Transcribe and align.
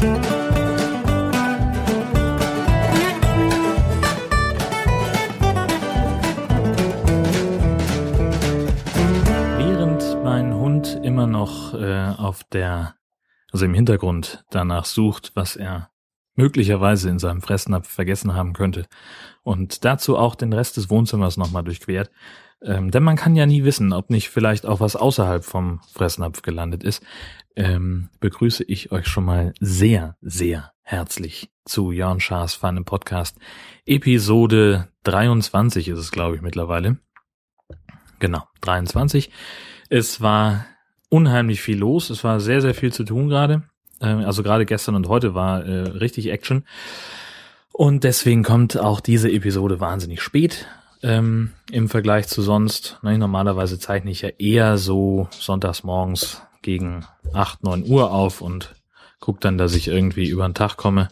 Während 0.00 0.16
mein 10.24 10.54
Hund 10.54 10.98
immer 11.02 11.26
noch 11.26 11.74
äh, 11.74 12.14
auf 12.16 12.44
der, 12.44 12.94
also 13.52 13.66
im 13.66 13.74
Hintergrund 13.74 14.46
danach 14.48 14.86
sucht, 14.86 15.32
was 15.34 15.56
er 15.56 15.90
möglicherweise 16.34 17.10
in 17.10 17.18
seinem 17.18 17.42
Fressnapf 17.42 17.86
vergessen 17.86 18.32
haben 18.34 18.54
könnte 18.54 18.86
und 19.42 19.84
dazu 19.84 20.16
auch 20.16 20.34
den 20.34 20.54
Rest 20.54 20.78
des 20.78 20.88
Wohnzimmers 20.88 21.36
nochmal 21.36 21.64
durchquert, 21.64 22.10
ähm, 22.62 22.90
denn 22.90 23.02
man 23.02 23.16
kann 23.16 23.36
ja 23.36 23.46
nie 23.46 23.64
wissen, 23.64 23.92
ob 23.92 24.10
nicht 24.10 24.28
vielleicht 24.28 24.66
auch 24.66 24.80
was 24.80 24.96
außerhalb 24.96 25.44
vom 25.44 25.80
Fressnapf 25.92 26.42
gelandet 26.42 26.84
ist, 26.84 27.02
ähm, 27.56 28.08
begrüße 28.20 28.64
ich 28.64 28.92
euch 28.92 29.06
schon 29.06 29.24
mal 29.24 29.52
sehr, 29.60 30.16
sehr 30.20 30.72
herzlich 30.82 31.50
zu 31.64 31.92
Jörn 31.92 32.20
Schaas 32.20 32.54
Fun 32.54 32.84
Podcast. 32.84 33.38
Episode 33.86 34.88
23 35.04 35.88
ist 35.88 35.98
es, 35.98 36.10
glaube 36.10 36.36
ich, 36.36 36.42
mittlerweile. 36.42 36.98
Genau, 38.18 38.42
23. 38.60 39.30
Es 39.88 40.20
war 40.20 40.66
unheimlich 41.08 41.60
viel 41.60 41.78
los. 41.78 42.10
Es 42.10 42.24
war 42.24 42.40
sehr, 42.40 42.60
sehr 42.60 42.74
viel 42.74 42.92
zu 42.92 43.04
tun 43.04 43.28
gerade. 43.28 43.62
Ähm, 44.00 44.18
also 44.20 44.42
gerade 44.42 44.66
gestern 44.66 44.94
und 44.94 45.08
heute 45.08 45.34
war 45.34 45.64
äh, 45.64 45.88
richtig 45.90 46.30
Action. 46.30 46.64
Und 47.72 48.04
deswegen 48.04 48.42
kommt 48.42 48.78
auch 48.78 49.00
diese 49.00 49.30
Episode 49.30 49.80
wahnsinnig 49.80 50.20
spät 50.20 50.66
ähm, 51.02 51.52
im 51.70 51.88
Vergleich 51.88 52.28
zu 52.28 52.42
sonst. 52.42 52.98
Ne, 53.02 53.16
normalerweise 53.16 53.78
zeichne 53.78 54.10
ich 54.10 54.22
ja 54.22 54.28
eher 54.38 54.76
so 54.76 55.28
sonntags 55.30 55.82
morgens 55.82 56.42
gegen 56.62 57.06
8, 57.32 57.62
9 57.64 57.84
Uhr 57.86 58.12
auf 58.12 58.40
und 58.40 58.74
gucke 59.18 59.40
dann, 59.40 59.58
dass 59.58 59.74
ich 59.74 59.88
irgendwie 59.88 60.28
über 60.28 60.48
den 60.48 60.54
Tag 60.54 60.76
komme, 60.76 61.08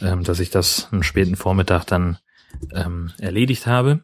ähm, 0.00 0.24
dass 0.24 0.40
ich 0.40 0.50
das 0.50 0.88
einen 0.92 1.02
späten 1.02 1.36
Vormittag 1.36 1.84
dann 1.84 2.18
ähm, 2.72 3.12
erledigt 3.18 3.66
habe. 3.66 4.00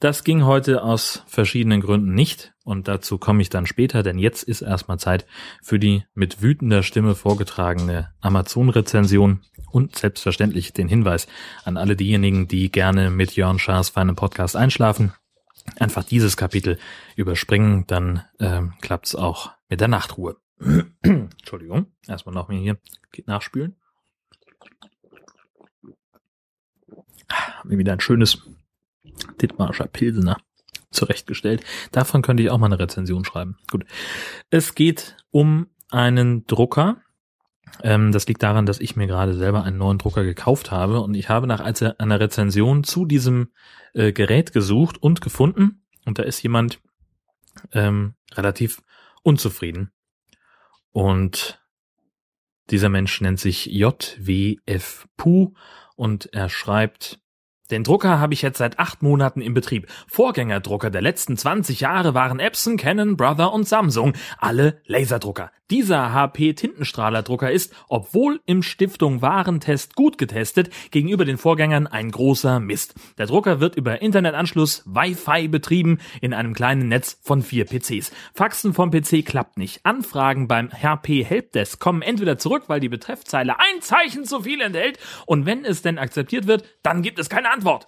Das 0.00 0.24
ging 0.24 0.44
heute 0.44 0.82
aus 0.82 1.22
verschiedenen 1.26 1.80
Gründen 1.80 2.14
nicht 2.14 2.52
und 2.64 2.88
dazu 2.88 3.16
komme 3.16 3.42
ich 3.42 3.48
dann 3.48 3.66
später, 3.66 4.02
denn 4.02 4.18
jetzt 4.18 4.42
ist 4.42 4.60
erstmal 4.60 4.98
Zeit 4.98 5.26
für 5.62 5.78
die 5.78 6.04
mit 6.14 6.42
wütender 6.42 6.82
Stimme 6.82 7.14
vorgetragene 7.14 8.10
Amazon-Rezension 8.20 9.40
und 9.70 9.96
selbstverständlich 9.96 10.72
den 10.72 10.88
Hinweis 10.88 11.28
an 11.64 11.76
alle 11.76 11.96
diejenigen, 11.96 12.48
die 12.48 12.70
gerne 12.70 13.10
mit 13.10 13.36
Jörn 13.36 13.58
Schaas 13.58 13.88
feinem 13.88 14.16
Podcast 14.16 14.56
einschlafen. 14.56 15.12
Einfach 15.78 16.04
dieses 16.04 16.36
Kapitel 16.36 16.78
überspringen, 17.16 17.84
dann 17.86 18.22
ähm, 18.38 18.74
klappt's 18.80 19.14
auch 19.14 19.55
mit 19.68 19.80
der 19.80 19.88
Nachtruhe. 19.88 20.36
Entschuldigung, 21.02 21.86
erstmal 22.06 22.34
noch 22.34 22.48
mal 22.48 22.56
hier 22.56 22.78
nachspülen. 23.26 23.76
Haben 27.28 27.70
wir 27.70 27.78
wieder 27.78 27.92
ein 27.92 28.00
schönes 28.00 28.42
Dittmarscher 29.40 29.86
Pilsener 29.86 30.38
zurechtgestellt. 30.90 31.62
Davon 31.92 32.22
könnte 32.22 32.42
ich 32.42 32.50
auch 32.50 32.58
mal 32.58 32.66
eine 32.66 32.78
Rezension 32.78 33.24
schreiben. 33.24 33.58
Gut. 33.70 33.84
Es 34.50 34.74
geht 34.74 35.16
um 35.30 35.66
einen 35.90 36.46
Drucker. 36.46 37.02
Ähm, 37.82 38.12
das 38.12 38.26
liegt 38.26 38.42
daran, 38.42 38.66
dass 38.66 38.80
ich 38.80 38.96
mir 38.96 39.06
gerade 39.06 39.34
selber 39.34 39.64
einen 39.64 39.78
neuen 39.78 39.98
Drucker 39.98 40.24
gekauft 40.24 40.70
habe 40.70 41.00
und 41.00 41.14
ich 41.14 41.28
habe 41.28 41.46
nach 41.46 41.60
einer 41.60 42.20
Rezension 42.20 42.84
zu 42.84 43.04
diesem 43.04 43.50
äh, 43.92 44.12
Gerät 44.12 44.52
gesucht 44.52 45.02
und 45.02 45.20
gefunden. 45.20 45.82
Und 46.04 46.18
da 46.18 46.22
ist 46.22 46.42
jemand 46.42 46.80
ähm, 47.72 48.14
relativ 48.34 48.82
unzufrieden. 49.26 49.90
Und 50.92 51.60
dieser 52.70 52.88
Mensch 52.88 53.20
nennt 53.20 53.40
sich 53.40 53.66
JWF 53.66 55.08
Pu 55.16 55.54
und 55.96 56.32
er 56.32 56.48
schreibt, 56.48 57.20
den 57.70 57.84
Drucker 57.84 58.20
habe 58.20 58.34
ich 58.34 58.42
jetzt 58.42 58.58
seit 58.58 58.78
acht 58.78 59.02
Monaten 59.02 59.40
im 59.40 59.54
Betrieb. 59.54 59.86
Vorgängerdrucker 60.06 60.90
der 60.90 61.02
letzten 61.02 61.36
20 61.36 61.80
Jahre 61.80 62.14
waren 62.14 62.40
Epson, 62.40 62.76
Canon, 62.76 63.16
Brother 63.16 63.52
und 63.52 63.66
Samsung. 63.68 64.14
Alle 64.38 64.80
Laserdrucker. 64.86 65.50
Dieser 65.68 66.12
HP 66.12 66.52
Tintenstrahlerdrucker 66.52 67.50
ist, 67.50 67.74
obwohl 67.88 68.40
im 68.46 68.62
Stiftung 68.62 69.20
Warentest 69.20 69.96
gut 69.96 70.16
getestet, 70.16 70.70
gegenüber 70.92 71.24
den 71.24 71.38
Vorgängern 71.38 71.88
ein 71.88 72.12
großer 72.12 72.60
Mist. 72.60 72.94
Der 73.18 73.26
Drucker 73.26 73.58
wird 73.58 73.74
über 73.74 74.00
Internetanschluss 74.00 74.84
Wi-Fi 74.86 75.48
betrieben 75.48 75.98
in 76.20 76.34
einem 76.34 76.54
kleinen 76.54 76.88
Netz 76.88 77.18
von 77.20 77.42
vier 77.42 77.64
PCs. 77.64 78.12
Faxen 78.32 78.74
vom 78.74 78.92
PC 78.92 79.26
klappt 79.26 79.58
nicht. 79.58 79.84
Anfragen 79.84 80.46
beim 80.46 80.70
HP 80.70 81.24
Helpdesk 81.24 81.80
kommen 81.80 82.02
entweder 82.02 82.38
zurück, 82.38 82.64
weil 82.68 82.78
die 82.78 82.88
Betreffzeile 82.88 83.58
ein 83.58 83.80
Zeichen 83.80 84.24
zu 84.24 84.42
viel 84.42 84.60
enthält 84.60 85.00
und 85.26 85.46
wenn 85.46 85.64
es 85.64 85.82
denn 85.82 85.98
akzeptiert 85.98 86.46
wird, 86.46 86.62
dann 86.84 87.02
gibt 87.02 87.18
es 87.18 87.28
keine 87.28 87.50
Antwort. 87.56 87.86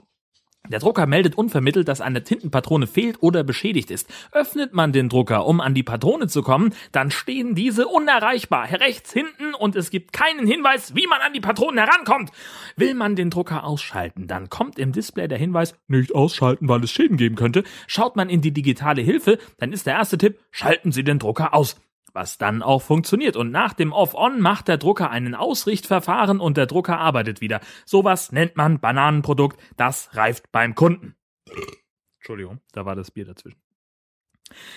Der 0.70 0.80
Drucker 0.80 1.06
meldet 1.06 1.36
unvermittelt, 1.36 1.88
dass 1.88 2.00
eine 2.00 2.24
Tintenpatrone 2.24 2.86
fehlt 2.86 3.22
oder 3.22 3.44
beschädigt 3.44 3.90
ist. 3.90 4.10
Öffnet 4.32 4.72
man 4.72 4.92
den 4.92 5.10
Drucker, 5.10 5.46
um 5.46 5.60
an 5.60 5.74
die 5.74 5.82
Patrone 5.82 6.26
zu 6.26 6.42
kommen, 6.42 6.74
dann 6.90 7.10
stehen 7.10 7.54
diese 7.54 7.86
unerreichbar 7.86 8.70
rechts 8.70 9.12
hinten 9.12 9.54
und 9.54 9.76
es 9.76 9.90
gibt 9.90 10.14
keinen 10.14 10.46
Hinweis, 10.46 10.94
wie 10.94 11.06
man 11.06 11.20
an 11.20 11.34
die 11.34 11.40
Patronen 11.40 11.78
herankommt. 11.78 12.32
Will 12.76 12.94
man 12.94 13.14
den 13.14 13.28
Drucker 13.28 13.64
ausschalten, 13.64 14.26
dann 14.26 14.48
kommt 14.48 14.78
im 14.78 14.92
Display 14.92 15.28
der 15.28 15.38
Hinweis, 15.38 15.74
nicht 15.86 16.14
ausschalten, 16.14 16.68
weil 16.68 16.82
es 16.82 16.90
Schäden 16.90 17.18
geben 17.18 17.36
könnte. 17.36 17.62
Schaut 17.86 18.16
man 18.16 18.30
in 18.30 18.40
die 18.40 18.52
digitale 18.52 19.02
Hilfe, 19.02 19.38
dann 19.58 19.72
ist 19.72 19.86
der 19.86 19.94
erste 19.94 20.16
Tipp, 20.16 20.38
schalten 20.50 20.92
Sie 20.92 21.04
den 21.04 21.18
Drucker 21.18 21.52
aus 21.52 21.76
was 22.18 22.36
dann 22.36 22.64
auch 22.64 22.82
funktioniert. 22.82 23.36
Und 23.36 23.52
nach 23.52 23.74
dem 23.74 23.92
Off-On 23.92 24.40
macht 24.40 24.66
der 24.66 24.76
Drucker 24.76 25.08
einen 25.08 25.36
Ausrichtverfahren 25.36 26.40
und 26.40 26.56
der 26.56 26.66
Drucker 26.66 26.98
arbeitet 26.98 27.40
wieder. 27.40 27.60
Sowas 27.86 28.32
nennt 28.32 28.56
man 28.56 28.80
Bananenprodukt, 28.80 29.60
das 29.76 30.16
reift 30.16 30.50
beim 30.50 30.74
Kunden. 30.74 31.14
Entschuldigung, 32.18 32.60
da 32.72 32.84
war 32.84 32.96
das 32.96 33.12
Bier 33.12 33.24
dazwischen. 33.24 33.67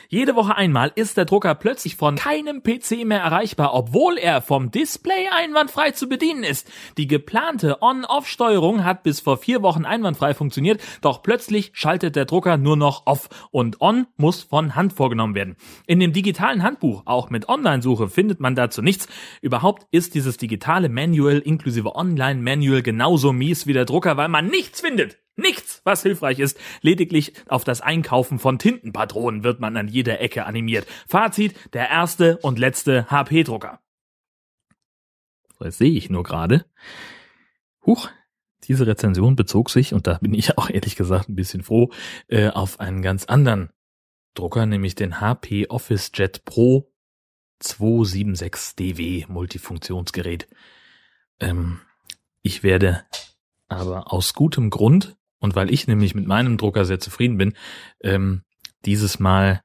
Jede 0.09 0.36
Woche 0.36 0.56
einmal 0.56 0.92
ist 0.96 1.18
der 1.18 1.26
Drucker 1.26 1.56
plötzlich 1.56 1.96
von 1.96 2.16
keinem 2.16 2.64
PC 2.64 3.06
mehr 3.06 3.22
erreichbar, 3.22 3.74
obwohl 3.74 4.18
er 4.18 4.42
vom 4.42 4.72
Display 4.72 5.28
einwandfrei 5.32 5.92
zu 5.92 6.08
bedienen 6.08 6.44
ist. 6.44 6.70
Die 6.98 7.08
geplante 7.08 7.81
On-Off-Steuerung 7.81 8.84
hat 8.84 9.04
bis 9.04 9.20
vor 9.20 9.38
vier 9.38 9.62
Wochen 9.62 9.86
einwandfrei 9.86 10.34
funktioniert, 10.34 10.81
doch 11.02 11.24
plötzlich 11.24 11.72
schaltet 11.74 12.16
der 12.16 12.26
Drucker 12.26 12.58
nur 12.58 12.78
noch 12.78 13.06
Off 13.06 13.30
und 13.52 13.81
On 13.81 14.08
muss 14.18 14.44
von 14.44 14.76
Hand 14.76 14.94
vorgenommen 14.94 15.36
werden. 15.36 15.56
In 15.88 16.00
dem 16.00 16.14
digitalen 16.14 16.64
Handbuch, 16.64 17.04
auch 17.06 17.30
mit 17.30 17.50
Online-Suche, 17.50 18.10
findet 18.10 18.40
man 18.40 18.56
dazu 18.56 18.81
nichts. 18.81 19.08
Überhaupt 19.42 19.88
ist 19.92 20.16
dieses 20.16 20.38
digitale 20.38 20.90
Manual 20.90 21.40
inklusive 21.40 21.96
Online-Manual 21.96 22.81
genauso 22.81 23.34
mies 23.34 23.68
wie 23.68 23.74
der 23.74 23.86
Drucker, 23.86 24.18
weil 24.18 24.30
man 24.30 24.48
nichts 24.48 24.81
findet. 24.81 25.18
Nichts, 25.41 25.81
was 25.84 26.03
hilfreich 26.03 26.40
ist. 26.40 26.59
Lediglich 26.81 27.34
auf 27.47 27.63
das 27.63 27.81
Einkaufen 27.81 28.40
von 28.40 28.59
Tintenpatronen 28.59 29.44
wird 29.44 29.59
man 29.59 29.75
an 29.75 29.88
jeder 29.88 30.22
Ecke 30.22 30.46
animiert. 30.46 30.88
Fazit, 31.07 31.56
der 31.74 31.90
erste 31.90 32.38
und 32.38 32.59
letzte 32.59 33.09
HP-Drucker. 33.09 33.80
Das 35.59 35.78
sehe 35.78 35.91
ich 35.91 36.09
nur 36.09 36.24
gerade. 36.24 36.66
Huch, 37.85 38.09
diese 38.63 38.85
Rezension 38.88 39.35
bezog 39.35 39.69
sich, 39.69 39.94
und 39.94 40.07
da 40.07 40.18
bin 40.19 40.34
ich 40.34 40.57
auch 40.57 40.69
ehrlich 40.69 40.96
gesagt 40.96 41.30
ein 41.30 41.35
bisschen 41.35 41.63
froh, 41.63 41.91
äh, 42.28 42.50
auf 42.50 42.80
einen 42.80 43.01
ganz 43.01 43.25
anderen 43.25 43.69
Drucker, 44.34 44.66
nämlich 44.66 44.96
den 44.96 45.19
HP 45.19 45.68
Office 45.68 46.12
Jet 46.13 46.46
Pro 46.46 46.91
276 47.59 48.75
DW 48.75 49.25
Multifunktionsgerät. 49.28 50.47
Ähm, 51.40 51.80
ich 52.41 52.63
werde 52.63 53.03
aber 53.68 54.12
aus 54.12 54.34
gutem 54.34 54.69
Grund 54.69 55.16
und 55.41 55.56
weil 55.56 55.74
ich 55.74 55.88
nämlich 55.88 56.16
mit 56.16 56.25
meinem 56.25 56.57
Drucker 56.57 56.85
sehr 56.85 57.00
zufrieden 57.00 57.38
bin, 57.38 57.53
ähm, 58.02 58.44
dieses 58.85 59.19
Mal 59.19 59.62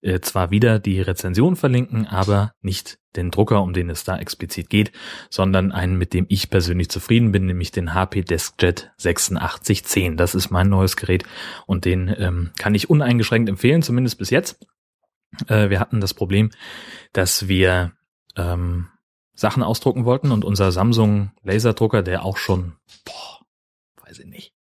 äh, 0.00 0.20
zwar 0.20 0.50
wieder 0.50 0.78
die 0.78 1.00
Rezension 1.00 1.56
verlinken, 1.56 2.06
aber 2.06 2.52
nicht 2.62 2.98
den 3.16 3.30
Drucker, 3.30 3.62
um 3.62 3.72
den 3.72 3.90
es 3.90 4.04
da 4.04 4.18
explizit 4.18 4.70
geht, 4.70 4.92
sondern 5.30 5.72
einen, 5.72 5.98
mit 5.98 6.14
dem 6.14 6.26
ich 6.28 6.50
persönlich 6.50 6.90
zufrieden 6.90 7.32
bin, 7.32 7.46
nämlich 7.46 7.72
den 7.72 7.92
HP 7.92 8.22
DeskJet 8.22 8.92
8610. 8.98 10.16
Das 10.16 10.34
ist 10.34 10.50
mein 10.50 10.68
neues 10.68 10.96
Gerät 10.96 11.24
und 11.66 11.84
den 11.84 12.14
ähm, 12.18 12.50
kann 12.58 12.74
ich 12.74 12.88
uneingeschränkt 12.88 13.48
empfehlen, 13.48 13.82
zumindest 13.82 14.18
bis 14.18 14.30
jetzt. 14.30 14.64
Äh, 15.48 15.70
wir 15.70 15.80
hatten 15.80 16.00
das 16.00 16.14
Problem, 16.14 16.50
dass 17.12 17.48
wir 17.48 17.92
ähm, 18.36 18.88
Sachen 19.34 19.62
ausdrucken 19.62 20.04
wollten 20.04 20.30
und 20.30 20.44
unser 20.44 20.72
Samsung 20.72 21.32
Laserdrucker, 21.42 22.02
der 22.02 22.24
auch 22.24 22.36
schon, 22.36 22.74
boah, 23.04 23.40
weiß 24.04 24.20
ich 24.20 24.26
nicht, 24.26 24.55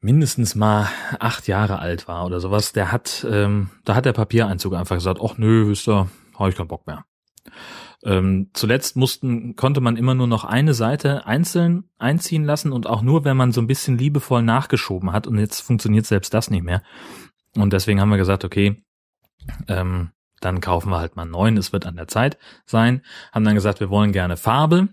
mindestens 0.00 0.54
mal 0.54 0.88
acht 1.18 1.48
Jahre 1.48 1.78
alt 1.78 2.08
war 2.08 2.24
oder 2.26 2.40
sowas, 2.40 2.72
der 2.72 2.92
hat, 2.92 3.26
ähm, 3.28 3.70
da 3.84 3.94
hat 3.94 4.04
der 4.04 4.12
Papiereinzug 4.12 4.74
einfach 4.74 4.96
gesagt, 4.96 5.20
ach 5.22 5.38
nö, 5.38 5.68
wisst 5.68 5.88
ihr, 5.88 6.08
habe 6.38 6.50
ich 6.50 6.56
keinen 6.56 6.68
Bock 6.68 6.86
mehr. 6.86 7.04
Ähm, 8.04 8.50
zuletzt 8.52 8.96
mussten, 8.96 9.56
konnte 9.56 9.80
man 9.80 9.96
immer 9.96 10.14
nur 10.14 10.28
noch 10.28 10.44
eine 10.44 10.72
Seite 10.72 11.26
einzeln 11.26 11.84
einziehen 11.98 12.44
lassen 12.44 12.72
und 12.72 12.86
auch 12.86 13.02
nur, 13.02 13.24
wenn 13.24 13.36
man 13.36 13.50
so 13.50 13.60
ein 13.60 13.66
bisschen 13.66 13.98
liebevoll 13.98 14.42
nachgeschoben 14.42 15.12
hat 15.12 15.26
und 15.26 15.38
jetzt 15.38 15.60
funktioniert 15.60 16.06
selbst 16.06 16.32
das 16.32 16.50
nicht 16.50 16.62
mehr. 16.62 16.82
Und 17.56 17.72
deswegen 17.72 18.00
haben 18.00 18.10
wir 18.10 18.16
gesagt, 18.16 18.44
okay, 18.44 18.84
ähm, 19.66 20.10
dann 20.40 20.60
kaufen 20.60 20.90
wir 20.90 20.98
halt 20.98 21.16
mal 21.16 21.22
einen 21.22 21.32
neuen, 21.32 21.56
es 21.56 21.72
wird 21.72 21.86
an 21.86 21.96
der 21.96 22.06
Zeit 22.06 22.38
sein. 22.64 23.02
Haben 23.32 23.44
dann 23.44 23.56
gesagt, 23.56 23.80
wir 23.80 23.90
wollen 23.90 24.12
gerne 24.12 24.36
Farbe. 24.36 24.88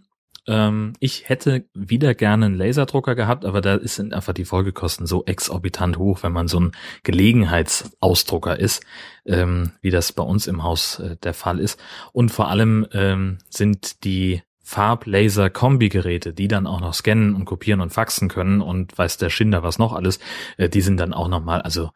Ähm, 0.48 0.94
ich 1.00 1.28
hätte 1.30 1.66
wieder 1.74 2.14
gerne 2.14 2.46
einen 2.46 2.56
Laserdrucker 2.56 3.16
gehabt, 3.16 3.46
aber 3.46 3.62
da 3.62 3.80
sind 3.82 4.14
einfach 4.14 4.34
die 4.34 4.46
Folgekosten 4.46 5.06
so 5.06 5.26
exorbitant 5.26 5.98
hoch, 5.98 6.24
wenn 6.24 6.32
man 6.32 6.48
so 6.48 6.60
ein 6.60 6.72
Gelegenheitsausdrucker 7.04 8.60
ist, 8.60 8.84
ähm, 9.26 9.72
wie 9.82 9.92
das 9.92 10.12
bei 10.14 10.24
uns 10.24 10.48
im 10.48 10.64
Haus 10.64 11.00
äh, 11.00 11.18
der 11.18 11.34
Fall 11.34 11.60
ist. 11.60 11.80
Und 12.12 12.30
vor 12.30 12.50
allem 12.50 12.88
ähm, 12.94 13.40
sind 13.50 14.04
die 14.04 14.42
Farblaser-Kombi-Geräte, 14.64 16.34
die 16.34 16.48
dann 16.48 16.66
auch 16.66 16.82
noch 16.82 16.94
scannen 16.94 17.36
und 17.36 17.46
kopieren 17.46 17.82
und 17.82 17.92
faxen 17.94 18.30
können 18.30 18.62
und 18.62 18.98
weiß 18.98 19.18
der 19.18 19.30
Schinder 19.30 19.62
was 19.62 19.78
noch 19.78 19.94
alles, 19.94 20.20
äh, 20.58 20.70
die 20.70 20.82
sind 20.82 20.98
dann 21.00 21.14
auch 21.14 21.28
nochmal, 21.28 21.62
also 21.62 21.92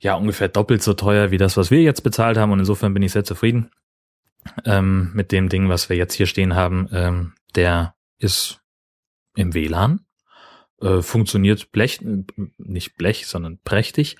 ja, 0.00 0.14
ungefähr 0.14 0.48
doppelt 0.48 0.82
so 0.82 0.94
teuer 0.94 1.32
wie 1.32 1.38
das, 1.38 1.56
was 1.56 1.72
wir 1.72 1.82
jetzt 1.82 2.02
bezahlt 2.02 2.36
haben 2.36 2.52
und 2.52 2.60
insofern 2.60 2.94
bin 2.94 3.02
ich 3.02 3.12
sehr 3.12 3.24
zufrieden 3.24 3.70
ähm, 4.64 5.10
mit 5.12 5.32
dem 5.32 5.48
Ding, 5.48 5.68
was 5.68 5.88
wir 5.88 5.96
jetzt 5.96 6.14
hier 6.14 6.26
stehen 6.26 6.54
haben. 6.54 6.88
Ähm, 6.92 7.32
der 7.58 7.96
ist 8.18 8.60
im 9.34 9.52
WLAN, 9.52 10.06
äh, 10.80 11.02
funktioniert 11.02 11.72
Blech, 11.72 12.00
nicht 12.56 12.94
Blech, 12.94 13.26
sondern 13.26 13.58
prächtig. 13.64 14.16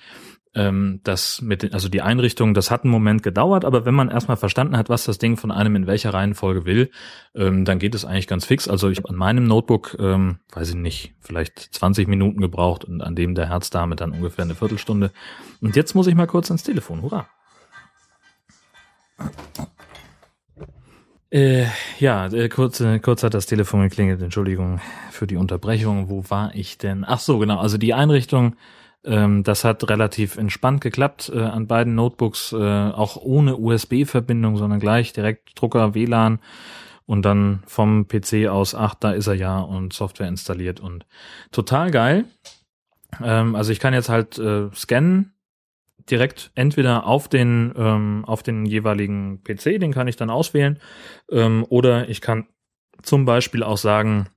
Ähm, 0.53 0.99
das 1.05 1.41
mit, 1.41 1.63
den, 1.63 1.73
also 1.73 1.87
die 1.87 2.01
Einrichtung, 2.01 2.53
das 2.53 2.69
hat 2.69 2.83
einen 2.83 2.91
Moment 2.91 3.23
gedauert, 3.23 3.63
aber 3.63 3.85
wenn 3.85 3.95
man 3.95 4.09
erstmal 4.09 4.35
verstanden 4.35 4.75
hat, 4.75 4.89
was 4.89 5.05
das 5.05 5.19
Ding 5.19 5.37
von 5.37 5.51
einem 5.51 5.77
in 5.77 5.87
welcher 5.87 6.13
Reihenfolge 6.13 6.65
will, 6.65 6.91
ähm, 7.33 7.63
dann 7.63 7.79
geht 7.79 7.95
es 7.95 8.03
eigentlich 8.03 8.27
ganz 8.27 8.43
fix. 8.43 8.67
Also 8.67 8.89
ich 8.89 8.97
habe 8.97 9.09
an 9.09 9.15
meinem 9.15 9.45
Notebook, 9.45 9.95
ähm, 9.99 10.39
weiß 10.51 10.71
ich 10.71 10.75
nicht, 10.75 11.13
vielleicht 11.21 11.59
20 11.59 12.09
Minuten 12.09 12.41
gebraucht 12.41 12.83
und 12.83 12.99
an 12.99 13.15
dem 13.15 13.35
der 13.35 13.47
Herzdame 13.47 13.95
dann 13.95 14.11
ungefähr 14.11 14.43
eine 14.43 14.55
Viertelstunde. 14.55 15.11
Und 15.61 15.77
jetzt 15.77 15.95
muss 15.95 16.07
ich 16.07 16.15
mal 16.15 16.27
kurz 16.27 16.51
ans 16.51 16.63
Telefon. 16.63 17.03
Hurra! 17.03 17.29
Äh, 21.31 21.65
ja, 21.99 22.25
äh, 22.27 22.49
kurz, 22.49 22.79
äh, 22.79 22.99
kurz 22.99 23.21
hat 23.23 23.33
das 23.33 23.45
Telefon 23.45 23.81
geklingelt. 23.81 24.21
Entschuldigung 24.21 24.81
für 25.11 25.27
die 25.27 25.35
Unterbrechung. 25.35 26.09
Wo 26.09 26.23
war 26.29 26.55
ich 26.55 26.77
denn? 26.77 27.05
Ach 27.07 27.19
so, 27.19 27.37
genau. 27.37 27.59
Also 27.59 27.77
die 27.77 27.93
Einrichtung, 27.93 28.55
ähm, 29.03 29.43
das 29.43 29.63
hat 29.63 29.87
relativ 29.89 30.37
entspannt 30.37 30.81
geklappt 30.81 31.31
äh, 31.33 31.39
an 31.39 31.67
beiden 31.67 31.93
Notebooks, 31.93 32.51
äh, 32.53 32.57
auch 32.57 33.15
ohne 33.17 33.57
USB-Verbindung, 33.57 34.57
sondern 34.57 34.79
gleich 34.79 35.13
direkt 35.13 35.59
Drucker, 35.59 35.93
WLAN 35.93 36.39
und 37.05 37.23
dann 37.23 37.63
vom 37.67 38.07
PC 38.07 38.47
aus, 38.47 38.73
ach, 38.73 38.95
da 38.95 39.11
ist 39.11 39.27
er 39.27 39.35
ja 39.35 39.59
und 39.59 39.93
Software 39.93 40.27
installiert 40.27 40.79
und 40.79 41.05
total 41.51 41.91
geil. 41.91 42.25
Ähm, 43.23 43.55
also 43.55 43.71
ich 43.71 43.79
kann 43.79 43.93
jetzt 43.93 44.09
halt 44.09 44.39
äh, 44.39 44.69
scannen 44.73 45.33
direkt 46.09 46.51
entweder 46.55 47.05
auf 47.05 47.27
den, 47.27 47.73
ähm, 47.77 48.25
auf 48.25 48.43
den 48.43 48.65
jeweiligen 48.65 49.43
PC, 49.43 49.79
den 49.79 49.93
kann 49.93 50.07
ich 50.07 50.15
dann 50.15 50.29
auswählen, 50.29 50.79
ähm, 51.31 51.65
oder 51.69 52.09
ich 52.09 52.21
kann 52.21 52.47
zum 53.01 53.25
Beispiel 53.25 53.63
auch 53.63 53.77
sagen, 53.77 54.27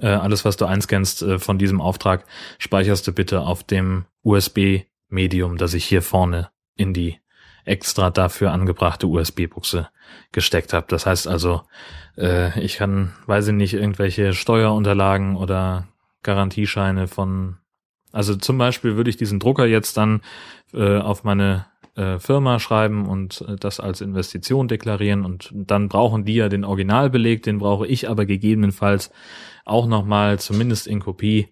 äh, 0.00 0.06
alles, 0.06 0.44
was 0.44 0.56
du 0.56 0.64
einscannst 0.64 1.22
äh, 1.22 1.38
von 1.38 1.58
diesem 1.58 1.80
Auftrag, 1.80 2.24
speicherst 2.58 3.06
du 3.06 3.12
bitte 3.12 3.42
auf 3.42 3.62
dem 3.62 4.04
USB-Medium, 4.22 5.56
das 5.56 5.74
ich 5.74 5.84
hier 5.84 6.02
vorne 6.02 6.50
in 6.76 6.92
die 6.92 7.18
extra 7.64 8.10
dafür 8.10 8.52
angebrachte 8.52 9.06
USB-Buchse 9.06 9.88
gesteckt 10.32 10.72
habe. 10.72 10.86
Das 10.88 11.06
heißt 11.06 11.26
also, 11.26 11.62
äh, 12.16 12.58
ich 12.60 12.76
kann, 12.76 13.14
weiß 13.26 13.48
ich 13.48 13.54
nicht, 13.54 13.74
irgendwelche 13.74 14.34
Steuerunterlagen 14.34 15.36
oder 15.36 15.88
Garantiescheine 16.22 17.08
von 17.08 17.58
also 18.14 18.36
zum 18.36 18.58
Beispiel 18.58 18.96
würde 18.96 19.10
ich 19.10 19.16
diesen 19.16 19.40
Drucker 19.40 19.66
jetzt 19.66 19.96
dann 19.96 20.20
äh, 20.72 20.98
auf 20.98 21.24
meine 21.24 21.66
äh, 21.96 22.18
Firma 22.20 22.60
schreiben 22.60 23.08
und 23.08 23.44
äh, 23.48 23.56
das 23.56 23.80
als 23.80 24.00
Investition 24.00 24.68
deklarieren 24.68 25.24
und 25.24 25.50
dann 25.52 25.88
brauchen 25.88 26.24
die 26.24 26.34
ja 26.34 26.48
den 26.48 26.64
Originalbeleg, 26.64 27.42
den 27.42 27.58
brauche 27.58 27.86
ich 27.88 28.08
aber 28.08 28.24
gegebenenfalls 28.24 29.10
auch 29.64 29.86
nochmal, 29.86 30.38
zumindest 30.38 30.86
in 30.86 31.00
Kopie. 31.00 31.48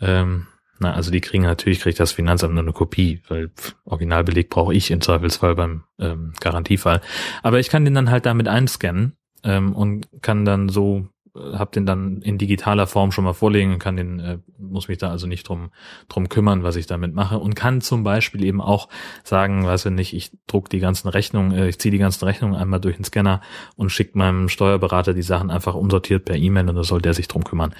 Ähm, 0.00 0.48
na, 0.80 0.92
also 0.94 1.12
die 1.12 1.20
kriegen 1.20 1.44
natürlich, 1.44 1.80
kriegt 1.80 2.00
das 2.00 2.10
Finanzamt 2.10 2.54
nur 2.54 2.64
eine 2.64 2.72
Kopie, 2.72 3.22
weil 3.28 3.50
pff, 3.50 3.76
Originalbeleg 3.84 4.50
brauche 4.50 4.74
ich 4.74 4.90
im 4.90 5.00
Zweifelsfall 5.00 5.54
beim 5.54 5.84
ähm, 6.00 6.32
Garantiefall. 6.40 7.00
Aber 7.42 7.60
ich 7.60 7.68
kann 7.68 7.84
den 7.84 7.94
dann 7.94 8.10
halt 8.10 8.26
damit 8.26 8.48
einscannen 8.48 9.16
ähm, 9.44 9.74
und 9.74 10.08
kann 10.22 10.44
dann 10.44 10.68
so 10.68 11.06
habe 11.34 11.72
den 11.72 11.84
dann 11.84 12.22
in 12.22 12.38
digitaler 12.38 12.86
Form 12.86 13.10
schon 13.10 13.24
mal 13.24 13.32
vorlegen 13.32 13.72
und 13.72 13.78
kann 13.78 13.96
den, 13.96 14.20
äh, 14.20 14.38
muss 14.58 14.88
mich 14.88 14.98
da 14.98 15.10
also 15.10 15.26
nicht 15.26 15.48
drum, 15.48 15.70
drum 16.08 16.28
kümmern, 16.28 16.62
was 16.62 16.76
ich 16.76 16.86
damit 16.86 17.12
mache 17.12 17.38
und 17.38 17.54
kann 17.54 17.80
zum 17.80 18.04
Beispiel 18.04 18.44
eben 18.44 18.60
auch 18.60 18.88
sagen, 19.24 19.66
weiß 19.66 19.86
ich 19.86 19.92
nicht, 19.92 20.14
ich 20.14 20.32
druck 20.46 20.70
die 20.70 20.78
ganzen 20.78 21.08
Rechnungen, 21.08 21.52
äh, 21.52 21.68
ich 21.68 21.78
ziehe 21.78 21.90
die 21.92 21.98
ganzen 21.98 22.24
Rechnungen 22.24 22.54
einmal 22.54 22.80
durch 22.80 22.96
den 22.96 23.04
Scanner 23.04 23.40
und 23.76 23.90
schicke 23.90 24.16
meinem 24.16 24.48
Steuerberater 24.48 25.12
die 25.12 25.22
Sachen 25.22 25.50
einfach 25.50 25.74
umsortiert 25.74 26.24
per 26.24 26.36
E-Mail 26.36 26.68
und 26.68 26.76
da 26.76 26.84
soll 26.84 27.02
der 27.02 27.14
sich 27.14 27.26
drum 27.26 27.42
kümmern. 27.42 27.74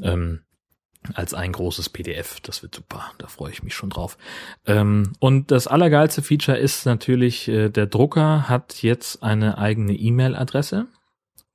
Ähm, 0.00 0.40
als 1.14 1.34
ein 1.34 1.50
großes 1.50 1.88
PDF. 1.88 2.38
Das 2.40 2.62
wird 2.62 2.76
super. 2.76 3.10
Da 3.18 3.26
freue 3.26 3.50
ich 3.50 3.64
mich 3.64 3.74
schon 3.74 3.90
drauf. 3.90 4.16
Ähm, 4.66 5.14
und 5.18 5.50
das 5.50 5.66
allergeilste 5.66 6.22
Feature 6.22 6.56
ist 6.56 6.86
natürlich, 6.86 7.48
äh, 7.48 7.70
der 7.70 7.86
Drucker 7.86 8.48
hat 8.48 8.82
jetzt 8.82 9.22
eine 9.24 9.58
eigene 9.58 9.94
E-Mail-Adresse. 9.94 10.86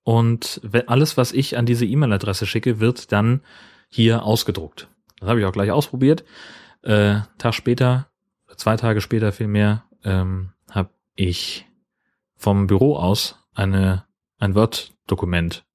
Und 0.07 0.61
alles, 0.87 1.17
was 1.17 1.33
ich 1.33 1.57
an 1.57 1.65
diese 1.65 1.85
E-Mail-Adresse 1.85 2.45
schicke, 2.45 2.79
wird 2.79 3.11
dann 3.11 3.41
hier 3.89 4.23
ausgedruckt. 4.23 4.87
Das 5.19 5.27
habe 5.27 5.41
ich 5.41 5.45
auch 5.45 5.51
gleich 5.51 5.69
ausprobiert. 5.69 6.23
Äh, 6.81 7.19
Tag 7.37 7.53
später, 7.53 8.07
zwei 8.55 8.77
Tage 8.77 9.01
später 9.01 9.33
vielmehr, 9.33 9.83
ähm, 10.05 10.53
habe 10.71 10.91
ich 11.15 11.65
vom 12.37 12.67
Büro 12.67 12.95
aus 12.95 13.37
eine, 13.53 14.05
ein 14.39 14.55
Word-Dokument 14.55 15.65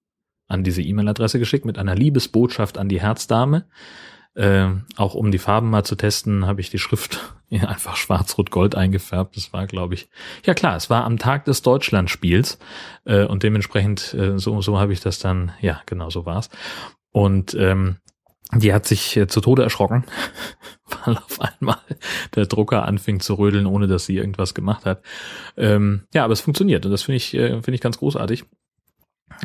an 0.49 0.65
diese 0.65 0.81
E-Mail-Adresse 0.81 1.39
geschickt 1.39 1.67
mit 1.67 1.77
einer 1.77 1.95
Liebesbotschaft 1.95 2.79
an 2.79 2.89
die 2.89 3.03
Herzdame. 3.03 3.67
Äh, 4.35 4.69
auch 4.97 5.15
um 5.15 5.31
die 5.31 5.39
Farben 5.39 5.69
mal 5.69 5.85
zu 5.85 5.95
testen, 5.95 6.47
habe 6.47 6.61
ich 6.61 6.71
die 6.71 6.79
Schrift 6.79 7.35
einfach 7.51 7.97
schwarz-rot-gold 7.97 8.75
eingefärbt. 8.75 9.37
Das 9.37 9.53
war, 9.53 9.67
glaube 9.67 9.95
ich, 9.95 10.09
ja 10.45 10.55
klar, 10.55 10.77
es 10.77 10.89
war 10.89 11.05
am 11.05 11.19
Tag 11.19 11.45
des 11.45 11.63
Deutschlandspiels 11.63 12.59
äh, 13.05 13.25
und 13.25 13.43
dementsprechend 13.43 14.15
äh, 14.15 14.39
so 14.39 14.63
so 14.63 14.79
habe 14.79 14.93
ich 14.93 15.01
das 15.01 15.19
dann, 15.19 15.53
ja 15.61 15.83
genau 15.87 16.09
so 16.09 16.25
war's. 16.25 16.49
Und 17.11 17.55
ähm, 17.55 17.99
die 18.55 18.73
hat 18.73 18.87
sich 18.87 19.17
äh, 19.17 19.27
zu 19.27 19.41
Tode 19.41 19.63
erschrocken, 19.63 20.05
weil 21.05 21.17
auf 21.17 21.41
einmal 21.41 21.79
der 22.35 22.47
Drucker 22.47 22.87
anfing 22.87 23.21
zu 23.21 23.35
rödeln, 23.35 23.67
ohne 23.67 23.87
dass 23.87 24.07
sie 24.07 24.17
irgendwas 24.17 24.55
gemacht 24.55 24.85
hat. 24.85 25.03
Ähm, 25.57 26.05
ja, 26.15 26.25
aber 26.25 26.33
es 26.33 26.41
funktioniert 26.41 26.85
und 26.85 26.93
das 26.93 27.03
finde 27.03 27.17
ich 27.17 27.35
äh, 27.35 27.51
finde 27.63 27.75
ich 27.75 27.81
ganz 27.81 27.99
großartig. 27.99 28.45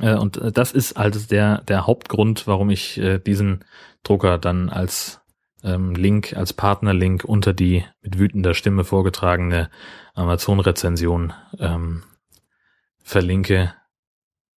Äh, 0.01 0.15
und 0.15 0.37
äh, 0.37 0.51
das 0.51 0.71
ist 0.71 0.97
also 0.97 1.19
der 1.27 1.61
der 1.61 1.87
Hauptgrund, 1.87 2.47
warum 2.47 2.69
ich 2.69 2.97
äh, 2.97 3.19
diesen 3.19 3.63
Drucker 4.03 4.37
dann 4.37 4.69
als 4.69 5.21
ähm, 5.63 5.95
Link, 5.95 6.33
als 6.35 6.53
Partnerlink 6.53 7.23
unter 7.23 7.53
die 7.53 7.83
mit 8.01 8.17
wütender 8.17 8.53
Stimme 8.53 8.83
vorgetragene 8.83 9.69
Amazon-Rezension 10.13 11.33
ähm, 11.59 12.03
verlinke. 13.01 13.73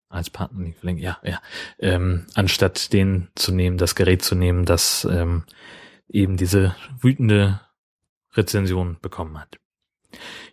Als 0.08 0.28
Partnerlink 0.28 0.76
verlinke, 0.76 1.02
ja, 1.02 1.18
ja. 1.22 1.40
Ähm, 1.78 2.26
anstatt 2.34 2.92
den 2.92 3.28
zu 3.34 3.52
nehmen, 3.52 3.78
das 3.78 3.94
Gerät 3.94 4.22
zu 4.22 4.34
nehmen, 4.34 4.64
das 4.64 5.06
ähm, 5.10 5.44
eben 6.08 6.36
diese 6.36 6.74
wütende 7.00 7.60
Rezension 8.34 8.98
bekommen 9.00 9.38
hat. 9.38 9.58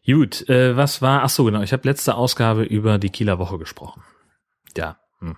Gut, 0.05 0.47
äh, 0.47 0.77
was 0.77 1.01
war, 1.01 1.23
ach 1.23 1.29
so 1.29 1.43
genau, 1.43 1.61
ich 1.61 1.73
habe 1.73 1.87
letzte 1.87 2.15
Ausgabe 2.15 2.63
über 2.63 2.99
die 2.99 3.09
Kieler 3.09 3.39
Woche 3.39 3.57
gesprochen. 3.57 4.03
Ja. 4.77 4.99
Hm. 5.19 5.35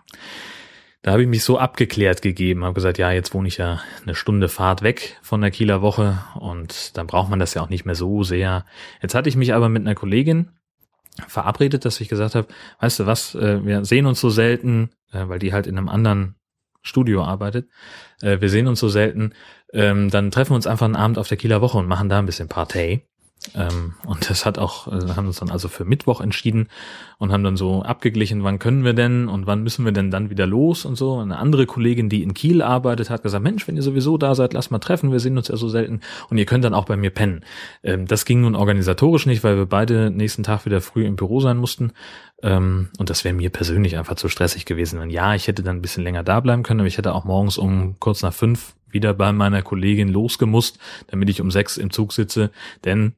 Da 1.01 1.11
habe 1.11 1.21
ich 1.21 1.29
mich 1.29 1.45
so 1.45 1.57
abgeklärt 1.57 2.21
gegeben, 2.21 2.65
habe 2.65 2.73
gesagt, 2.73 2.97
ja, 2.97 3.09
jetzt 3.11 3.33
wohne 3.33 3.47
ich 3.47 3.57
ja 3.57 3.79
eine 4.03 4.15
Stunde 4.15 4.49
Fahrt 4.49 4.81
weg 4.81 5.17
von 5.21 5.39
der 5.39 5.49
Kieler 5.49 5.81
Woche 5.81 6.19
und 6.35 6.97
dann 6.97 7.07
braucht 7.07 7.29
man 7.29 7.39
das 7.39 7.53
ja 7.53 7.61
auch 7.61 7.69
nicht 7.69 7.85
mehr 7.85 7.95
so 7.95 8.23
sehr. 8.23 8.65
Jetzt 9.01 9.15
hatte 9.15 9.29
ich 9.29 9.37
mich 9.37 9.53
aber 9.53 9.69
mit 9.69 9.81
einer 9.83 9.95
Kollegin 9.95 10.49
verabredet, 11.27 11.85
dass 11.85 12.01
ich 12.01 12.09
gesagt 12.09 12.35
habe, 12.35 12.49
weißt 12.81 12.99
du 12.99 13.05
was, 13.05 13.33
äh, 13.35 13.65
wir 13.65 13.85
sehen 13.85 14.07
uns 14.07 14.19
so 14.19 14.29
selten, 14.29 14.89
äh, 15.13 15.27
weil 15.27 15.39
die 15.39 15.53
halt 15.53 15.67
in 15.67 15.77
einem 15.77 15.89
anderen 15.89 16.35
Studio 16.81 17.23
arbeitet. 17.23 17.69
Äh, 18.21 18.41
wir 18.41 18.49
sehen 18.49 18.67
uns 18.67 18.79
so 18.79 18.89
selten. 18.89 19.33
Ähm, 19.71 20.09
dann 20.09 20.31
treffen 20.31 20.51
wir 20.51 20.55
uns 20.55 20.67
einfach 20.67 20.85
einen 20.85 20.95
Abend 20.95 21.17
auf 21.17 21.27
der 21.27 21.37
Kieler 21.37 21.61
Woche 21.61 21.77
und 21.77 21.87
machen 21.87 22.09
da 22.09 22.19
ein 22.19 22.25
bisschen 22.25 22.49
Partei. 22.49 23.08
Ähm, 23.55 23.93
und 24.05 24.29
das 24.29 24.45
hat 24.45 24.59
auch, 24.59 24.87
äh, 24.87 25.15
haben 25.15 25.27
uns 25.27 25.39
dann 25.39 25.49
also 25.49 25.69
für 25.69 25.85
Mittwoch 25.85 26.19
entschieden 26.19 26.67
und 27.19 27.31
haben 27.31 27.43
dann 27.43 27.55
so 27.55 27.83
abgeglichen, 27.83 28.43
wann 28.43 28.59
können 28.59 28.83
wir 28.83 28.93
denn 28.93 29.29
und 29.29 29.47
wann 29.47 29.63
müssen 29.63 29.85
wir 29.85 29.93
denn 29.93 30.11
dann 30.11 30.29
wieder 30.29 30.45
los 30.45 30.83
und 30.83 30.95
so. 30.97 31.19
Eine 31.19 31.37
andere 31.37 31.65
Kollegin, 31.65 32.09
die 32.09 32.21
in 32.21 32.33
Kiel 32.33 32.61
arbeitet, 32.61 33.09
hat 33.09 33.23
gesagt, 33.23 33.43
Mensch, 33.43 33.67
wenn 33.67 33.77
ihr 33.77 33.81
sowieso 33.81 34.17
da 34.17 34.35
seid, 34.35 34.53
lasst 34.53 34.71
mal 34.71 34.79
treffen, 34.79 35.11
wir 35.13 35.21
sehen 35.21 35.37
uns 35.37 35.47
ja 35.47 35.55
so 35.55 35.69
selten 35.69 36.01
und 36.29 36.37
ihr 36.37 36.45
könnt 36.45 36.65
dann 36.65 36.73
auch 36.73 36.85
bei 36.85 36.97
mir 36.97 37.11
pennen. 37.11 37.45
Ähm, 37.81 38.07
das 38.07 38.25
ging 38.25 38.41
nun 38.41 38.55
organisatorisch 38.55 39.25
nicht, 39.25 39.43
weil 39.43 39.55
wir 39.55 39.65
beide 39.65 40.11
nächsten 40.11 40.43
Tag 40.43 40.65
wieder 40.65 40.81
früh 40.81 41.05
im 41.05 41.15
Büro 41.15 41.39
sein 41.39 41.57
mussten. 41.57 41.93
Ähm, 42.43 42.89
und 42.97 43.09
das 43.09 43.23
wäre 43.23 43.33
mir 43.33 43.49
persönlich 43.49 43.97
einfach 43.97 44.15
zu 44.15 44.27
stressig 44.27 44.65
gewesen. 44.65 44.99
Und 44.99 45.11
ja, 45.11 45.33
ich 45.33 45.47
hätte 45.47 45.63
dann 45.63 45.77
ein 45.77 45.81
bisschen 45.81 46.03
länger 46.03 46.23
da 46.23 46.41
bleiben 46.41 46.63
können, 46.63 46.81
aber 46.81 46.87
ich 46.87 46.97
hätte 46.97 47.13
auch 47.13 47.23
morgens 47.23 47.57
um 47.57 47.95
kurz 47.99 48.21
nach 48.21 48.33
fünf 48.33 48.75
wieder 48.91 49.13
bei 49.13 49.31
meiner 49.31 49.61
Kollegin 49.61 50.09
losgemusst, 50.09 50.79
damit 51.07 51.29
ich 51.29 51.41
um 51.41 51.51
sechs 51.51 51.77
im 51.77 51.91
Zug 51.91 52.13
sitze. 52.13 52.51
Denn 52.85 53.13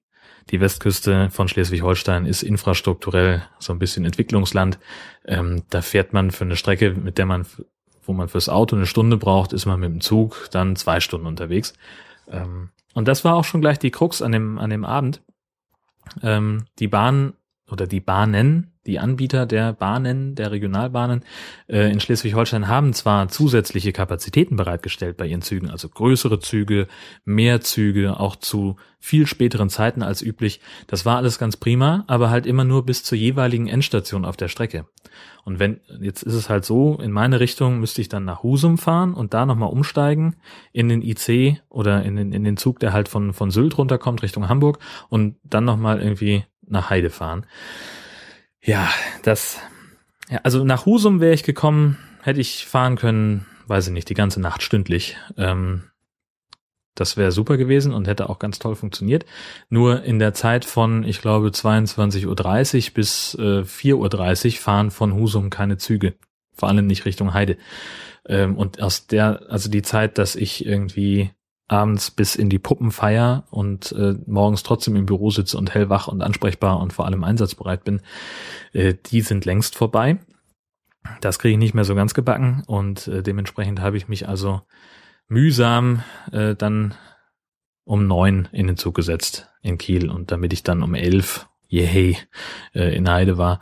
die 0.51 0.59
Westküste 0.59 1.29
von 1.29 1.47
Schleswig-Holstein 1.47 2.25
ist 2.25 2.43
infrastrukturell 2.43 3.43
so 3.59 3.71
ein 3.71 3.79
bisschen 3.79 4.05
Entwicklungsland. 4.05 4.79
Ähm, 5.25 5.63
da 5.69 5.81
fährt 5.81 6.13
man 6.13 6.31
für 6.31 6.43
eine 6.43 6.57
Strecke, 6.57 6.91
mit 6.91 7.17
der 7.17 7.25
man, 7.25 7.45
wo 8.03 8.13
man 8.13 8.27
fürs 8.27 8.49
Auto 8.49 8.75
eine 8.75 8.85
Stunde 8.85 9.17
braucht, 9.17 9.53
ist 9.53 9.65
man 9.65 9.79
mit 9.79 9.89
dem 9.89 10.01
Zug 10.01 10.49
dann 10.51 10.75
zwei 10.75 10.99
Stunden 10.99 11.25
unterwegs. 11.25 11.73
Ähm, 12.29 12.69
und 12.93 13.07
das 13.07 13.23
war 13.23 13.35
auch 13.35 13.45
schon 13.45 13.61
gleich 13.61 13.79
die 13.79 13.91
Krux 13.91 14.21
an 14.21 14.33
dem, 14.33 14.57
an 14.59 14.69
dem 14.69 14.83
Abend. 14.83 15.21
Ähm, 16.21 16.65
die 16.79 16.87
Bahn 16.87 17.33
oder 17.71 17.87
die 17.87 18.01
Bahnen 18.01 18.71
die 18.87 18.97
Anbieter 18.97 19.45
der 19.45 19.73
Bahnen, 19.73 20.33
der 20.33 20.51
Regionalbahnen 20.51 21.23
äh, 21.67 21.91
in 21.91 21.99
Schleswig-Holstein 21.99 22.67
haben 22.67 22.93
zwar 22.93 23.27
zusätzliche 23.27 23.91
Kapazitäten 23.91 24.55
bereitgestellt 24.55 25.17
bei 25.17 25.27
ihren 25.27 25.43
Zügen, 25.43 25.69
also 25.69 25.87
größere 25.87 26.39
Züge, 26.39 26.87
mehr 27.23 27.61
Züge, 27.61 28.19
auch 28.19 28.35
zu 28.35 28.77
viel 28.99 29.27
späteren 29.27 29.69
Zeiten 29.69 30.01
als 30.01 30.23
üblich. 30.23 30.61
Das 30.87 31.05
war 31.05 31.17
alles 31.17 31.37
ganz 31.37 31.57
prima, 31.57 32.05
aber 32.07 32.31
halt 32.31 32.47
immer 32.47 32.63
nur 32.63 32.83
bis 32.83 33.03
zur 33.03 33.19
jeweiligen 33.19 33.67
Endstation 33.67 34.25
auf 34.25 34.37
der 34.37 34.47
Strecke. 34.47 34.87
Und 35.43 35.59
wenn, 35.59 35.81
jetzt 35.99 36.23
ist 36.23 36.33
es 36.33 36.49
halt 36.49 36.65
so, 36.65 36.99
in 36.99 37.11
meine 37.11 37.39
Richtung 37.39 37.79
müsste 37.79 38.01
ich 38.01 38.09
dann 38.09 38.25
nach 38.25 38.41
Husum 38.41 38.79
fahren 38.79 39.13
und 39.13 39.33
da 39.35 39.45
nochmal 39.45 39.69
umsteigen 39.69 40.37
in 40.71 40.89
den 40.89 41.03
IC 41.03 41.61
oder 41.69 42.03
in 42.03 42.15
den, 42.15 42.31
in 42.31 42.43
den 42.43 42.57
Zug, 42.57 42.79
der 42.79 42.93
halt 42.93 43.09
von, 43.09 43.33
von 43.33 43.51
Sylt 43.51 43.77
runterkommt 43.77 44.23
Richtung 44.23 44.49
Hamburg 44.49 44.79
und 45.09 45.35
dann 45.43 45.65
nochmal 45.65 46.01
irgendwie 46.01 46.45
nach 46.71 46.89
Heide 46.89 47.09
fahren. 47.09 47.45
Ja, 48.61 48.89
das, 49.23 49.59
ja, 50.29 50.39
also 50.43 50.63
nach 50.63 50.85
Husum 50.85 51.19
wäre 51.19 51.33
ich 51.33 51.43
gekommen, 51.43 51.97
hätte 52.21 52.39
ich 52.39 52.65
fahren 52.65 52.95
können, 52.95 53.45
weiß 53.67 53.87
ich 53.87 53.93
nicht, 53.93 54.09
die 54.09 54.13
ganze 54.13 54.41
Nacht 54.41 54.63
stündlich. 54.63 55.17
Ähm, 55.37 55.83
das 56.95 57.15
wäre 57.15 57.31
super 57.31 57.57
gewesen 57.57 57.93
und 57.93 58.07
hätte 58.07 58.29
auch 58.29 58.37
ganz 58.37 58.59
toll 58.59 58.75
funktioniert. 58.75 59.25
Nur 59.69 60.03
in 60.03 60.19
der 60.19 60.33
Zeit 60.33 60.65
von, 60.65 61.03
ich 61.03 61.21
glaube, 61.21 61.47
22.30 61.47 62.27
Uhr 62.27 62.93
bis 62.93 63.35
äh, 63.35 63.61
4.30 63.61 64.45
Uhr 64.45 64.51
fahren 64.59 64.91
von 64.91 65.13
Husum 65.13 65.49
keine 65.49 65.77
Züge. 65.77 66.15
Vor 66.53 66.69
allem 66.69 66.87
nicht 66.87 67.05
Richtung 67.05 67.33
Heide. 67.33 67.57
Ähm, 68.27 68.57
und 68.57 68.81
aus 68.81 69.07
der, 69.07 69.43
also 69.49 69.69
die 69.69 69.81
Zeit, 69.81 70.17
dass 70.17 70.35
ich 70.35 70.65
irgendwie 70.65 71.31
abends 71.71 72.11
bis 72.11 72.35
in 72.35 72.49
die 72.49 72.59
Puppenfeier 72.59 73.45
und 73.49 73.91
äh, 73.93 74.15
morgens 74.25 74.63
trotzdem 74.63 74.95
im 74.95 75.05
Büro 75.05 75.29
sitze 75.31 75.57
und 75.57 75.73
hellwach 75.73 76.07
und 76.07 76.21
ansprechbar 76.21 76.79
und 76.79 76.93
vor 76.93 77.05
allem 77.05 77.23
einsatzbereit 77.23 77.83
bin, 77.83 78.01
äh, 78.73 78.93
die 79.05 79.21
sind 79.21 79.45
längst 79.45 79.75
vorbei. 79.75 80.19
Das 81.21 81.39
kriege 81.39 81.53
ich 81.53 81.57
nicht 81.57 81.73
mehr 81.73 81.85
so 81.85 81.95
ganz 81.95 82.13
gebacken 82.13 82.63
und 82.67 83.07
äh, 83.07 83.23
dementsprechend 83.23 83.79
habe 83.79 83.97
ich 83.97 84.07
mich 84.07 84.27
also 84.27 84.61
mühsam 85.27 86.03
äh, 86.31 86.55
dann 86.55 86.93
um 87.85 88.05
neun 88.05 88.47
in 88.51 88.67
den 88.67 88.77
Zug 88.77 88.95
gesetzt 88.95 89.49
in 89.61 89.77
Kiel 89.77 90.09
und 90.09 90.31
damit 90.31 90.53
ich 90.53 90.63
dann 90.63 90.83
um 90.83 90.93
elf 90.93 91.47
yay, 91.71 92.17
äh, 92.75 92.95
in 92.95 93.09
Heide 93.09 93.37
war. 93.37 93.59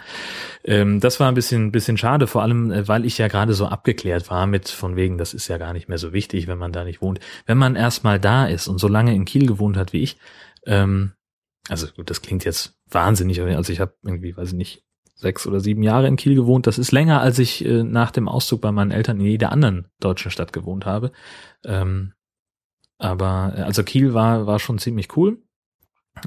Ähm, 0.64 1.00
das 1.00 1.20
war 1.20 1.30
ein 1.30 1.36
bisschen, 1.36 1.72
bisschen 1.72 1.98
schade, 1.98 2.28
vor 2.28 2.42
allem, 2.42 2.72
äh, 2.72 2.88
weil 2.88 3.06
ich 3.06 3.18
ja 3.18 3.28
gerade 3.28 3.54
so 3.54 3.68
abgeklärt 3.68 4.30
war 4.30 4.48
mit 4.48 4.68
von 4.68 4.96
wegen, 4.96 5.18
das 5.18 5.34
ist 5.34 5.48
ja 5.48 5.58
gar 5.58 5.74
nicht 5.74 5.88
mehr 5.88 6.00
so 6.00 6.12
wichtig, 6.12 6.48
wenn 6.48 6.58
man 6.58 6.72
da 6.72 6.84
nicht 6.84 7.02
wohnt. 7.02 7.20
Wenn 7.46 7.58
man 7.58 7.76
erstmal 7.76 8.20
da 8.20 8.48
ist 8.48 8.68
und 8.68 8.80
so 8.80 8.88
lange 8.88 9.14
in 9.14 9.26
Kiel 9.26 9.46
gewohnt 9.46 9.78
hat 9.78 9.94
wie 9.94 10.02
ich, 10.02 10.18
ähm, 10.66 11.14
also 11.70 11.88
gut, 11.96 12.10
das 12.10 12.22
klingt 12.22 12.44
jetzt 12.46 12.80
wahnsinnig, 12.90 13.40
also 13.42 13.72
ich 13.72 13.80
habe 13.80 13.94
irgendwie, 14.04 14.36
weiß 14.36 14.50
ich 14.50 14.56
nicht, 14.56 14.84
sechs 15.14 15.46
oder 15.46 15.60
sieben 15.60 15.84
Jahre 15.84 16.08
in 16.08 16.16
Kiel 16.16 16.34
gewohnt. 16.34 16.66
Das 16.66 16.80
ist 16.80 16.92
länger, 16.92 17.22
als 17.22 17.40
ich 17.40 17.64
äh, 17.66 17.84
nach 17.84 18.12
dem 18.12 18.28
Auszug 18.28 18.62
bei 18.62 18.72
meinen 18.72 18.92
Eltern 18.92 19.20
in 19.20 19.26
jeder 19.26 19.52
anderen 19.52 19.88
deutschen 20.00 20.32
Stadt 20.32 20.54
gewohnt 20.54 20.86
habe. 20.86 21.12
Ähm, 21.66 22.14
aber 22.98 23.54
äh, 23.56 23.62
also 23.62 23.84
Kiel 23.84 24.14
war 24.14 24.48
war 24.48 24.60
schon 24.60 24.80
ziemlich 24.80 25.16
cool. 25.18 25.42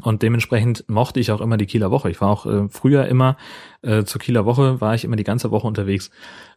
Und 0.01 0.23
dementsprechend 0.23 0.89
mochte 0.89 1.21
ich 1.21 1.33
auch 1.33 1.41
immer 1.41 1.57
die 1.57 1.67
Kieler 1.67 1.91
Woche. 1.91 2.11
Ich 2.11 2.21
war 2.21 2.31
auch 2.31 2.47
äh, 2.47 2.69
früher 2.69 3.07
immer 3.07 3.37
äh, 3.83 4.05
zur 4.05 4.21
Kieler 4.21 4.47
Woche, 4.47 4.81
war 4.81 4.95
ich 4.95 5.05
immer 5.05 5.17
die 5.17 5.25
ganze 5.25 5.51
Woche 5.51 5.67
unterwegs 5.67 6.11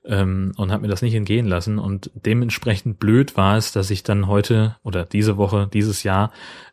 ähm, 0.05 0.53
und 0.55 0.71
habe 0.71 0.83
mir 0.83 0.87
das 0.87 1.01
nicht 1.01 1.15
entgehen 1.15 1.45
lassen. 1.45 1.77
Und 1.77 2.11
dementsprechend 2.13 2.99
blöd 2.99 3.35
war 3.35 3.57
es, 3.57 3.71
dass 3.71 3.91
ich 3.91 4.03
dann 4.03 4.27
heute 4.27 4.77
oder 4.83 5.05
diese 5.05 5.37
Woche, 5.37 5.69
dieses 5.71 6.03
Jahr 6.03 6.31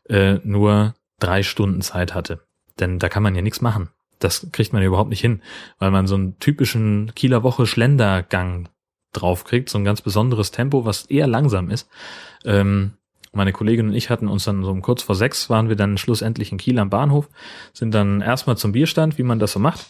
äh, 0.09 0.39
nur 0.45 0.95
drei 1.19 1.43
Stunden 1.43 1.81
Zeit 1.81 2.15
hatte. 2.15 2.41
Denn 2.79 2.99
da 2.99 3.09
kann 3.09 3.23
man 3.23 3.35
ja 3.35 3.43
nichts 3.43 3.61
machen. 3.61 3.89
Das 4.19 4.49
kriegt 4.53 4.73
man 4.73 4.83
ja 4.83 4.89
überhaupt 4.89 5.11
nicht 5.11 5.21
hin, 5.21 5.43
weil 5.79 5.91
man 5.91 6.07
so 6.07 6.15
einen 6.15 6.39
typischen 6.39 7.13
Kieler 7.15 7.43
Woche 7.43 7.67
Schlendergang 7.67 8.69
draufkriegt, 9.13 9.69
so 9.69 9.79
ein 9.79 9.85
ganz 9.85 10.01
besonderes 10.01 10.53
Tempo, 10.53 10.85
was 10.85 11.07
eher 11.07 11.27
langsam 11.27 11.71
ist. 11.71 11.89
Ähm, 12.45 12.93
meine 13.33 13.53
Kollegin 13.53 13.89
und 13.89 13.95
ich 13.95 14.11
hatten 14.11 14.29
uns 14.29 14.45
dann 14.45 14.63
so 14.63 14.71
um 14.71 14.83
kurz 14.83 15.03
vor 15.03 15.15
sechs 15.15 15.49
waren 15.51 15.69
wir 15.69 15.77
dann 15.77 15.99
schlussendlich 15.99 16.53
in 16.53 16.59
Kiel 16.59 16.79
am 16.79 16.91
Bahnhof, 16.91 17.29
sind 17.73 17.93
dann 17.95 18.21
erstmal 18.21 18.57
zum 18.57 18.73
Bierstand, 18.73 19.19
wie 19.19 19.23
man 19.23 19.39
das 19.39 19.53
so 19.53 19.59
macht. 19.59 19.87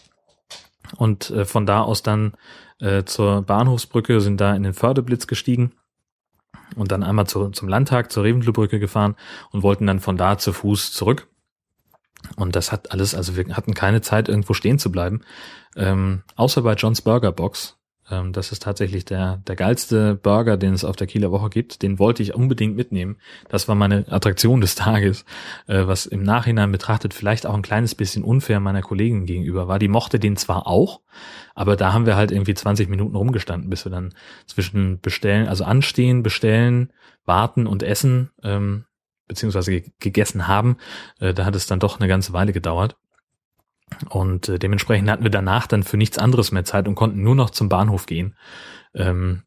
Und 0.97 1.29
äh, 1.31 1.45
von 1.45 1.65
da 1.65 1.81
aus 1.81 2.03
dann 2.03 2.33
äh, 2.79 3.03
zur 3.03 3.41
Bahnhofsbrücke, 3.41 4.21
sind 4.21 4.39
da 4.39 4.55
in 4.55 4.63
den 4.63 4.73
Förderblitz 4.73 5.27
gestiegen 5.27 5.73
und 6.75 6.91
dann 6.91 7.03
einmal 7.03 7.27
zu, 7.27 7.49
zum 7.49 7.67
Landtag, 7.67 8.11
zur 8.11 8.23
Reventlow-Brücke 8.23 8.79
gefahren 8.79 9.15
und 9.51 9.63
wollten 9.63 9.87
dann 9.87 9.99
von 9.99 10.17
da 10.17 10.37
zu 10.37 10.53
Fuß 10.53 10.91
zurück. 10.93 11.27
Und 12.35 12.55
das 12.55 12.71
hat 12.71 12.91
alles, 12.91 13.15
also 13.15 13.35
wir 13.35 13.55
hatten 13.55 13.73
keine 13.73 14.01
Zeit, 14.01 14.29
irgendwo 14.29 14.53
stehen 14.53 14.79
zu 14.79 14.91
bleiben. 14.91 15.21
Ähm, 15.75 16.23
außer 16.35 16.61
bei 16.61 16.73
John's 16.73 17.01
Burger 17.01 17.31
Box. 17.31 17.77
Ähm, 18.09 18.33
das 18.33 18.51
ist 18.51 18.63
tatsächlich 18.63 19.05
der, 19.05 19.37
der 19.47 19.55
geilste 19.55 20.15
Burger, 20.15 20.57
den 20.57 20.73
es 20.73 20.83
auf 20.83 20.95
der 20.95 21.07
Kieler 21.07 21.31
Woche 21.31 21.49
gibt. 21.49 21.81
Den 21.81 21.99
wollte 21.99 22.23
ich 22.23 22.35
unbedingt 22.35 22.75
mitnehmen. 22.75 23.17
Das 23.49 23.67
war 23.67 23.75
meine 23.75 24.05
Attraktion 24.11 24.61
des 24.61 24.75
Tages, 24.75 25.25
äh, 25.67 25.87
was 25.87 26.05
im 26.05 26.23
Nachhinein 26.23 26.71
betrachtet 26.71 27.13
vielleicht 27.13 27.45
auch 27.45 27.53
ein 27.53 27.61
kleines 27.61 27.95
bisschen 27.95 28.23
unfair 28.23 28.59
meiner 28.59 28.81
Kollegin 28.81 29.25
gegenüber 29.25 29.67
war. 29.67 29.79
Die 29.79 29.87
mochte 29.87 30.19
den 30.19 30.35
zwar 30.35 30.67
auch, 30.67 31.01
aber 31.55 31.75
da 31.75 31.93
haben 31.93 32.05
wir 32.05 32.15
halt 32.15 32.31
irgendwie 32.31 32.53
20 32.53 32.89
Minuten 32.89 33.15
rumgestanden, 33.15 33.69
bis 33.69 33.85
wir 33.85 33.91
dann 33.91 34.13
zwischen 34.47 34.99
bestellen, 34.99 35.47
also 35.47 35.63
anstehen, 35.63 36.23
bestellen, 36.23 36.91
warten 37.25 37.67
und 37.67 37.83
essen, 37.83 38.31
ähm, 38.43 38.85
beziehungsweise 39.27 39.81
gegessen 39.99 40.47
haben. 40.47 40.77
Äh, 41.19 41.33
da 41.33 41.45
hat 41.45 41.55
es 41.55 41.67
dann 41.67 41.79
doch 41.79 41.99
eine 41.99 42.07
ganze 42.07 42.33
Weile 42.33 42.53
gedauert. 42.53 42.97
Und 44.09 44.49
äh, 44.49 44.59
dementsprechend 44.59 45.09
hatten 45.09 45.23
wir 45.23 45.31
danach 45.31 45.67
dann 45.67 45.83
für 45.83 45.97
nichts 45.97 46.17
anderes 46.17 46.51
mehr 46.51 46.65
Zeit 46.65 46.87
und 46.87 46.95
konnten 46.95 47.23
nur 47.23 47.35
noch 47.35 47.49
zum 47.49 47.69
Bahnhof 47.69 48.05
gehen. 48.05 48.35
Ähm, 48.93 49.43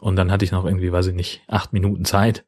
und 0.00 0.16
dann 0.16 0.32
hatte 0.32 0.44
ich 0.44 0.52
noch 0.52 0.64
irgendwie, 0.64 0.92
weiß 0.92 1.08
ich 1.08 1.14
nicht, 1.14 1.42
acht 1.46 1.72
Minuten 1.72 2.04
Zeit, 2.04 2.44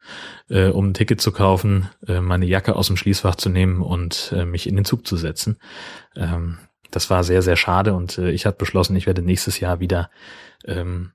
äh, 0.48 0.68
um 0.68 0.88
ein 0.88 0.94
Ticket 0.94 1.20
zu 1.20 1.32
kaufen, 1.32 1.90
äh, 2.06 2.20
meine 2.20 2.46
Jacke 2.46 2.74
aus 2.76 2.86
dem 2.86 2.96
Schließfach 2.96 3.34
zu 3.34 3.50
nehmen 3.50 3.82
und 3.82 4.32
äh, 4.34 4.46
mich 4.46 4.66
in 4.66 4.76
den 4.76 4.86
Zug 4.86 5.06
zu 5.06 5.16
setzen. 5.16 5.58
Ähm, 6.16 6.58
das 6.90 7.10
war 7.10 7.24
sehr, 7.24 7.42
sehr 7.42 7.56
schade 7.56 7.94
und 7.94 8.18
äh, 8.18 8.30
ich 8.30 8.46
habe 8.46 8.56
beschlossen, 8.56 8.96
ich 8.96 9.06
werde 9.06 9.22
nächstes 9.22 9.60
Jahr 9.60 9.80
wieder 9.80 10.10
ähm, 10.66 11.12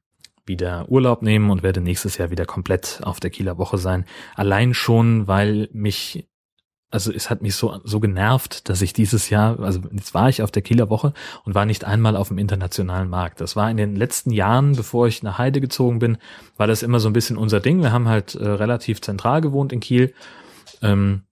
wieder 0.48 0.89
Urlaub 0.89 1.22
nehmen 1.22 1.50
und 1.50 1.63
werde 1.63 1.82
nächstes 1.82 2.17
Jahr 2.17 2.32
wieder 2.32 2.46
komplett 2.46 3.01
auf 3.03 3.20
der 3.20 3.29
Kieler 3.29 3.58
Woche 3.58 3.77
sein. 3.77 4.06
Allein 4.36 4.74
schon, 4.74 5.27
weil 5.27 5.70
mich 5.74 6.27
also 6.89 7.12
es 7.12 7.29
hat 7.29 7.41
mich 7.41 7.56
so, 7.56 7.79
so 7.84 8.00
genervt, 8.00 8.70
dass 8.70 8.82
ich 8.82 8.94
dieses 8.94 9.29
Jahr, 9.29 9.60
also 9.60 9.82
jetzt 9.91 10.13
war 10.13 10.29
ich 10.29 10.41
auf 10.41 10.51
der 10.51 10.62
Kieler 10.62 10.89
Woche 10.89 11.13
und 11.44 11.53
war 11.53 11.65
nicht 11.65 11.84
einmal 11.84 12.15
auf 12.15 12.29
dem 12.29 12.38
internationalen 12.38 13.10
Markt. 13.10 13.41
Das 13.41 13.56
war 13.56 13.70
in 13.70 13.77
den 13.77 13.96
letzten 13.96 14.32
Jahren, 14.32 14.74
bevor 14.74 15.08
ich 15.08 15.22
nach 15.22 15.38
Heide 15.38 15.60
gezogen 15.60 16.00
bin, 16.00 16.17
war 16.56 16.67
das 16.67 16.84
immer 16.84 17.00
so 17.00 17.10
ein 17.10 17.13
bisschen 17.13 17.38
unser 17.38 17.60
Ding. 17.60 17.82
Wir 17.82 17.91
haben 17.91 18.08
halt 18.08 18.36
äh, 18.36 18.48
relativ 18.48 19.01
zentral 19.01 19.41
gewohnt 19.41 19.74
in 19.74 19.82
Kiel 19.82 20.13
ähm, 20.82 21.24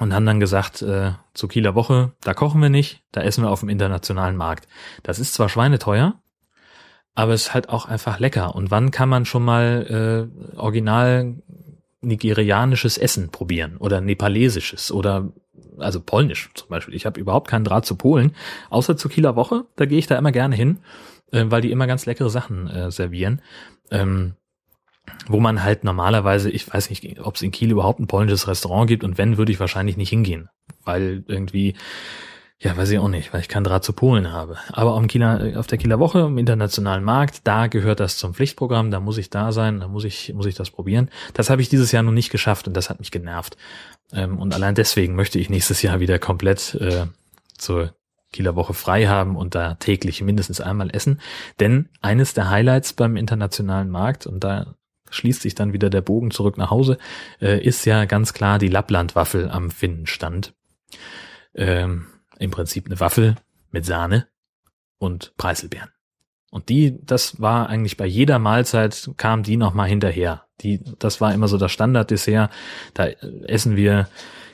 und 0.00 0.12
haben 0.12 0.26
dann 0.26 0.40
gesagt, 0.40 0.82
äh, 0.82 1.12
zur 1.34 1.48
Kieler 1.48 1.76
Woche, 1.76 2.12
da 2.22 2.34
kochen 2.34 2.60
wir 2.60 2.70
nicht, 2.70 3.04
da 3.12 3.22
essen 3.22 3.44
wir 3.44 3.50
auf 3.50 3.60
dem 3.60 3.68
internationalen 3.68 4.36
Markt. 4.36 4.66
Das 5.04 5.20
ist 5.20 5.34
zwar 5.34 5.48
schweineteuer, 5.48 6.20
aber 7.14 7.32
es 7.32 7.42
ist 7.42 7.54
halt 7.54 7.68
auch 7.68 7.86
einfach 7.86 8.18
lecker. 8.18 8.56
Und 8.56 8.72
wann 8.72 8.90
kann 8.90 9.08
man 9.08 9.24
schon 9.24 9.44
mal 9.44 10.28
äh, 10.28 10.56
original 10.58 11.36
nigerianisches 12.00 12.98
Essen 12.98 13.30
probieren 13.30 13.76
oder 13.78 14.00
nepalesisches 14.00 14.92
oder 14.92 15.32
also 15.78 16.00
polnisch 16.00 16.50
zum 16.54 16.68
Beispiel. 16.68 16.94
Ich 16.94 17.06
habe 17.06 17.20
überhaupt 17.20 17.48
keinen 17.48 17.64
Draht 17.64 17.86
zu 17.86 17.96
Polen, 17.96 18.32
außer 18.70 18.96
zur 18.96 19.10
Kieler 19.10 19.36
Woche. 19.36 19.64
Da 19.76 19.86
gehe 19.86 19.98
ich 19.98 20.06
da 20.06 20.16
immer 20.16 20.32
gerne 20.32 20.56
hin, 20.56 20.78
äh, 21.32 21.44
weil 21.46 21.62
die 21.62 21.70
immer 21.70 21.86
ganz 21.86 22.06
leckere 22.06 22.30
Sachen 22.30 22.68
äh, 22.68 22.90
servieren. 22.90 23.42
Ähm, 23.90 24.34
wo 25.28 25.38
man 25.38 25.62
halt 25.62 25.84
normalerweise, 25.84 26.50
ich 26.50 26.72
weiß 26.72 26.90
nicht, 26.90 27.20
ob 27.20 27.36
es 27.36 27.42
in 27.42 27.52
Kiel 27.52 27.70
überhaupt 27.70 28.00
ein 28.00 28.08
polnisches 28.08 28.48
Restaurant 28.48 28.88
gibt 28.88 29.04
und 29.04 29.18
wenn, 29.18 29.38
würde 29.38 29.52
ich 29.52 29.60
wahrscheinlich 29.60 29.96
nicht 29.96 30.10
hingehen, 30.10 30.48
weil 30.84 31.24
irgendwie 31.28 31.74
ja, 32.58 32.74
weiß 32.74 32.90
ich 32.90 32.98
auch 32.98 33.08
nicht, 33.08 33.34
weil 33.34 33.40
ich 33.42 33.48
keinen 33.48 33.64
Draht 33.64 33.84
zu 33.84 33.92
Polen 33.92 34.32
habe. 34.32 34.56
Aber 34.72 34.94
auf, 34.94 35.06
Kieler, 35.08 35.52
auf 35.56 35.66
der 35.66 35.76
Kieler 35.76 35.98
Woche 35.98 36.20
im 36.20 36.38
internationalen 36.38 37.04
Markt, 37.04 37.42
da 37.44 37.66
gehört 37.66 38.00
das 38.00 38.16
zum 38.16 38.32
Pflichtprogramm, 38.32 38.90
da 38.90 38.98
muss 38.98 39.18
ich 39.18 39.28
da 39.28 39.52
sein, 39.52 39.80
da 39.80 39.88
muss 39.88 40.04
ich, 40.04 40.32
muss 40.32 40.46
ich 40.46 40.54
das 40.54 40.70
probieren. 40.70 41.10
Das 41.34 41.50
habe 41.50 41.60
ich 41.60 41.68
dieses 41.68 41.92
Jahr 41.92 42.02
noch 42.02 42.12
nicht 42.12 42.30
geschafft 42.30 42.66
und 42.66 42.74
das 42.74 42.88
hat 42.88 42.98
mich 42.98 43.10
genervt. 43.10 43.58
Ähm, 44.12 44.38
und 44.38 44.54
allein 44.54 44.74
deswegen 44.74 45.14
möchte 45.16 45.38
ich 45.38 45.50
nächstes 45.50 45.82
Jahr 45.82 46.00
wieder 46.00 46.18
komplett 46.18 46.74
äh, 46.76 47.04
zur 47.58 47.94
Kieler 48.32 48.56
Woche 48.56 48.72
frei 48.72 49.06
haben 49.06 49.36
und 49.36 49.54
da 49.54 49.74
täglich 49.74 50.22
mindestens 50.22 50.62
einmal 50.62 50.88
essen. 50.94 51.20
Denn 51.60 51.90
eines 52.00 52.32
der 52.32 52.48
Highlights 52.48 52.94
beim 52.94 53.16
internationalen 53.16 53.90
Markt, 53.90 54.26
und 54.26 54.42
da 54.42 54.74
schließt 55.10 55.42
sich 55.42 55.54
dann 55.54 55.74
wieder 55.74 55.90
der 55.90 56.00
Bogen 56.00 56.30
zurück 56.30 56.56
nach 56.56 56.70
Hause, 56.70 56.96
äh, 57.38 57.62
ist 57.62 57.84
ja 57.84 58.06
ganz 58.06 58.32
klar 58.32 58.58
die 58.58 58.68
Lapplandwaffel 58.68 59.50
am 59.50 59.70
Finnenstand. 59.70 60.54
ähm, 61.54 62.06
im 62.38 62.50
Prinzip 62.50 62.86
eine 62.86 63.00
Waffel 63.00 63.36
mit 63.70 63.84
Sahne 63.84 64.28
und 64.98 65.34
Preiselbeeren. 65.36 65.90
Und 66.50 66.68
die, 66.68 66.98
das 67.04 67.40
war 67.40 67.68
eigentlich 67.68 67.96
bei 67.96 68.06
jeder 68.06 68.38
Mahlzeit 68.38 69.10
kam 69.16 69.42
die 69.42 69.56
noch 69.56 69.74
mal 69.74 69.88
hinterher. 69.88 70.46
Die, 70.60 70.80
das 70.98 71.20
war 71.20 71.34
immer 71.34 71.48
so 71.48 71.58
das 71.58 71.72
Standarddessert. 71.72 72.50
Da 72.94 73.06
essen 73.06 73.76
wir 73.76 74.08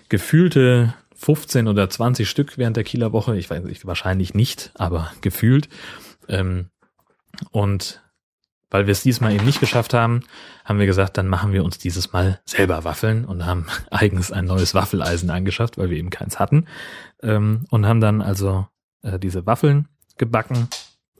gefühlte 0.08 0.94
15 1.14 1.68
oder 1.68 1.88
20 1.88 2.28
Stück 2.28 2.58
während 2.58 2.76
der 2.76 2.84
Kieler 2.84 3.12
Woche. 3.12 3.36
Ich 3.36 3.48
weiß 3.48 3.62
nicht, 3.62 3.86
wahrscheinlich 3.86 4.34
nicht, 4.34 4.72
aber 4.74 5.12
gefühlt. 5.20 5.68
Ähm, 6.28 6.70
und 7.50 8.02
weil 8.72 8.86
wir 8.86 8.92
es 8.92 9.02
diesmal 9.02 9.32
eben 9.32 9.44
nicht 9.44 9.60
geschafft 9.60 9.94
haben, 9.94 10.22
haben 10.64 10.78
wir 10.78 10.86
gesagt, 10.86 11.18
dann 11.18 11.28
machen 11.28 11.52
wir 11.52 11.62
uns 11.62 11.78
dieses 11.78 12.12
Mal 12.12 12.40
selber 12.44 12.82
Waffeln 12.84 13.24
und 13.24 13.46
haben 13.46 13.66
eigens 13.90 14.32
ein 14.32 14.46
neues 14.46 14.74
Waffeleisen 14.74 15.30
angeschafft, 15.30 15.78
weil 15.78 15.90
wir 15.90 15.98
eben 15.98 16.10
keins 16.10 16.40
hatten. 16.40 16.66
Ähm, 17.22 17.66
und 17.70 17.86
haben 17.86 18.00
dann 18.00 18.20
also 18.22 18.66
äh, 19.02 19.18
diese 19.18 19.46
Waffeln 19.46 19.88
gebacken 20.18 20.68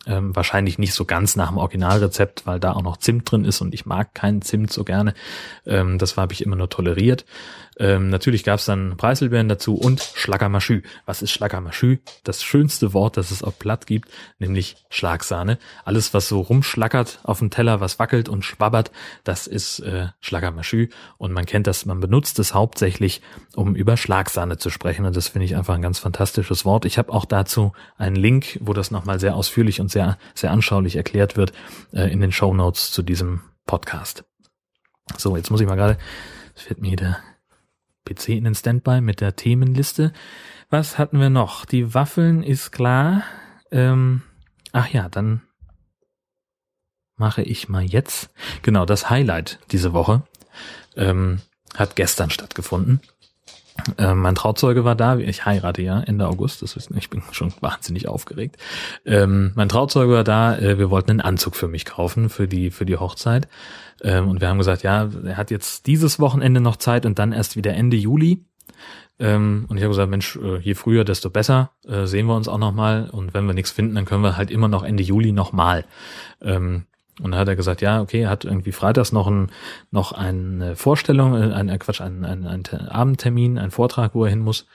ähm, 0.06 0.34
wahrscheinlich 0.34 0.78
nicht 0.78 0.94
so 0.94 1.04
ganz 1.04 1.36
nach 1.36 1.48
dem 1.48 1.58
Originalrezept, 1.58 2.46
weil 2.46 2.58
da 2.58 2.72
auch 2.72 2.82
noch 2.82 2.96
Zimt 2.96 3.30
drin 3.30 3.44
ist 3.44 3.60
und 3.60 3.72
ich 3.72 3.86
mag 3.86 4.14
keinen 4.14 4.42
Zimt 4.42 4.72
so 4.72 4.84
gerne. 4.84 5.14
Ähm, 5.64 5.98
das 5.98 6.16
habe 6.16 6.32
ich 6.32 6.44
immer 6.44 6.56
nur 6.56 6.70
toleriert. 6.70 7.24
Ähm, 7.82 8.10
natürlich 8.10 8.44
gab 8.44 8.60
es 8.60 8.64
dann 8.64 8.96
Preiselbeeren 8.96 9.48
dazu 9.48 9.74
und 9.74 10.00
Schlagermaschü. 10.14 10.82
Was 11.04 11.20
ist 11.20 11.32
Schlagermaschü? 11.32 11.98
Das 12.22 12.44
schönste 12.44 12.94
Wort, 12.94 13.16
das 13.16 13.32
es 13.32 13.42
auf 13.42 13.58
Platt 13.58 13.88
gibt, 13.88 14.08
nämlich 14.38 14.76
Schlagsahne. 14.88 15.58
Alles, 15.84 16.14
was 16.14 16.28
so 16.28 16.40
rumschlackert 16.40 17.18
auf 17.24 17.40
dem 17.40 17.50
Teller, 17.50 17.80
was 17.80 17.98
wackelt 17.98 18.28
und 18.28 18.44
schwabbert, 18.44 18.92
das 19.24 19.48
ist 19.48 19.80
äh, 19.80 20.06
Schlagermaschü. 20.20 20.90
Und 21.18 21.32
man 21.32 21.44
kennt 21.44 21.66
das, 21.66 21.84
man 21.84 21.98
benutzt 21.98 22.38
es 22.38 22.54
hauptsächlich, 22.54 23.20
um 23.56 23.74
über 23.74 23.96
Schlagsahne 23.96 24.58
zu 24.58 24.70
sprechen. 24.70 25.04
Und 25.04 25.16
das 25.16 25.26
finde 25.26 25.46
ich 25.46 25.56
einfach 25.56 25.74
ein 25.74 25.82
ganz 25.82 25.98
fantastisches 25.98 26.64
Wort. 26.64 26.84
Ich 26.84 26.98
habe 26.98 27.12
auch 27.12 27.24
dazu 27.24 27.72
einen 27.96 28.14
Link, 28.14 28.60
wo 28.62 28.74
das 28.74 28.92
nochmal 28.92 29.18
sehr 29.18 29.34
ausführlich 29.34 29.80
und 29.80 29.90
sehr, 29.90 30.18
sehr 30.36 30.52
anschaulich 30.52 30.94
erklärt 30.94 31.36
wird, 31.36 31.52
äh, 31.92 32.12
in 32.12 32.20
den 32.20 32.30
Show 32.30 32.52
zu 32.70 33.02
diesem 33.02 33.40
Podcast. 33.66 34.22
So, 35.16 35.36
jetzt 35.36 35.50
muss 35.50 35.60
ich 35.60 35.66
mal 35.66 35.74
gerade, 35.74 35.98
es 36.54 36.62
fällt 36.62 36.80
mir 36.80 36.94
der 36.94 37.18
PC 38.04 38.30
in 38.30 38.44
den 38.44 38.54
Standby 38.54 39.00
mit 39.00 39.20
der 39.20 39.36
Themenliste. 39.36 40.12
Was 40.70 40.98
hatten 40.98 41.20
wir 41.20 41.30
noch? 41.30 41.64
Die 41.64 41.94
Waffeln 41.94 42.42
ist 42.42 42.72
klar. 42.72 43.24
Ähm, 43.70 44.22
ach 44.72 44.88
ja, 44.88 45.08
dann 45.08 45.42
mache 47.16 47.42
ich 47.42 47.68
mal 47.68 47.84
jetzt. 47.84 48.30
Genau, 48.62 48.84
das 48.84 49.10
Highlight 49.10 49.58
diese 49.70 49.92
Woche 49.92 50.22
ähm, 50.96 51.40
hat 51.74 51.96
gestern 51.96 52.30
stattgefunden. 52.30 53.00
Ähm, 53.98 54.18
mein 54.18 54.34
Trauzeuge 54.34 54.84
war 54.84 54.94
da, 54.94 55.16
ich 55.16 55.46
heirate 55.46 55.82
ja 55.82 56.00
Ende 56.00 56.26
August, 56.28 56.62
das 56.62 56.76
ist, 56.76 56.90
ich 56.94 57.08
bin 57.08 57.22
schon 57.32 57.52
wahnsinnig 57.60 58.06
aufgeregt. 58.06 58.56
Ähm, 59.06 59.52
mein 59.54 59.68
Trauzeuge 59.68 60.12
war 60.12 60.24
da, 60.24 60.56
äh, 60.58 60.78
wir 60.78 60.90
wollten 60.90 61.10
einen 61.10 61.20
Anzug 61.20 61.56
für 61.56 61.68
mich 61.68 61.84
kaufen, 61.84 62.28
für 62.28 62.46
die, 62.46 62.70
für 62.70 62.84
die 62.84 62.96
Hochzeit. 62.96 63.48
Ähm, 64.02 64.28
und 64.28 64.40
wir 64.40 64.48
haben 64.48 64.58
gesagt, 64.58 64.82
ja, 64.82 65.08
er 65.24 65.36
hat 65.36 65.50
jetzt 65.50 65.86
dieses 65.86 66.20
Wochenende 66.20 66.60
noch 66.60 66.76
Zeit 66.76 67.06
und 67.06 67.18
dann 67.18 67.32
erst 67.32 67.56
wieder 67.56 67.72
Ende 67.74 67.96
Juli. 67.96 68.44
Ähm, 69.18 69.66
und 69.68 69.76
ich 69.76 69.82
habe 69.82 69.92
gesagt, 69.92 70.10
Mensch, 70.10 70.36
äh, 70.36 70.58
je 70.58 70.74
früher, 70.74 71.04
desto 71.04 71.30
besser, 71.30 71.70
äh, 71.86 72.06
sehen 72.06 72.26
wir 72.26 72.36
uns 72.36 72.48
auch 72.48 72.58
nochmal. 72.58 73.08
Und 73.10 73.34
wenn 73.34 73.46
wir 73.46 73.54
nichts 73.54 73.70
finden, 73.70 73.94
dann 73.94 74.04
können 74.04 74.22
wir 74.22 74.36
halt 74.36 74.50
immer 74.50 74.68
noch 74.68 74.82
Ende 74.82 75.02
Juli 75.02 75.32
nochmal. 75.32 75.84
Ähm, 76.40 76.86
und 77.20 77.32
dann 77.32 77.40
hat 77.40 77.48
er 77.48 77.56
gesagt, 77.56 77.82
ja, 77.82 78.00
okay, 78.00 78.22
er 78.22 78.30
hat 78.30 78.44
irgendwie 78.44 78.72
freitags 78.72 79.12
noch, 79.12 79.26
ein, 79.26 79.50
noch 79.90 80.12
eine 80.12 80.76
Vorstellung, 80.76 81.34
äh, 81.34 81.52
ein, 81.52 81.78
Quatsch, 81.78 82.00
ein, 82.00 82.24
ein, 82.24 82.46
ein 82.46 82.64
Abendtermin, 82.88 83.58
ein 83.58 83.70
Vortrag, 83.70 84.14
wo 84.14 84.24
er 84.24 84.30
hin 84.30 84.40
muss. 84.40 84.66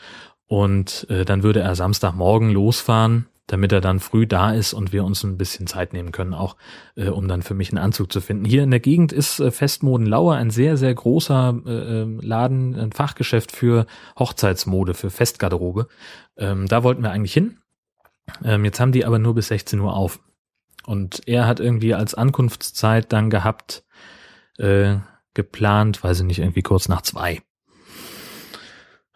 Und 0.46 1.08
äh, 1.10 1.26
dann 1.26 1.44
würde 1.44 1.62
er 1.62 1.76
Samstagmorgen 1.76 2.52
losfahren, 2.52 3.28
damit 3.48 3.72
er 3.72 3.82
dann 3.82 4.00
früh 4.00 4.28
da 4.28 4.52
ist 4.54 4.74
und 4.74 4.94
wir 4.94 5.04
uns 5.04 5.24
ein 5.24 5.38
bisschen 5.38 5.68
Zeit 5.68 5.94
nehmen 5.94 6.12
können, 6.12 6.34
auch 6.34 6.58
äh, 6.96 7.10
um 7.10 7.28
dann 7.28 7.42
für 7.42 7.54
mich 7.54 7.72
einen 7.72 7.80
Anzug 7.80 8.12
zu 8.14 8.22
finden. 8.22 8.46
Hier 8.46 8.64
in 8.64 8.72
der 8.72 8.80
Gegend 8.80 9.12
ist 9.12 9.40
äh, 9.40 9.52
Festmodenlauer 9.52 10.36
ein 10.36 10.52
sehr, 10.52 10.78
sehr 10.78 10.94
großer 10.94 11.60
äh, 11.66 12.02
ähm, 12.02 12.20
Laden, 12.22 12.76
ein 12.76 12.92
Fachgeschäft 12.92 13.52
für 13.52 13.88
Hochzeitsmode, 14.20 14.94
für 14.94 15.10
Festgarderobe. 15.10 15.88
Ähm, 16.38 16.68
da 16.68 16.84
wollten 16.84 17.02
wir 17.02 17.12
eigentlich 17.12 17.34
hin. 17.34 17.58
Ähm, 18.44 18.64
jetzt 18.64 18.80
haben 18.80 18.92
die 18.92 19.06
aber 19.06 19.18
nur 19.18 19.34
bis 19.34 19.48
16 19.48 19.80
Uhr 19.80 19.96
auf. 19.96 20.20
Und 20.88 21.28
er 21.28 21.46
hat 21.48 21.60
irgendwie 21.60 21.94
als 21.94 22.14
Ankunftszeit 22.14 23.12
dann 23.12 23.30
gehabt, 23.30 23.84
äh, 24.58 24.96
geplant, 25.34 26.02
weiß 26.02 26.22
ich 26.22 26.26
nicht, 26.26 26.40
irgendwie 26.40 26.62
kurz 26.62 26.88
nach 26.88 27.02
zwei. 27.02 27.42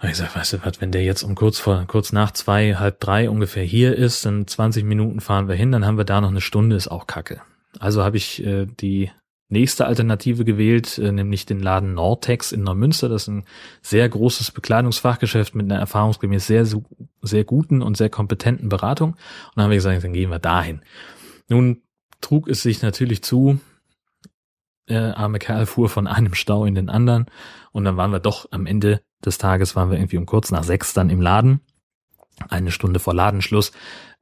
Ich 0.04 0.18
sag, 0.18 0.36
weißt 0.36 0.54
du 0.54 0.58
was, 0.66 0.82
wenn 0.82 0.92
der 0.92 1.04
jetzt 1.04 1.24
um 1.24 1.34
kurz 1.34 1.60
vor, 1.60 1.86
kurz 1.88 2.12
nach 2.12 2.32
zwei, 2.32 2.76
halb 2.76 3.00
drei 3.00 3.30
ungefähr 3.30 3.64
hier 3.64 3.96
ist, 3.96 4.26
dann 4.26 4.48
20 4.48 4.84
Minuten 4.84 5.22
fahren 5.22 5.48
wir 5.48 5.56
hin, 5.56 5.72
dann 5.72 5.86
haben 5.86 5.98
wir 5.98 6.04
da 6.04 6.20
noch 6.20 6.30
eine 6.32 6.42
Stunde, 6.42 6.76
ist 6.76 6.90
auch 6.90 7.08
kacke. 7.08 7.42
Also 7.80 8.04
habe 8.04 8.18
ich 8.18 8.46
äh, 8.46 8.66
die 8.66 9.10
nächste 9.48 9.86
Alternative 9.86 10.44
gewählt, 10.44 10.98
äh, 10.98 11.14
nämlich 11.14 11.46
den 11.46 11.62
Laden 11.62 11.94
Nortex 11.94 12.52
in 12.52 12.64
Neumünster. 12.64 13.08
Das 13.08 13.24
ist 13.24 13.28
ein 13.30 13.46
sehr 13.82 14.10
großes 14.10 14.52
Bekleidungsfachgeschäft 14.52 15.56
mit 15.56 15.72
einer 15.72 15.80
erfahrungsgemäß 15.80 16.48
sehr, 16.48 16.66
sehr 17.22 17.44
guten 17.46 17.82
und 17.82 17.96
sehr 17.96 18.10
kompetenten 18.10 18.68
Beratung. 18.68 19.12
Und 19.12 19.18
dann 19.56 19.64
haben 19.64 19.72
wir 19.72 19.78
gesagt, 19.78 20.04
dann 20.04 20.12
gehen 20.12 20.32
wir 20.32 20.40
dahin. 20.40 20.82
Nun 21.52 21.82
trug 22.22 22.48
es 22.48 22.62
sich 22.62 22.82
natürlich 22.82 23.24
zu, 23.24 23.60
der 24.88 25.18
arme 25.18 25.38
Kerl 25.38 25.66
fuhr 25.66 25.90
von 25.90 26.08
einem 26.08 26.34
Stau 26.34 26.64
in 26.64 26.76
den 26.76 26.90
anderen 26.90 27.26
und 27.74 27.84
dann 27.84 27.98
waren 27.98 28.12
wir 28.12 28.22
doch 28.22 28.48
am 28.52 28.66
Ende 28.66 29.02
des 29.26 29.38
Tages 29.38 29.76
waren 29.76 29.92
wir 29.92 29.98
irgendwie 29.98 30.18
um 30.18 30.26
kurz 30.26 30.50
nach 30.52 30.64
sechs 30.64 30.94
dann 30.94 31.10
im 31.10 31.20
Laden, 31.20 31.60
eine 32.48 32.72
Stunde 32.72 33.02
vor 33.02 33.14
Ladenschluss. 33.14 33.74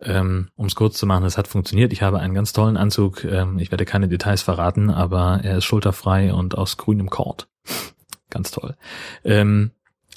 Ähm, 0.01 0.49
um 0.55 0.65
es 0.65 0.75
kurz 0.75 0.97
zu 0.97 1.05
machen, 1.05 1.23
es 1.23 1.37
hat 1.37 1.47
funktioniert. 1.47 1.93
Ich 1.93 2.01
habe 2.01 2.19
einen 2.19 2.33
ganz 2.33 2.51
tollen 2.51 2.77
Anzug. 2.77 3.23
Ähm, 3.23 3.59
ich 3.59 3.69
werde 3.69 3.85
keine 3.85 4.07
Details 4.07 4.41
verraten, 4.41 4.89
aber 4.89 5.41
er 5.43 5.57
ist 5.57 5.65
schulterfrei 5.65 6.33
und 6.33 6.57
aus 6.57 6.77
grünem 6.77 7.11
Kord. 7.11 7.47
ganz 8.31 8.49
toll. 8.51 8.75
Ähm, 9.23 9.71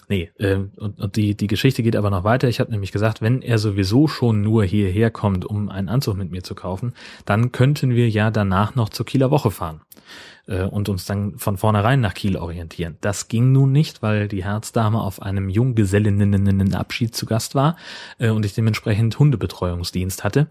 Nee, 0.08 0.30
äh, 0.38 0.56
und, 0.76 1.00
und 1.00 1.16
die, 1.16 1.34
die 1.36 1.46
Geschichte 1.46 1.82
geht 1.82 1.96
aber 1.96 2.10
noch 2.10 2.24
weiter. 2.24 2.48
Ich 2.48 2.60
habe 2.60 2.70
nämlich 2.70 2.92
gesagt, 2.92 3.22
wenn 3.22 3.40
er 3.40 3.58
sowieso 3.58 4.08
schon 4.08 4.42
nur 4.42 4.64
hierher 4.64 5.10
kommt, 5.10 5.44
um 5.44 5.68
einen 5.68 5.88
Anzug 5.88 6.16
mit 6.16 6.30
mir 6.30 6.42
zu 6.42 6.54
kaufen, 6.54 6.94
dann 7.24 7.52
könnten 7.52 7.90
wir 7.90 8.08
ja 8.08 8.30
danach 8.30 8.74
noch 8.74 8.88
zur 8.88 9.06
Kieler 9.06 9.30
Woche 9.30 9.50
fahren 9.50 9.80
äh, 10.46 10.62
und 10.62 10.88
uns 10.88 11.04
dann 11.04 11.38
von 11.38 11.56
vornherein 11.56 12.00
nach 12.00 12.14
Kiel 12.14 12.36
orientieren. 12.36 12.96
Das 13.00 13.28
ging 13.28 13.52
nun 13.52 13.72
nicht, 13.72 14.02
weil 14.02 14.28
die 14.28 14.44
Herzdame 14.44 15.00
auf 15.00 15.22
einem 15.22 15.48
Junggesellinnenabschied 15.48 17.14
zu 17.14 17.26
Gast 17.26 17.54
war 17.54 17.76
äh, 18.18 18.30
und 18.30 18.44
ich 18.44 18.54
dementsprechend 18.54 19.18
Hundebetreuungsdienst 19.18 20.24
hatte. 20.24 20.50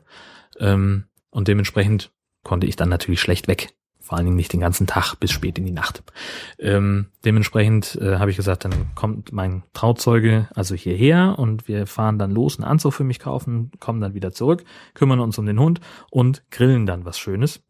Ähm, 0.60 1.06
und 1.30 1.48
dementsprechend 1.48 2.12
konnte 2.44 2.68
ich 2.68 2.76
dann 2.76 2.90
natürlich 2.90 3.22
schlecht 3.22 3.48
weg 3.48 3.74
vor 4.12 4.18
allen 4.18 4.26
Dingen 4.26 4.36
nicht 4.36 4.52
den 4.52 4.60
ganzen 4.60 4.88
Tag 4.88 5.16
bis 5.22 5.32
spät 5.32 5.58
in 5.58 5.66
die 5.66 5.72
Nacht. 5.72 6.04
Ähm, 6.60 7.06
dementsprechend 7.24 7.96
äh, 7.96 8.18
habe 8.18 8.30
ich 8.30 8.36
gesagt, 8.36 8.66
dann 8.66 8.94
kommt 8.94 9.32
mein 9.32 9.64
Trauzeuge 9.72 10.50
also 10.54 10.76
hierher 10.76 11.40
und 11.40 11.70
wir 11.70 11.88
fahren 11.88 12.20
dann 12.20 12.32
los, 12.32 12.58
einen 12.58 12.70
Anzug 12.70 12.94
für 12.94 13.06
mich 13.06 13.20
kaufen, 13.20 13.72
kommen 13.80 14.02
dann 14.02 14.14
wieder 14.14 14.34
zurück, 14.34 14.66
kümmern 14.96 15.22
uns 15.22 15.38
um 15.38 15.46
den 15.46 15.58
Hund 15.58 15.80
und 16.10 16.44
grillen 16.52 16.86
dann 16.86 17.06
was 17.06 17.20
Schönes. 17.20 17.64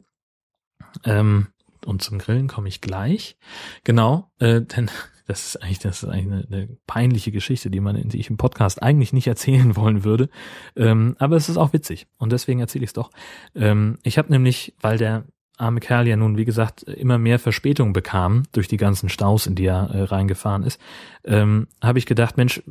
Ähm, 1.04 1.46
und 1.86 2.02
zum 2.02 2.18
Grillen 2.18 2.48
komme 2.48 2.66
ich 2.66 2.80
gleich. 2.80 3.36
Genau, 3.84 4.28
äh, 4.40 4.62
denn 4.62 4.90
das 5.28 5.46
ist 5.46 5.62
eigentlich, 5.62 5.78
das 5.78 6.02
ist 6.02 6.08
eigentlich 6.08 6.26
eine, 6.26 6.46
eine 6.50 6.76
peinliche 6.88 7.30
Geschichte, 7.30 7.70
die 7.70 7.78
man, 7.78 8.08
die 8.08 8.18
ich 8.18 8.30
im 8.30 8.36
Podcast 8.36 8.82
eigentlich 8.82 9.12
nicht 9.12 9.28
erzählen 9.28 9.76
wollen 9.76 10.02
würde. 10.02 10.28
Ähm, 10.74 11.14
aber 11.20 11.36
es 11.36 11.48
ist 11.48 11.56
auch 11.56 11.72
witzig 11.72 12.08
und 12.18 12.32
deswegen 12.32 12.58
erzähle 12.58 12.82
ich 12.82 12.88
es 12.88 12.94
doch. 12.94 13.12
Ähm, 13.54 14.00
ich 14.02 14.18
habe 14.18 14.32
nämlich, 14.32 14.74
weil 14.80 14.98
der 14.98 15.24
arme 15.58 15.80
Kerl 15.80 16.08
ja 16.08 16.16
nun, 16.16 16.36
wie 16.36 16.44
gesagt, 16.44 16.82
immer 16.82 17.18
mehr 17.18 17.38
Verspätung 17.38 17.92
bekam 17.92 18.44
durch 18.52 18.68
die 18.68 18.76
ganzen 18.76 19.08
Staus, 19.08 19.46
in 19.46 19.54
die 19.54 19.66
er 19.66 19.90
äh, 19.90 20.02
reingefahren 20.02 20.62
ist, 20.62 20.80
ähm, 21.24 21.68
habe 21.82 21.98
ich 21.98 22.06
gedacht, 22.06 22.36
Mensch, 22.36 22.62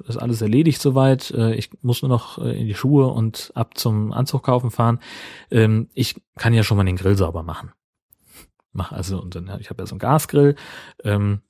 das 0.00 0.16
ist 0.16 0.16
alles 0.16 0.42
erledigt 0.42 0.80
soweit. 0.80 1.30
Äh, 1.30 1.54
ich 1.54 1.70
muss 1.82 2.02
nur 2.02 2.08
noch 2.08 2.38
äh, 2.38 2.60
in 2.60 2.66
die 2.66 2.74
Schuhe 2.74 3.06
und 3.08 3.52
ab 3.54 3.78
zum 3.78 4.12
Anzug 4.12 4.42
kaufen 4.42 4.70
fahren. 4.70 4.98
Ähm, 5.50 5.88
ich 5.94 6.20
kann 6.36 6.54
ja 6.54 6.62
schon 6.62 6.76
mal 6.76 6.84
den 6.84 6.96
Grill 6.96 7.16
sauber 7.16 7.42
machen. 7.42 7.72
Mach 8.72 8.92
also, 8.92 9.22
und 9.22 9.34
dann, 9.36 9.48
ich 9.60 9.70
habe 9.70 9.82
ja 9.82 9.86
so 9.86 9.94
einen 9.94 10.00
Gasgrill 10.00 10.56
ähm, 11.04 11.40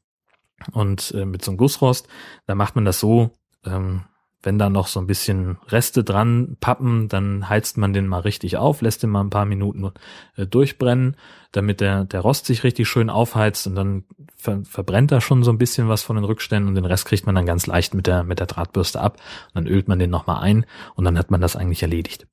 und 0.72 1.12
äh, 1.12 1.24
mit 1.24 1.42
so 1.42 1.50
einem 1.50 1.58
Gussrost, 1.58 2.06
da 2.46 2.54
macht 2.54 2.74
man 2.74 2.84
das 2.84 3.00
so, 3.00 3.30
ähm, 3.64 4.02
wenn 4.44 4.58
da 4.58 4.68
noch 4.70 4.86
so 4.86 5.00
ein 5.00 5.06
bisschen 5.06 5.58
Reste 5.68 6.04
dran 6.04 6.56
pappen, 6.60 7.08
dann 7.08 7.48
heizt 7.48 7.78
man 7.78 7.92
den 7.92 8.06
mal 8.06 8.20
richtig 8.20 8.56
auf, 8.56 8.80
lässt 8.80 9.02
den 9.02 9.10
mal 9.10 9.22
ein 9.22 9.30
paar 9.30 9.44
Minuten 9.44 9.92
äh, 10.36 10.46
durchbrennen, 10.46 11.16
damit 11.52 11.80
der, 11.80 12.04
der 12.04 12.20
Rost 12.20 12.46
sich 12.46 12.64
richtig 12.64 12.88
schön 12.88 13.10
aufheizt 13.10 13.66
und 13.66 13.74
dann 13.74 14.04
ver 14.36 14.62
verbrennt 14.64 15.12
da 15.12 15.20
schon 15.20 15.42
so 15.42 15.50
ein 15.50 15.58
bisschen 15.58 15.88
was 15.88 16.02
von 16.02 16.16
den 16.16 16.24
Rückständen 16.24 16.68
und 16.68 16.74
den 16.74 16.84
Rest 16.84 17.06
kriegt 17.06 17.26
man 17.26 17.34
dann 17.34 17.46
ganz 17.46 17.66
leicht 17.66 17.94
mit 17.94 18.06
der, 18.06 18.24
mit 18.24 18.40
der 18.40 18.46
Drahtbürste 18.46 19.00
ab. 19.00 19.18
Und 19.48 19.54
dann 19.54 19.66
ölt 19.66 19.88
man 19.88 19.98
den 19.98 20.10
nochmal 20.10 20.42
ein 20.42 20.66
und 20.94 21.04
dann 21.04 21.18
hat 21.18 21.30
man 21.30 21.40
das 21.40 21.56
eigentlich 21.56 21.82
erledigt. 21.82 22.26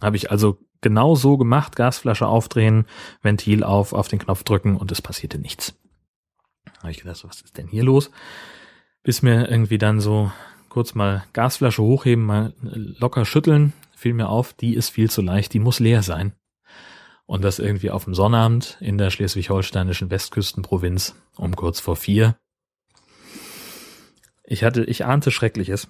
Habe 0.00 0.16
ich 0.16 0.30
also 0.30 0.58
genau 0.80 1.14
so 1.14 1.36
gemacht, 1.36 1.76
Gasflasche 1.76 2.26
aufdrehen, 2.26 2.86
Ventil 3.22 3.64
auf, 3.64 3.92
auf 3.92 4.08
den 4.08 4.18
Knopf 4.18 4.44
drücken 4.44 4.76
und 4.76 4.90
es 4.92 5.02
passierte 5.02 5.38
nichts. 5.38 5.74
Habe 6.78 6.90
ich 6.90 6.98
gedacht, 6.98 7.24
was 7.24 7.42
ist 7.42 7.58
denn 7.58 7.68
hier 7.68 7.84
los? 7.84 8.10
Bis 9.02 9.22
mir 9.22 9.48
irgendwie 9.50 9.78
dann 9.78 10.00
so 10.00 10.30
kurz 10.70 10.94
mal 10.94 11.24
Gasflasche 11.34 11.82
hochheben, 11.82 12.24
mal 12.24 12.54
locker 12.62 13.26
schütteln, 13.26 13.74
fiel 13.94 14.14
mir 14.14 14.30
auf, 14.30 14.54
die 14.54 14.74
ist 14.74 14.88
viel 14.88 15.10
zu 15.10 15.20
leicht, 15.20 15.52
die 15.52 15.58
muss 15.58 15.80
leer 15.80 16.02
sein. 16.02 16.32
Und 17.26 17.44
das 17.44 17.58
irgendwie 17.58 17.90
auf 17.90 18.04
dem 18.04 18.14
Sonnabend 18.14 18.78
in 18.80 18.96
der 18.96 19.10
schleswig-holsteinischen 19.10 20.10
Westküstenprovinz 20.10 21.14
um 21.36 21.54
kurz 21.54 21.78
vor 21.78 21.96
vier. 21.96 22.36
Ich 24.42 24.64
hatte, 24.64 24.84
ich 24.84 25.04
ahnte 25.04 25.30
Schreckliches. 25.30 25.88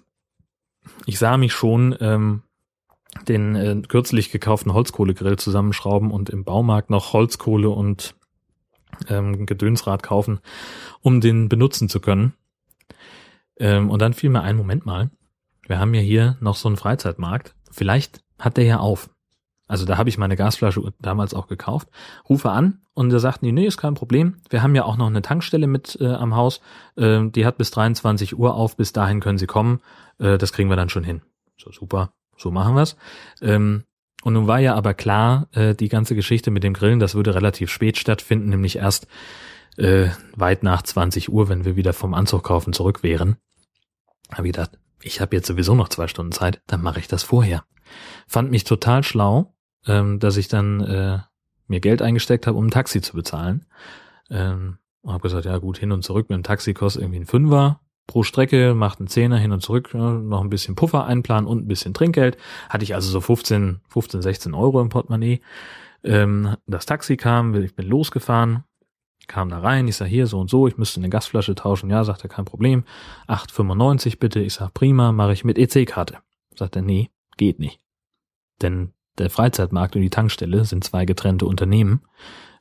Ich 1.07 1.19
sah 1.19 1.37
mich 1.37 1.53
schon 1.53 1.97
ähm, 2.01 2.43
den 3.27 3.55
äh, 3.57 3.81
kürzlich 3.87 4.31
gekauften 4.31 4.75
Holzkohlegrill 4.75 5.39
zusammenschrauben 5.39 6.11
und 6.11 6.31
im 6.31 6.45
Baumarkt 6.45 6.91
noch 6.91 7.13
Holzkohle 7.13 7.71
und 7.71 8.15
ähm, 9.09 9.47
Gedönsrad 9.47 10.03
kaufen, 10.03 10.41
um 11.01 11.21
den 11.21 11.49
benutzen 11.49 11.89
zu 11.89 12.01
können. 12.01 12.35
Ähm, 13.61 13.91
und 13.91 14.03
dann 14.03 14.15
fiel 14.15 14.31
mir 14.31 14.43
ein 14.43 14.57
Moment 14.57 14.85
mal, 14.87 15.11
wir 15.69 15.79
haben 15.79 15.95
ja 15.95 16.01
hier 16.01 16.37
noch 16.41 16.57
so 16.57 16.69
einen 16.69 16.77
Freizeitmarkt. 16.77 17.55
Vielleicht 17.71 18.23
hat 18.41 18.57
der 18.57 18.65
ja 18.65 18.79
auf. 18.79 19.11
Also 19.69 19.85
da 19.85 19.99
habe 19.99 20.09
ich 20.09 20.19
meine 20.19 20.35
Gasflasche 20.35 20.83
damals 21.01 21.33
auch 21.33 21.47
gekauft. 21.47 21.89
Rufe 22.29 22.51
an 22.51 22.81
und 22.93 23.11
da 23.11 23.21
sagten 23.21 23.45
die, 23.45 23.53
nee, 23.53 23.67
ist 23.67 23.77
kein 23.77 23.95
Problem. 23.95 24.39
Wir 24.49 24.65
haben 24.65 24.75
ja 24.75 24.85
auch 24.85 24.97
noch 24.97 25.07
eine 25.07 25.23
Tankstelle 25.23 25.69
mit 25.69 25.97
äh, 26.01 26.09
am 26.09 26.35
Haus. 26.35 26.61
Äh, 26.97 27.29
die 27.29 27.47
hat 27.47 27.57
bis 27.57 27.71
23 27.71 28.37
Uhr 28.37 28.55
auf. 28.55 28.77
Bis 28.77 28.93
dahin 28.93 29.21
können 29.21 29.39
Sie 29.39 29.47
kommen. 29.47 29.81
Äh, 30.19 30.39
das 30.39 30.53
kriegen 30.53 30.71
wir 30.71 30.77
dann 30.77 30.89
schon 30.89 31.05
hin. 31.05 31.23
So 31.57 31.71
super, 31.71 32.11
so 32.37 32.51
machen 32.51 32.75
wir's. 32.75 32.97
Ähm, 33.43 33.85
und 34.25 34.33
nun 34.33 34.49
war 34.49 34.59
ja 34.59 34.75
aber 34.75 34.93
klar, 34.93 35.47
äh, 35.53 35.77
die 35.77 35.89
ganze 35.89 36.17
Geschichte 36.17 36.51
mit 36.51 36.65
dem 36.65 36.75
Grillen, 36.75 36.99
das 36.99 37.15
würde 37.15 37.35
relativ 37.37 37.71
spät 37.71 37.97
stattfinden, 37.97 38.49
nämlich 38.49 38.77
erst 38.77 39.07
äh, 39.77 40.09
weit 40.35 40.65
nach 40.65 40.83
20 40.83 41.33
Uhr, 41.33 41.49
wenn 41.49 41.65
wir 41.65 41.77
wieder 41.77 41.93
vom 41.93 42.13
Anzug 42.13 42.43
kaufen 42.43 42.73
zurück 42.73 43.05
wären. 43.05 43.37
Habe 44.33 44.49
gedacht, 44.49 44.79
ich 45.03 45.21
habe 45.21 45.37
jetzt 45.37 45.47
sowieso 45.47 45.75
noch 45.75 45.89
zwei 45.89 46.09
Stunden 46.09 46.33
Zeit, 46.33 46.61
dann 46.67 46.83
mache 46.83 47.01
ich 47.01 47.09
das 47.09 47.23
vorher. 47.23 47.65
Fand 48.27 48.51
mich 48.51 48.65
total 48.65 49.03
schlau, 49.03 49.55
ähm, 49.87 50.19
dass 50.19 50.37
ich 50.37 50.49
dann 50.49 50.81
äh, 50.81 51.19
mir 51.67 51.81
Geld 51.81 52.03
eingesteckt 52.03 52.47
habe, 52.47 52.59
um 52.59 52.67
ein 52.67 52.71
Taxi 52.71 53.01
zu 53.01 53.15
bezahlen. 53.15 53.67
Ähm, 54.31 54.79
habe 55.07 55.21
gesagt, 55.21 55.47
ja 55.47 55.57
gut, 55.59 55.79
hin 55.79 55.93
und 55.93 56.03
zurück 56.03 56.29
mit 56.29 56.37
dem 56.37 56.43
Taxi 56.43 56.75
kostet 56.75 57.03
irgendwie 57.03 57.21
ein 57.21 57.27
Fünfer 57.27 57.81
pro 58.07 58.25
Strecke, 58.25 58.75
macht 58.75 58.99
einen 58.99 59.09
Zehner 59.09 59.39
hin 59.39 59.53
und 59.53 59.63
zurück, 59.63 59.95
noch 59.95 60.43
ein 60.43 60.51
bisschen 60.51 60.75
Puffer 60.75 61.07
einplanen 61.07 61.49
und 61.49 61.65
ein 61.65 61.69
bisschen 61.69 61.95
Trinkgeld. 61.95 62.37
Hatte 62.69 62.83
ich 62.83 62.95
also 62.95 63.09
so 63.09 63.21
15, 63.21 63.81
15, 63.89 64.21
16 64.21 64.55
Euro 64.55 64.81
im 64.81 64.89
Portemonnaie. 64.89 65.41
Ähm, 66.03 66.57
das 66.67 66.87
Taxi 66.87 67.17
kam, 67.17 67.55
ich 67.55 67.77
bin 67.77 67.87
losgefahren, 67.87 68.65
kam 69.31 69.49
da 69.49 69.61
rein, 69.61 69.87
ich 69.89 69.97
sag 69.97 70.07
hier 70.07 70.27
so 70.27 70.41
und 70.41 70.51
so, 70.51 70.67
ich 70.67 70.77
müsste 70.77 71.01
eine 71.01 71.09
Gasflasche 71.09 71.55
tauschen. 71.55 71.89
Ja, 71.89 72.05
sagt 72.05 72.25
er, 72.25 72.29
kein 72.29 72.45
Problem. 72.45 72.85
8,95 73.29 74.19
bitte. 74.19 74.41
Ich 74.41 74.55
sag, 74.55 74.75
prima, 74.75 75.13
mache 75.13 75.33
ich 75.33 75.45
mit 75.45 75.57
EC-Karte. 75.57 76.19
Sagt 76.57 76.77
er, 76.77 76.83
nee, 76.83 77.11
geht 77.37 77.61
nicht. 77.61 77.81
Denn 78.61 78.93
der 79.19 79.31
Freizeitmarkt 79.31 79.95
und 79.95 80.03
die 80.03 80.11
Tankstelle 80.11 80.65
sind 80.65 80.83
zwei 80.85 81.05
getrennte 81.05 81.47
Unternehmen. 81.47 82.03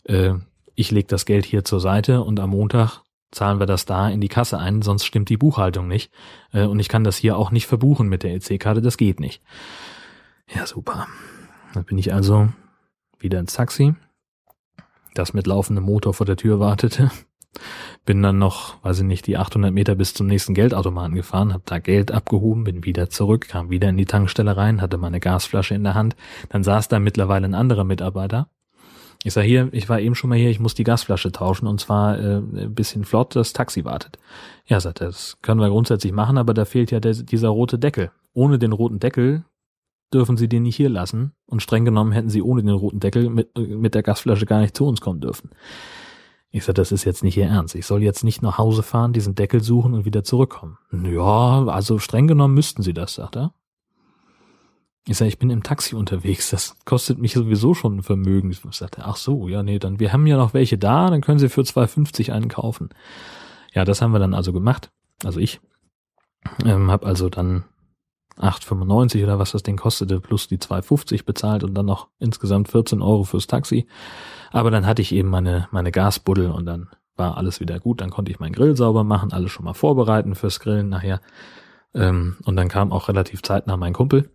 Äh, 0.04 0.36
ich 0.76 0.92
leg 0.92 1.08
das 1.08 1.26
Geld 1.26 1.46
hier 1.46 1.66
zur 1.66 1.80
Seite 1.80 2.24
und 2.24 2.40
am 2.40 2.52
Montag 2.52 3.02
zahlen 3.32 3.60
wir 3.60 3.66
das 3.66 3.86
da 3.86 4.08
in 4.10 4.22
die 4.22 4.28
Kasse 4.28 4.60
ein, 4.60 4.82
sonst 4.82 5.06
stimmt 5.06 5.30
die 5.30 5.38
Buchhaltung 5.38 5.88
nicht. 5.88 6.12
Äh, 6.54 6.66
und 6.66 6.80
ich 6.80 6.88
kann 6.88 7.04
das 7.04 7.18
hier 7.18 7.36
auch 7.36 7.52
nicht 7.52 7.66
verbuchen 7.66 8.08
mit 8.08 8.24
der 8.24 8.36
EC-Karte, 8.36 8.82
das 8.82 8.98
geht 8.98 9.20
nicht. 9.20 9.42
Ja, 10.54 10.66
super. 10.66 11.08
Dann 11.74 11.84
bin 11.84 11.98
ich 11.98 12.14
also 12.14 12.50
wieder 13.18 13.40
ins 13.40 13.54
Taxi, 13.54 13.96
das 15.13 15.34
mit 15.34 15.48
laufendem 15.48 15.86
Motor 15.86 16.13
vor 16.13 16.26
der 16.26 16.38
Tür 16.38 16.60
wartete. 16.60 17.12
Bin 18.06 18.22
dann 18.22 18.38
noch, 18.38 18.84
weiß 18.84 19.00
ich 19.00 19.06
nicht, 19.06 19.28
die 19.28 19.38
800 19.38 19.74
Meter 19.74 19.95
bis 19.95 20.13
zum 20.13 20.28
nächsten 20.28 20.54
Geldautomaten 20.54 21.15
gefahren, 21.15 21.52
habe 21.54 21.63
da 21.65 21.80
Geld 21.80 22.12
abgehoben, 22.12 22.63
bin 22.63 22.86
wieder 22.86 23.10
zurück, 23.10 23.48
kam 23.48 23.69
wieder 23.69 23.89
in 23.89 23.98
die 23.98 24.06
Tankstelle 24.06 24.56
rein, 24.56 24.82
hatte 24.82 24.98
meine 24.98 25.19
Gasflasche 25.19 25.76
in 25.76 25.84
der 25.84 25.95
Hand. 25.95 26.15
Dann 26.50 26.63
saß 26.63 26.88
da 26.88 27.00
mittlerweile 27.00 27.45
ein 27.45 27.56
anderer 27.56 27.84
Mitarbeiter 27.84 28.50
ich 29.24 29.34
sag 29.34 29.43
hier, 29.43 29.67
ich 29.74 29.89
war 29.89 30.00
eben 30.00 30.15
schon 30.15 30.30
mal 30.30 30.39
hier, 30.39 30.50
ich 30.50 30.60
muss 30.60 30.76
die 30.76 30.86
Gasflasche 30.86 31.32
tauschen 31.32 31.67
und 31.67 31.82
zwar 31.82 32.17
äh, 32.17 32.38
ein 32.38 32.74
bisschen 32.74 33.04
flott, 33.04 33.36
das 33.36 33.52
Taxi 33.52 33.84
wartet. 33.84 34.17
Ja, 34.65 34.80
sagt 34.80 35.02
er, 35.02 35.08
das 35.08 35.38
können 35.41 35.60
wir 35.60 35.69
grundsätzlich 35.69 36.13
machen, 36.13 36.38
aber 36.38 36.54
da 36.54 36.63
fehlt 36.63 36.91
ja 36.91 37.00
der, 37.00 37.13
dieser 37.13 37.50
rote 37.50 37.78
Deckel. 37.78 38.12
Ohne 38.34 38.60
den 38.60 38.72
roten 38.72 39.00
Deckel 39.00 39.43
dürfen 40.13 40.38
Sie 40.38 40.50
den 40.50 40.63
nicht 40.63 40.76
hier 40.76 40.89
lassen 40.89 41.34
und 41.45 41.62
streng 41.62 41.86
genommen 41.86 42.12
hätten 42.12 42.30
Sie 42.30 42.41
ohne 42.41 42.63
den 42.63 42.74
roten 42.74 43.00
Deckel 43.00 43.30
mit, 43.30 43.58
mit 43.58 43.95
der 43.95 44.04
Gasflasche 44.04 44.45
gar 44.45 44.60
nicht 44.60 44.76
zu 44.76 44.86
uns 44.86 45.02
kommen 45.02 45.22
dürfen. 45.22 45.52
Ich 46.52 46.63
sag, 46.63 46.76
das 46.76 46.91
ist 46.91 47.04
jetzt 47.04 47.24
nicht 47.24 47.38
Ihr 47.38 47.45
Ernst. 47.45 47.76
Ich 47.76 47.86
soll 47.86 48.02
jetzt 48.02 48.24
nicht 48.24 48.41
nach 48.41 48.58
Hause 48.58 48.82
fahren, 48.82 49.13
diesen 49.13 49.36
Deckel 49.36 49.62
suchen 49.62 49.93
und 49.93 50.06
wieder 50.06 50.24
zurückkommen. 50.24 50.80
Ja, 50.91 51.65
also 51.67 52.00
streng 52.00 52.28
genommen 52.28 52.56
müssten 52.56 52.82
Sie 52.82 52.93
das, 52.93 53.13
sagt 53.15 53.38
er. 53.38 53.54
Ich 55.08 55.17
sage, 55.17 55.30
ich 55.30 55.39
bin 55.39 55.50
im 55.50 55.63
Taxi 55.63 55.95
unterwegs, 55.95 56.50
das 56.50 56.76
kostet 56.86 57.17
mich 57.19 57.34
sowieso 57.34 57.74
schon 57.74 57.98
ein 57.98 58.04
Vermögen. 58.04 58.52
Ich 58.52 58.62
sagte, 58.72 59.06
ach 59.06 59.15
so, 59.15 59.48
ja, 59.48 59.63
nee, 59.63 59.80
dann, 59.80 60.00
wir 60.00 60.12
haben 60.12 60.28
ja 60.28 60.38
noch 60.38 60.54
welche 60.54 60.78
da, 60.78 61.10
dann 61.10 61.22
können 61.22 61.39
Sie 61.39 61.50
für 61.50 61.62
2,50 61.62 62.32
einen 62.32 62.48
kaufen. 62.48 62.89
Ja, 63.74 63.86
das 63.86 64.02
haben 64.02 64.12
wir 64.12 64.19
dann 64.19 64.34
also 64.34 64.52
gemacht. 64.54 64.91
Also 65.24 65.39
ich 65.39 65.62
ähm, 66.65 66.91
habe 66.91 67.06
also 67.06 67.30
dann 67.30 67.63
8,95 68.39 69.23
oder 69.23 69.39
was 69.39 69.52
das 69.52 69.63
Ding 69.63 69.78
kostete, 69.78 70.19
plus 70.19 70.47
die 70.47 70.58
2,50 70.58 71.25
bezahlt 71.25 71.63
und 71.63 71.73
dann 71.73 71.86
noch 71.86 72.08
insgesamt 72.19 72.69
14 72.69 73.02
Euro 73.02 73.23
fürs 73.23 73.47
Taxi. 73.47 73.88
Aber 74.52 74.71
dann 74.71 74.86
hatte 74.86 75.02
ich 75.02 75.12
eben 75.12 75.30
meine, 75.30 75.67
meine 75.71 75.91
Gasbuddel 75.91 76.52
und 76.52 76.65
dann 76.65 76.89
war 77.15 77.38
alles 77.38 77.60
wieder 77.60 77.80
gut. 77.80 78.02
Dann 78.02 78.10
konnte 78.10 78.32
ich 78.32 78.39
meinen 78.39 78.54
Grill 78.54 78.75
sauber 78.75 79.04
machen, 79.04 79.34
alles 79.34 79.52
schon 79.52 79.65
mal 79.65 79.73
vorbereiten 79.73 80.36
fürs 80.36 80.60
Grillen 80.60 80.89
nachher. 80.89 81.21
Ähm, 81.93 82.38
und 82.45 82.56
dann 82.56 82.69
kam 82.69 82.91
auch 82.91 83.10
relativ 83.10 83.41
zeitnah 83.41 83.78
mein 83.78 83.93
Kumpel 83.93 84.30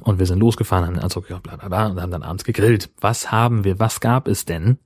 und 0.00 0.18
wir 0.18 0.26
sind 0.26 0.38
losgefahren, 0.38 0.86
haben 0.86 0.94
den 0.94 1.02
Anzug 1.02 1.30
ja, 1.30 1.38
bla, 1.38 1.56
bla, 1.56 1.68
bla, 1.68 1.86
und 1.86 2.00
haben 2.00 2.10
dann 2.10 2.22
abends 2.22 2.44
gegrillt. 2.44 2.90
Was 3.00 3.30
haben 3.30 3.64
wir, 3.64 3.78
was 3.78 4.00
gab 4.00 4.28
es 4.28 4.44
denn? 4.44 4.78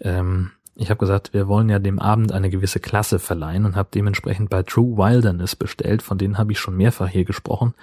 Ähm, 0.00 0.50
ich 0.80 0.90
habe 0.90 0.98
gesagt, 0.98 1.32
wir 1.34 1.46
wollen 1.46 1.68
ja 1.68 1.78
dem 1.78 1.98
Abend 1.98 2.32
eine 2.32 2.50
gewisse 2.50 2.80
Klasse 2.80 3.18
verleihen 3.18 3.66
und 3.66 3.76
habe 3.76 3.90
dementsprechend 3.94 4.48
bei 4.50 4.62
True 4.62 4.96
Wilderness 4.96 5.54
bestellt. 5.54 6.02
Von 6.02 6.18
denen 6.18 6.38
habe 6.38 6.52
ich 6.52 6.58
schon 6.58 6.76
mehrfach 6.76 7.08
hier 7.08 7.24
gesprochen. 7.24 7.74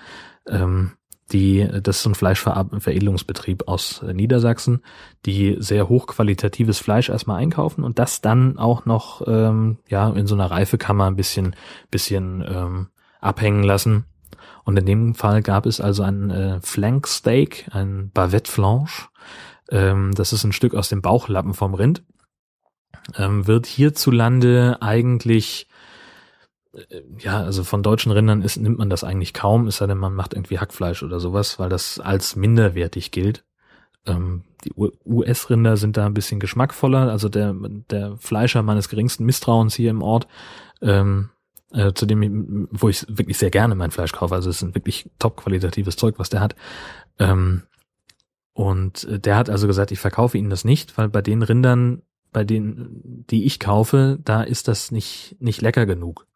Ähm, 0.47 0.93
die, 1.31 1.67
das 1.83 1.99
ist 1.99 2.05
ein 2.05 2.15
Fleischveredelungsbetrieb 2.15 3.67
aus 3.67 4.01
Niedersachsen, 4.01 4.81
die 5.25 5.57
sehr 5.59 5.89
hochqualitatives 5.89 6.79
Fleisch 6.79 7.09
erstmal 7.09 7.39
einkaufen 7.39 7.83
und 7.83 7.99
das 7.99 8.21
dann 8.21 8.57
auch 8.57 8.85
noch 8.85 9.21
ähm, 9.27 9.77
ja 9.89 10.09
in 10.09 10.25
so 10.25 10.35
einer 10.35 10.49
Reifekammer 10.49 11.05
ein 11.05 11.17
bisschen, 11.17 11.55
bisschen 11.91 12.45
ähm, 12.47 12.87
abhängen 13.19 13.63
lassen 13.63 14.05
und 14.67 14.77
in 14.77 14.85
dem 14.85 15.15
Fall 15.15 15.41
gab 15.41 15.65
es 15.65 15.79
also 15.79 16.03
ein 16.03 16.29
äh, 16.29 16.59
Flank 16.61 17.07
Steak, 17.07 17.69
ein 17.71 18.11
Bavette 18.13 18.51
Flanche. 18.51 19.07
Ähm, 19.69 20.11
das 20.13 20.33
ist 20.33 20.43
ein 20.43 20.51
Stück 20.51 20.75
aus 20.75 20.89
dem 20.89 21.01
Bauchlappen 21.01 21.53
vom 21.53 21.73
Rind. 21.73 22.03
Ähm, 23.15 23.47
wird 23.47 23.65
hierzulande 23.65 24.77
eigentlich 24.81 25.67
äh, 26.73 27.01
ja, 27.19 27.41
also 27.41 27.63
von 27.63 27.83
deutschen 27.83 28.11
Rindern 28.11 28.41
ist, 28.41 28.57
nimmt 28.57 28.77
man 28.77 28.89
das 28.89 29.03
eigentlich 29.03 29.33
kaum, 29.33 29.67
es 29.67 29.77
sei 29.77 29.87
denn, 29.87 29.97
man 29.97 30.13
macht 30.13 30.33
irgendwie 30.33 30.59
Hackfleisch 30.59 31.03
oder 31.03 31.19
sowas, 31.19 31.59
weil 31.59 31.69
das 31.69 31.99
als 31.99 32.35
minderwertig 32.35 33.11
gilt. 33.11 33.43
Ähm, 34.05 34.43
die 34.63 34.73
US-Rinder 35.05 35.77
sind 35.77 35.97
da 35.97 36.05
ein 36.05 36.13
bisschen 36.13 36.39
geschmackvoller, 36.39 37.11
also 37.11 37.29
der, 37.29 37.53
der 37.89 38.17
Fleischer 38.17 38.63
meines 38.63 38.89
geringsten 38.89 39.25
Misstrauens 39.25 39.75
hier 39.75 39.91
im 39.91 40.01
Ort 40.01 40.27
ähm, 40.81 41.29
äh, 41.71 41.93
zu 41.93 42.05
dem, 42.05 42.67
wo 42.71 42.89
ich 42.89 43.05
wirklich 43.09 43.37
sehr 43.37 43.51
gerne 43.51 43.75
mein 43.75 43.91
Fleisch 43.91 44.13
kaufe. 44.13 44.35
Also 44.35 44.49
es 44.49 44.57
ist 44.57 44.61
ein 44.63 44.75
wirklich 44.75 45.09
top 45.19 45.37
qualitatives 45.37 45.95
Zeug, 45.95 46.15
was 46.17 46.29
der 46.29 46.39
hat. 46.39 46.55
Ähm, 47.19 47.63
und 48.53 49.03
äh, 49.03 49.19
der 49.19 49.35
hat 49.35 49.49
also 49.49 49.67
gesagt, 49.67 49.91
ich 49.91 49.99
verkaufe 49.99 50.37
Ihnen 50.37 50.49
das 50.49 50.65
nicht, 50.65 50.97
weil 50.97 51.09
bei 51.09 51.21
den 51.21 51.43
Rindern, 51.43 52.01
bei 52.31 52.43
denen, 52.43 53.25
die 53.29 53.45
ich 53.45 53.59
kaufe, 53.59 54.19
da 54.23 54.43
ist 54.43 54.67
das 54.67 54.91
nicht, 54.91 55.35
nicht 55.39 55.61
lecker 55.61 55.85
genug. 55.85 56.27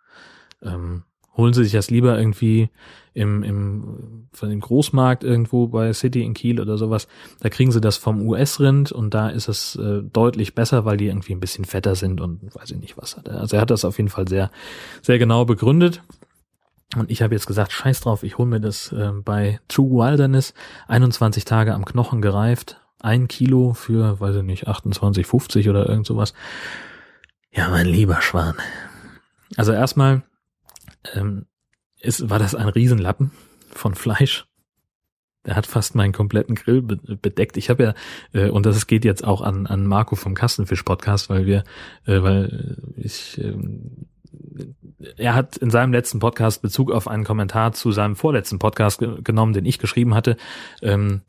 Ähm, 0.62 1.04
holen 1.38 1.54
Sie 1.54 1.64
sich 1.64 1.74
das 1.74 1.90
lieber 1.90 2.18
irgendwie 2.18 2.70
im, 3.14 3.44
im, 3.44 4.28
von 4.32 4.50
dem 4.50 4.60
Großmarkt 4.60 5.24
irgendwo 5.24 5.68
bei 5.68 5.92
City 5.94 6.24
in 6.24 6.34
Kiel 6.34 6.60
oder 6.60 6.78
sowas. 6.78 7.08
Da 7.40 7.50
kriegen 7.50 7.72
Sie 7.72 7.82
das 7.82 7.98
vom 7.98 8.28
US-Rind 8.28 8.92
und 8.92 9.14
da 9.14 9.30
ist 9.30 9.48
es 9.48 9.76
äh, 9.76 10.02
deutlich 10.04 10.56
besser, 10.56 10.86
weil 10.86 10.98
die 10.98 11.08
irgendwie 11.08 11.34
ein 11.34 11.40
bisschen 11.40 11.66
fetter 11.66 11.96
sind 11.96 12.22
und 12.22 12.56
weiß 12.56 12.72
ich 12.72 12.78
nicht 12.78 12.98
was. 12.98 13.18
Hat. 13.18 13.30
Also 13.30 13.58
er 13.58 13.62
hat 13.62 13.72
das 13.72 13.86
auf 13.86 13.98
jeden 13.98 14.10
Fall 14.10 14.28
sehr, 14.28 14.52
sehr 15.02 15.20
genau 15.20 15.46
begründet. 15.46 16.02
Und 16.98 17.10
ich 17.10 17.22
habe 17.22 17.34
jetzt 17.34 17.48
gesagt, 17.48 17.72
scheiß 17.72 18.02
drauf, 18.02 18.24
ich 18.24 18.38
hole 18.38 18.50
mir 18.50 18.60
das 18.60 18.92
äh, 18.92 19.12
bei 19.14 19.60
True 19.70 19.92
Wilderness, 19.92 20.54
21 20.88 21.46
Tage 21.46 21.74
am 21.74 21.86
Knochen 21.86 22.22
gereift, 22.22 22.81
ein 23.04 23.28
Kilo 23.28 23.74
für, 23.74 24.20
weiß 24.20 24.38
ich 24.38 24.44
nicht, 24.44 24.68
28,50 24.68 25.70
oder 25.70 25.88
irgend 25.88 26.06
sowas. 26.06 26.34
Ja, 27.52 27.70
mein 27.70 27.86
lieber 27.86 28.22
Schwan. 28.22 28.56
Also 29.58 29.74
erstmal, 29.74 30.24
ähm, 31.14 31.46
ist, 32.00 32.30
war 32.30 32.40
das 32.40 32.56
ein 32.56 32.70
Riesenlappen 32.70 33.32
von 33.70 33.96
Fleisch. 33.96 34.48
Der 35.46 35.56
hat 35.56 35.66
fast 35.66 35.96
meinen 35.96 36.14
kompletten 36.14 36.56
Grill 36.56 36.84
bedeckt. 36.84 37.58
Ich 37.58 37.70
habe 37.70 37.84
ja, 37.84 37.94
äh, 38.34 38.50
und 38.50 38.66
das 38.66 38.86
geht 38.86 39.04
jetzt 39.04 39.24
auch 39.24 39.42
an, 39.42 39.66
an 39.66 39.88
Marco 39.88 40.16
vom 40.16 40.36
Kastenfisch 40.36 40.84
Podcast, 40.84 41.30
weil 41.30 41.48
wir, 41.48 41.64
äh, 42.06 42.22
weil 42.22 42.78
ich 42.96 43.40
äh, 43.40 43.56
er 45.18 45.34
hat 45.34 45.58
in 45.58 45.72
seinem 45.72 45.92
letzten 45.92 46.20
Podcast 46.20 46.62
Bezug 46.62 46.92
auf 46.92 47.08
einen 47.08 47.24
Kommentar 47.24 47.74
zu 47.74 47.92
seinem 47.92 48.16
vorletzten 48.16 48.60
Podcast 48.60 49.00
ge 49.00 49.22
genommen, 49.24 49.54
den 49.54 49.66
ich 49.66 49.80
geschrieben 49.80 50.14
hatte. 50.14 50.38
Ähm, 50.82 51.22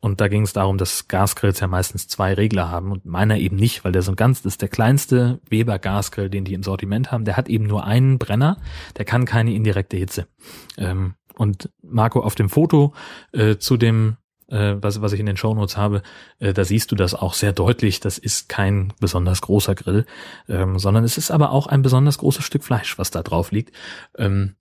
und 0.00 0.20
da 0.20 0.28
ging 0.28 0.42
es 0.42 0.52
darum, 0.52 0.78
dass 0.78 1.08
Gasgrills 1.08 1.60
ja 1.60 1.66
meistens 1.66 2.06
zwei 2.06 2.34
Regler 2.34 2.70
haben 2.70 2.92
und 2.92 3.04
meiner 3.04 3.36
eben 3.38 3.56
nicht, 3.56 3.84
weil 3.84 3.92
der 3.92 4.02
so 4.02 4.12
ein 4.12 4.16
ganz, 4.16 4.42
das 4.42 4.54
ist 4.54 4.62
der 4.62 4.68
kleinste 4.68 5.40
Weber 5.48 5.78
Gasgrill, 5.78 6.30
den 6.30 6.44
die 6.44 6.54
im 6.54 6.62
Sortiment 6.62 7.10
haben. 7.10 7.24
Der 7.24 7.36
hat 7.36 7.48
eben 7.48 7.66
nur 7.66 7.84
einen 7.84 8.18
Brenner, 8.18 8.58
der 8.96 9.04
kann 9.04 9.24
keine 9.24 9.52
indirekte 9.54 9.96
Hitze. 9.96 10.28
Ähm, 10.76 11.14
und 11.34 11.70
Marco 11.82 12.20
auf 12.20 12.36
dem 12.36 12.48
Foto 12.48 12.94
äh, 13.32 13.56
zu 13.56 13.76
dem 13.76 14.16
äh, 14.48 14.76
was, 14.80 15.00
was 15.02 15.12
ich 15.12 15.20
in 15.20 15.26
den 15.26 15.36
Shownotes 15.36 15.76
habe, 15.76 16.02
äh, 16.38 16.52
da 16.52 16.64
siehst 16.64 16.90
du 16.90 16.96
das 16.96 17.14
auch 17.14 17.34
sehr 17.34 17.52
deutlich. 17.52 18.00
Das 18.00 18.18
ist 18.18 18.48
kein 18.48 18.92
besonders 19.00 19.42
großer 19.42 19.74
Grill, 19.74 20.06
ähm, 20.48 20.78
sondern 20.78 21.04
es 21.04 21.18
ist 21.18 21.30
aber 21.30 21.50
auch 21.50 21.66
ein 21.66 21.82
besonders 21.82 22.18
großes 22.18 22.44
Stück 22.44 22.64
Fleisch, 22.64 22.98
was 22.98 23.10
da 23.10 23.22
drauf 23.22 23.52
liegt. 23.52 23.74
Ähm, 24.16 24.54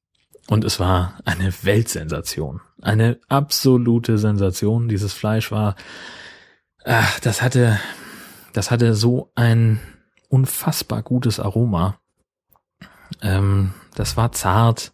und 0.50 0.64
es 0.64 0.80
war 0.80 1.20
eine 1.26 1.52
Weltsensation. 1.64 2.62
Eine 2.82 3.20
absolute 3.28 4.18
Sensation. 4.18 4.88
Dieses 4.88 5.14
Fleisch 5.14 5.52
war, 5.52 5.76
ach, 6.86 7.20
das 7.20 7.42
hatte, 7.42 7.80
das 8.54 8.72
hatte 8.72 8.96
so 8.96 9.32
ein 9.36 9.80
unfassbar 10.30 11.04
gutes 11.04 11.40
Aroma. 11.40 12.00
Ähm, 13.22 13.74
das 13.96 14.18
war 14.18 14.32
zart. 14.32 14.94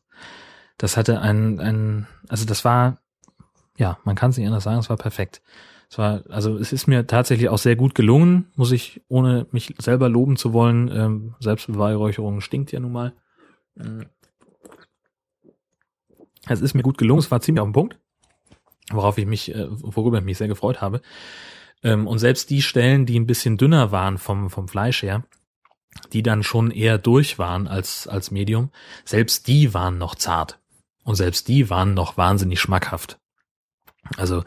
Das 0.78 0.98
hatte 0.98 1.22
ein, 1.22 1.60
ein, 1.60 2.08
also 2.30 2.46
das 2.46 2.66
war 2.66 2.98
ja, 3.78 3.98
man 4.04 4.16
kann 4.16 4.30
es 4.30 4.38
nicht 4.38 4.48
anders 4.48 4.64
sagen, 4.64 4.80
es 4.80 4.90
war 4.90 4.98
perfekt. 4.98 5.42
Es 5.90 5.98
war, 5.98 6.24
also 6.30 6.58
es 6.58 6.74
ist 6.74 6.88
mir 6.88 7.06
tatsächlich 7.06 7.50
auch 7.50 7.58
sehr 7.58 7.76
gut 7.76 7.96
gelungen, 7.96 8.52
muss 8.56 8.72
ich, 8.72 9.02
ohne 9.08 9.48
mich 9.52 9.76
selber 9.80 10.10
loben 10.10 10.38
zu 10.38 10.54
wollen. 10.54 10.90
Ähm, 10.92 11.36
Selbstbeweihräucherung 11.40 12.42
stinkt 12.42 12.72
ja 12.72 12.80
nun 12.80 12.92
mal. 12.92 13.14
Es 16.48 16.62
ist 16.62 16.74
mir 16.74 16.84
gut 16.84 16.98
gelungen, 16.98 17.20
es 17.20 17.32
war 17.32 17.42
ziemlich 17.42 17.62
auf 17.62 17.68
den 17.68 17.74
Punkt, 17.74 18.00
worauf 18.92 19.18
ich 19.18 19.26
mich, 19.26 19.54
äh, 19.54 19.68
worüber 19.70 20.20
ich 20.20 20.24
mich 20.24 20.38
sehr 20.38 20.48
gefreut 20.48 20.82
habe. 20.82 21.02
Ähm, 21.84 22.08
und 22.08 22.20
selbst 22.20 22.50
die 22.50 22.62
Stellen, 22.62 23.06
die 23.06 23.20
ein 23.20 23.28
bisschen 23.28 23.58
dünner 23.58 23.92
waren 23.92 24.18
vom, 24.18 24.50
vom 24.50 24.68
Fleisch 24.68 25.04
her, 25.04 25.24
die 26.12 26.24
dann 26.24 26.44
schon 26.44 26.72
eher 26.72 26.98
durch 26.98 27.40
waren 27.40 27.68
als, 27.68 28.08
als 28.08 28.32
Medium, 28.32 28.72
selbst 29.06 29.48
die 29.48 29.74
waren 29.74 29.98
noch 29.98 30.16
zart. 30.16 30.60
Und 31.04 31.16
selbst 31.16 31.48
die 31.48 31.70
waren 31.70 31.94
noch 31.94 32.18
wahnsinnig 32.18 32.60
schmackhaft. 32.60 33.20
Also 34.18 34.44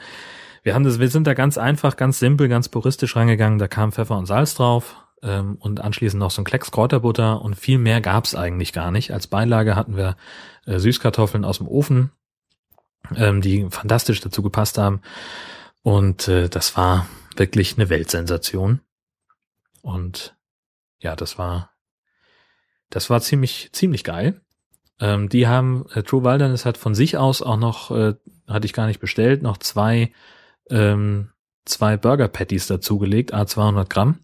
wir 0.63 0.75
haben 0.75 0.85
das, 0.85 0.99
wir 0.99 1.09
sind 1.09 1.27
da 1.27 1.35
ganz 1.35 1.59
einfach, 1.59 1.97
ganz 1.97 2.19
simpel, 2.19 2.49
ganz 2.49 2.69
puristisch 2.69 3.15
reingegangen. 3.15 3.59
Da 3.59 3.69
kam 3.69 3.93
Pfeffer 3.93 4.19
und 4.19 4.27
Salz 4.27 4.55
drauf 4.55 5.06
ähm, 5.23 5.57
und 5.57 5.81
anschließend 5.81 6.21
noch 6.21 6.31
so 6.31 6.43
ein 6.43 6.45
Klecks 6.45 6.71
Kräuterbutter 6.71 7.43
und 7.43 7.55
viel 7.55 7.79
mehr 7.79 8.01
gab's 8.01 8.35
eigentlich 8.35 8.73
gar 8.73 8.91
nicht. 8.91 9.13
Als 9.13 9.27
Beilage 9.27 9.77
hatten 9.77 9.97
wir 9.97 10.17
äh, 10.67 10.79
Süßkartoffeln 10.79 11.45
aus 11.45 11.59
dem 11.59 11.69
Ofen, 11.69 12.13
ähm, 13.15 13.41
die 13.41 13.67
fantastisch 13.71 14.21
dazu 14.21 14.43
gepasst 14.43 14.79
haben. 14.79 15.01
Und 15.83 16.29
äh, 16.29 16.49
das 16.49 16.77
war 16.77 17.07
wirklich 17.37 17.77
eine 17.77 17.89
Weltsensation. 17.89 18.81
Und 19.83 20.37
ja, 20.99 21.15
das 21.15 21.39
war, 21.39 21.71
das 22.91 23.11
war 23.11 23.21
ziemlich, 23.21 23.71
ziemlich 23.73 24.05
geil. 24.05 24.41
Ähm, 24.99 25.29
die 25.29 25.47
haben, 25.47 25.87
äh, 25.95 26.03
True 26.03 26.25
Wilderness 26.25 26.65
hat 26.65 26.79
von 26.79 26.95
sich 26.95 27.17
aus 27.17 27.43
auch 27.43 27.59
noch, 27.59 27.91
äh, 27.91 28.15
hatte 28.49 28.67
ich 28.67 28.73
gar 28.73 28.87
nicht 28.87 29.01
bestellt, 29.01 29.43
noch 29.43 29.59
zwei, 29.59 30.13
ähm, 30.71 31.31
zwei 31.65 31.97
Burger 31.97 32.29
Patties 32.29 32.67
dazugelegt, 32.67 33.35
a 33.35 33.47
200 33.47 33.89
Gramm. 33.91 34.21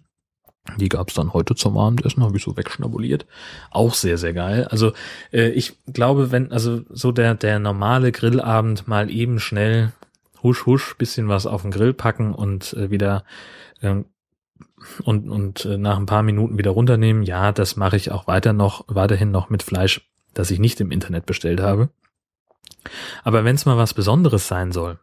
Die 0.76 0.88
gab's 0.88 1.14
dann 1.14 1.32
heute 1.32 1.54
zum 1.54 1.76
Abendessen, 1.76 2.22
habe 2.22 2.36
ich 2.36 2.44
so 2.44 2.56
wegschnabuliert. 2.56 3.26
Auch 3.70 3.94
sehr, 3.94 4.16
sehr 4.16 4.32
geil. 4.32 4.66
Also 4.70 4.92
äh, 5.32 5.48
ich 5.50 5.74
glaube, 5.92 6.30
wenn, 6.30 6.52
also 6.52 6.82
so 6.88 7.10
der, 7.10 7.34
der 7.34 7.58
normale 7.58 8.12
Grillabend 8.12 8.86
mal 8.86 9.10
eben 9.10 9.40
schnell 9.40 9.92
husch, 10.42 10.66
husch, 10.66 10.96
bisschen 10.96 11.28
was 11.28 11.46
auf 11.46 11.62
den 11.62 11.72
Grill 11.72 11.94
packen 11.94 12.32
und 12.34 12.74
äh, 12.74 12.90
wieder 12.90 13.24
äh, 13.80 13.96
und, 15.02 15.28
und 15.28 15.64
äh, 15.64 15.78
nach 15.78 15.96
ein 15.96 16.06
paar 16.06 16.22
Minuten 16.22 16.58
wieder 16.58 16.70
runternehmen, 16.70 17.22
ja, 17.22 17.52
das 17.52 17.76
mache 17.76 17.96
ich 17.96 18.10
auch 18.10 18.26
weiter 18.26 18.52
noch, 18.52 18.84
weiterhin 18.88 19.30
noch 19.30 19.50
mit 19.50 19.62
Fleisch 19.62 20.00
das 20.34 20.50
ich 20.50 20.58
nicht 20.58 20.80
im 20.80 20.90
Internet 20.90 21.26
bestellt 21.26 21.60
habe. 21.60 21.90
Aber 23.22 23.44
wenn 23.44 23.54
es 23.54 23.66
mal 23.66 23.76
was 23.76 23.94
Besonderes 23.94 24.48
sein 24.48 24.72
soll, 24.72 24.98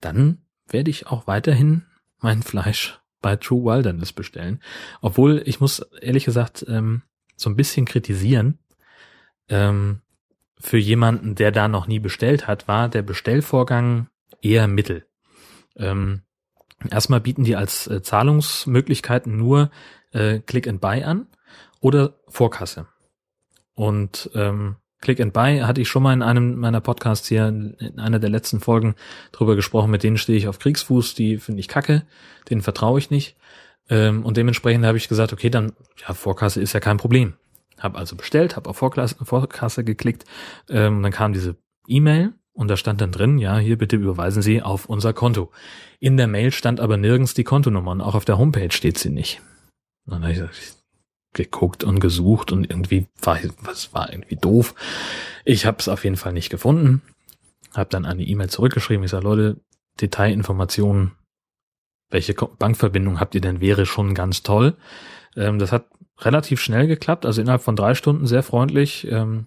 dann 0.00 0.38
werde 0.66 0.90
ich 0.90 1.06
auch 1.06 1.26
weiterhin 1.26 1.84
mein 2.18 2.42
Fleisch 2.42 3.00
bei 3.20 3.36
True 3.36 3.64
Wilderness 3.64 4.12
bestellen. 4.12 4.60
Obwohl, 5.00 5.42
ich 5.44 5.60
muss 5.60 5.80
ehrlich 6.00 6.24
gesagt 6.24 6.64
ähm, 6.68 7.02
so 7.36 7.50
ein 7.50 7.56
bisschen 7.56 7.86
kritisieren. 7.86 8.58
Ähm, 9.48 10.00
für 10.58 10.78
jemanden, 10.78 11.34
der 11.34 11.52
da 11.52 11.68
noch 11.68 11.86
nie 11.86 11.98
bestellt 11.98 12.46
hat, 12.46 12.68
war 12.68 12.88
der 12.88 13.02
Bestellvorgang 13.02 14.08
eher 14.42 14.68
mittel. 14.68 15.06
Ähm, 15.76 16.22
erstmal 16.90 17.20
bieten 17.20 17.44
die 17.44 17.56
als 17.56 17.86
äh, 17.86 18.02
Zahlungsmöglichkeiten 18.02 19.36
nur 19.36 19.70
äh, 20.12 20.40
Click 20.40 20.68
and 20.68 20.80
Buy 20.80 21.02
an 21.02 21.26
oder 21.80 22.14
Vorkasse. 22.28 22.86
Und 23.74 24.30
ähm, 24.34 24.76
Click 25.00 25.20
and 25.20 25.32
Buy 25.32 25.60
hatte 25.60 25.80
ich 25.80 25.88
schon 25.88 26.02
mal 26.02 26.12
in 26.12 26.22
einem 26.22 26.56
meiner 26.56 26.80
Podcasts 26.80 27.26
hier, 27.28 27.48
in 27.48 27.98
einer 27.98 28.18
der 28.18 28.30
letzten 28.30 28.60
Folgen 28.60 28.94
drüber 29.32 29.56
gesprochen, 29.56 29.90
mit 29.90 30.02
denen 30.02 30.18
stehe 30.18 30.36
ich 30.36 30.48
auf 30.48 30.58
Kriegsfuß, 30.58 31.14
die 31.14 31.38
finde 31.38 31.60
ich 31.60 31.68
kacke, 31.68 32.04
denen 32.50 32.60
vertraue 32.60 32.98
ich 32.98 33.10
nicht. 33.10 33.36
Ähm, 33.88 34.24
und 34.24 34.36
dementsprechend 34.36 34.84
habe 34.84 34.98
ich 34.98 35.08
gesagt, 35.08 35.32
okay, 35.32 35.50
dann, 35.50 35.72
ja, 36.06 36.14
Vorkasse 36.14 36.60
ist 36.60 36.74
ja 36.74 36.80
kein 36.80 36.98
Problem. 36.98 37.34
Hab 37.78 37.96
also 37.96 38.14
bestellt, 38.14 38.56
habe 38.56 38.68
auf 38.68 38.76
Vorkasse, 38.76 39.16
Vorkasse 39.24 39.84
geklickt, 39.84 40.24
ähm, 40.68 41.02
dann 41.02 41.12
kam 41.12 41.32
diese 41.32 41.56
E-Mail 41.88 42.34
und 42.52 42.68
da 42.68 42.76
stand 42.76 43.00
dann 43.00 43.10
drin, 43.10 43.38
ja, 43.38 43.58
hier 43.58 43.78
bitte 43.78 43.96
überweisen 43.96 44.42
Sie 44.42 44.60
auf 44.60 44.86
unser 44.86 45.14
Konto. 45.14 45.50
In 45.98 46.18
der 46.18 46.26
Mail 46.26 46.52
stand 46.52 46.78
aber 46.78 46.98
nirgends 46.98 47.32
die 47.32 47.44
Kontonummer 47.44 47.92
und 47.92 48.02
auch 48.02 48.14
auf 48.14 48.26
der 48.26 48.36
Homepage 48.36 48.70
steht 48.70 48.98
sie 48.98 49.10
nicht. 49.10 49.40
Und 50.04 50.12
dann 50.12 50.22
habe 50.22 50.32
ich 50.32 50.38
gesagt, 50.38 50.79
geguckt 51.32 51.84
und 51.84 52.00
gesucht 52.00 52.52
und 52.52 52.68
irgendwie 52.68 53.06
war 53.22 53.38
was 53.62 53.94
war 53.94 54.12
irgendwie 54.12 54.36
doof. 54.36 54.74
Ich 55.44 55.66
habe 55.66 55.78
es 55.78 55.88
auf 55.88 56.04
jeden 56.04 56.16
Fall 56.16 56.32
nicht 56.32 56.50
gefunden. 56.50 57.02
Habe 57.72 57.90
dann 57.90 58.04
eine 58.04 58.24
E-Mail 58.24 58.50
zurückgeschrieben. 58.50 59.04
Ich 59.04 59.12
sage, 59.12 59.24
Leute, 59.24 59.60
Detailinformationen, 60.00 61.12
welche 62.10 62.34
Bankverbindung 62.34 63.20
habt 63.20 63.34
ihr 63.34 63.40
denn, 63.40 63.60
wäre 63.60 63.86
schon 63.86 64.14
ganz 64.14 64.42
toll. 64.42 64.76
Ähm, 65.36 65.58
das 65.58 65.70
hat 65.70 65.86
relativ 66.18 66.60
schnell 66.60 66.86
geklappt, 66.86 67.24
also 67.24 67.40
innerhalb 67.40 67.62
von 67.62 67.76
drei 67.76 67.94
Stunden 67.94 68.26
sehr 68.26 68.42
freundlich. 68.42 69.06
Ähm, 69.08 69.46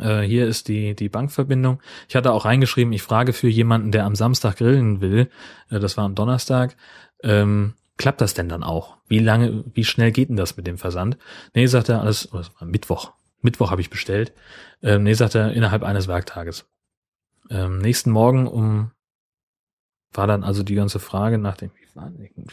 äh, 0.00 0.22
hier 0.22 0.46
ist 0.46 0.68
die, 0.68 0.94
die 0.94 1.08
Bankverbindung. 1.08 1.80
Ich 2.08 2.16
hatte 2.16 2.32
auch 2.32 2.44
reingeschrieben, 2.44 2.92
ich 2.92 3.02
frage 3.02 3.32
für 3.32 3.48
jemanden, 3.48 3.92
der 3.92 4.04
am 4.04 4.16
Samstag 4.16 4.56
grillen 4.56 5.00
will. 5.00 5.30
Äh, 5.70 5.78
das 5.78 5.96
war 5.96 6.04
am 6.04 6.14
Donnerstag. 6.14 6.76
Ähm, 7.22 7.74
klappt 7.98 8.20
das 8.20 8.32
denn 8.32 8.48
dann 8.48 8.62
auch? 8.62 8.96
Wie 9.06 9.18
lange, 9.18 9.64
wie 9.74 9.84
schnell 9.84 10.12
geht 10.12 10.30
denn 10.30 10.36
das 10.36 10.56
mit 10.56 10.66
dem 10.66 10.78
Versand? 10.78 11.18
Nee, 11.54 11.66
sagt 11.66 11.90
er, 11.90 12.00
alles, 12.00 12.32
oh, 12.32 12.42
Mittwoch. 12.64 13.12
Mittwoch 13.42 13.70
habe 13.70 13.80
ich 13.80 13.90
bestellt. 13.90 14.32
Ähm, 14.82 15.02
nee, 15.02 15.12
sagt 15.12 15.34
er, 15.34 15.52
innerhalb 15.52 15.82
eines 15.82 16.08
Werktages. 16.08 16.66
Ähm, 17.50 17.78
nächsten 17.78 18.10
Morgen 18.10 18.46
um 18.46 18.92
war 20.12 20.26
dann 20.26 20.42
also 20.42 20.62
die 20.62 20.74
ganze 20.74 21.00
Frage 21.00 21.38
nach 21.38 21.56
dem, 21.56 21.70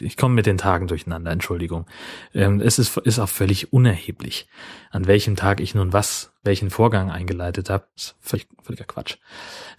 ich 0.00 0.16
komme 0.16 0.34
mit 0.34 0.46
den 0.46 0.58
Tagen 0.58 0.88
durcheinander, 0.88 1.30
Entschuldigung. 1.30 1.86
Ähm, 2.34 2.60
es 2.60 2.78
ist, 2.78 2.96
ist 2.98 3.18
auch 3.18 3.28
völlig 3.28 3.72
unerheblich, 3.72 4.48
an 4.90 5.06
welchem 5.06 5.36
Tag 5.36 5.60
ich 5.60 5.74
nun 5.74 5.92
was, 5.92 6.34
welchen 6.42 6.70
Vorgang 6.70 7.10
eingeleitet 7.10 7.70
habe. 7.70 7.86
Ist 7.96 8.16
völlig, 8.20 8.48
völliger 8.62 8.84
Quatsch. 8.84 9.16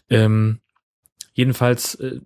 Ähm, 0.10 0.60
jedenfalls 1.34 1.96
äh, 1.96 2.22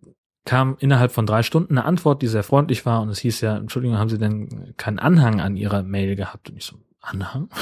kam 0.45 0.75
innerhalb 0.79 1.11
von 1.11 1.25
drei 1.25 1.43
Stunden 1.43 1.77
eine 1.77 1.85
Antwort, 1.85 2.21
die 2.21 2.27
sehr 2.27 2.43
freundlich 2.43 2.85
war 2.85 3.01
und 3.01 3.09
es 3.09 3.19
hieß 3.19 3.41
ja, 3.41 3.57
Entschuldigung, 3.57 3.97
haben 3.97 4.09
Sie 4.09 4.17
denn 4.17 4.73
keinen 4.77 4.99
Anhang 4.99 5.39
an 5.39 5.55
Ihrer 5.55 5.83
Mail 5.83 6.15
gehabt? 6.15 6.49
Und 6.49 6.57
ich 6.57 6.65
so, 6.65 6.77
Anhang? 7.01 7.49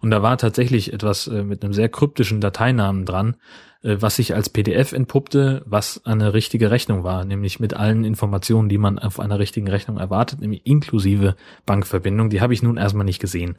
Und 0.00 0.12
da 0.12 0.22
war 0.22 0.38
tatsächlich 0.38 0.92
etwas 0.92 1.26
äh, 1.26 1.42
mit 1.42 1.64
einem 1.64 1.72
sehr 1.72 1.88
kryptischen 1.88 2.40
Dateinamen 2.40 3.04
dran, 3.04 3.36
äh, 3.82 3.96
was 3.98 4.16
sich 4.16 4.32
als 4.32 4.48
PDF 4.48 4.92
entpuppte, 4.92 5.62
was 5.66 6.04
eine 6.04 6.32
richtige 6.32 6.70
Rechnung 6.70 7.02
war, 7.02 7.24
nämlich 7.24 7.58
mit 7.58 7.74
allen 7.74 8.04
Informationen, 8.04 8.68
die 8.68 8.78
man 8.78 9.00
auf 9.00 9.18
einer 9.18 9.40
richtigen 9.40 9.66
Rechnung 9.66 9.98
erwartet, 9.98 10.40
nämlich 10.40 10.64
inklusive 10.64 11.34
Bankverbindung. 11.66 12.30
Die 12.30 12.40
habe 12.40 12.54
ich 12.54 12.62
nun 12.62 12.76
erstmal 12.76 13.04
nicht 13.04 13.18
gesehen. 13.18 13.56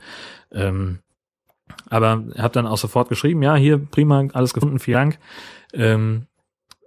Ähm, 0.54 1.00
aber 1.90 2.24
habe 2.38 2.54
dann 2.54 2.68
auch 2.68 2.78
sofort 2.78 3.10
geschrieben, 3.10 3.42
ja, 3.42 3.56
hier 3.56 3.78
prima, 3.78 4.26
alles 4.34 4.54
gefunden, 4.54 4.80
vielen 4.80 4.96
Dank. 4.96 5.20
Ähm, 5.74 6.28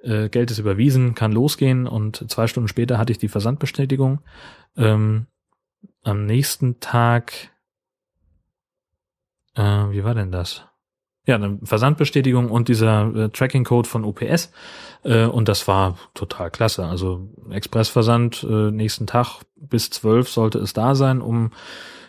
äh, 0.03 0.29
Geld 0.29 0.51
ist 0.51 0.59
überwiesen, 0.59 1.15
kann 1.15 1.33
losgehen 1.33 1.87
und 1.87 2.31
zwei 2.31 2.47
Stunden 2.47 2.69
später 2.69 2.99
hatte 2.99 3.13
ich 3.13 3.19
die 3.19 3.29
Versandbestätigung. 3.29 4.21
Ähm, 4.77 5.27
am 6.03 6.27
nächsten 6.27 6.81
Tag, 6.81 7.33
äh, 9.55 9.63
wie 9.63 10.05
war 10.05 10.15
denn 10.15 10.33
das? 10.33 10.65
Ja, 11.27 11.35
eine 11.35 11.59
Versandbestätigung 11.63 12.51
und 12.51 12.69
dieser 12.69 13.15
äh, 13.15 13.29
Tracking-Code 13.29 13.87
von 13.87 14.05
UPS 14.05 14.51
äh, 15.05 15.27
und 15.27 15.49
das 15.49 15.69
war 15.69 15.99
total 16.15 16.51
klasse. 16.51 16.87
Also 16.87 17.29
Expressversand 17.51 18.47
äh, 18.49 18.71
nächsten 18.71 19.07
Tag 19.07 19.43
bis 19.57 19.91
zwölf 19.91 20.31
sollte 20.31 20.59
es 20.59 20.73
da 20.73 20.95
sein. 20.95 21.21
Um 21.21 21.51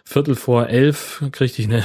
Viertel 0.06 0.36
vor 0.36 0.67
elf 0.67 1.23
kriegte 1.32 1.62
ich 1.62 1.67
eine, 1.67 1.84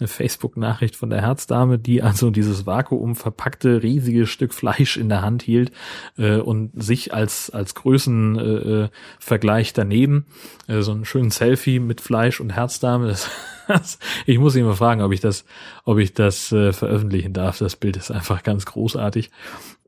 eine 0.00 0.08
Facebook-Nachricht 0.08 0.96
von 0.96 1.10
der 1.10 1.20
Herzdame, 1.20 1.78
die 1.78 2.02
also 2.02 2.30
dieses 2.30 2.66
Vakuum 2.66 3.14
verpackte 3.14 3.82
riesige 3.82 4.26
Stück 4.26 4.54
Fleisch 4.54 4.96
in 4.96 5.08
der 5.08 5.22
Hand 5.22 5.42
hielt 5.42 5.70
äh, 6.18 6.36
und 6.36 6.70
sich 6.82 7.14
als 7.14 7.50
als 7.50 7.74
Größenvergleich 7.74 9.68
äh, 9.68 9.72
daneben 9.74 10.26
äh, 10.66 10.80
so 10.80 10.92
einen 10.92 11.04
schönen 11.04 11.30
Selfie 11.30 11.78
mit 11.78 12.00
Fleisch 12.00 12.40
und 12.40 12.50
Herzdame. 12.50 13.08
Das, 13.08 13.30
das, 13.68 13.98
ich 14.26 14.38
muss 14.38 14.56
ihn 14.56 14.64
mal 14.64 14.74
fragen, 14.74 15.02
ob 15.02 15.12
ich 15.12 15.20
das, 15.20 15.44
ob 15.84 15.98
ich 15.98 16.14
das 16.14 16.50
äh, 16.52 16.72
veröffentlichen 16.72 17.32
darf. 17.32 17.58
Das 17.58 17.76
Bild 17.76 17.96
ist 17.96 18.10
einfach 18.10 18.42
ganz 18.42 18.66
großartig. 18.66 19.30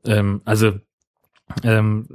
Ähm, 0.05 0.41
also 0.45 0.73
ähm, 1.63 2.07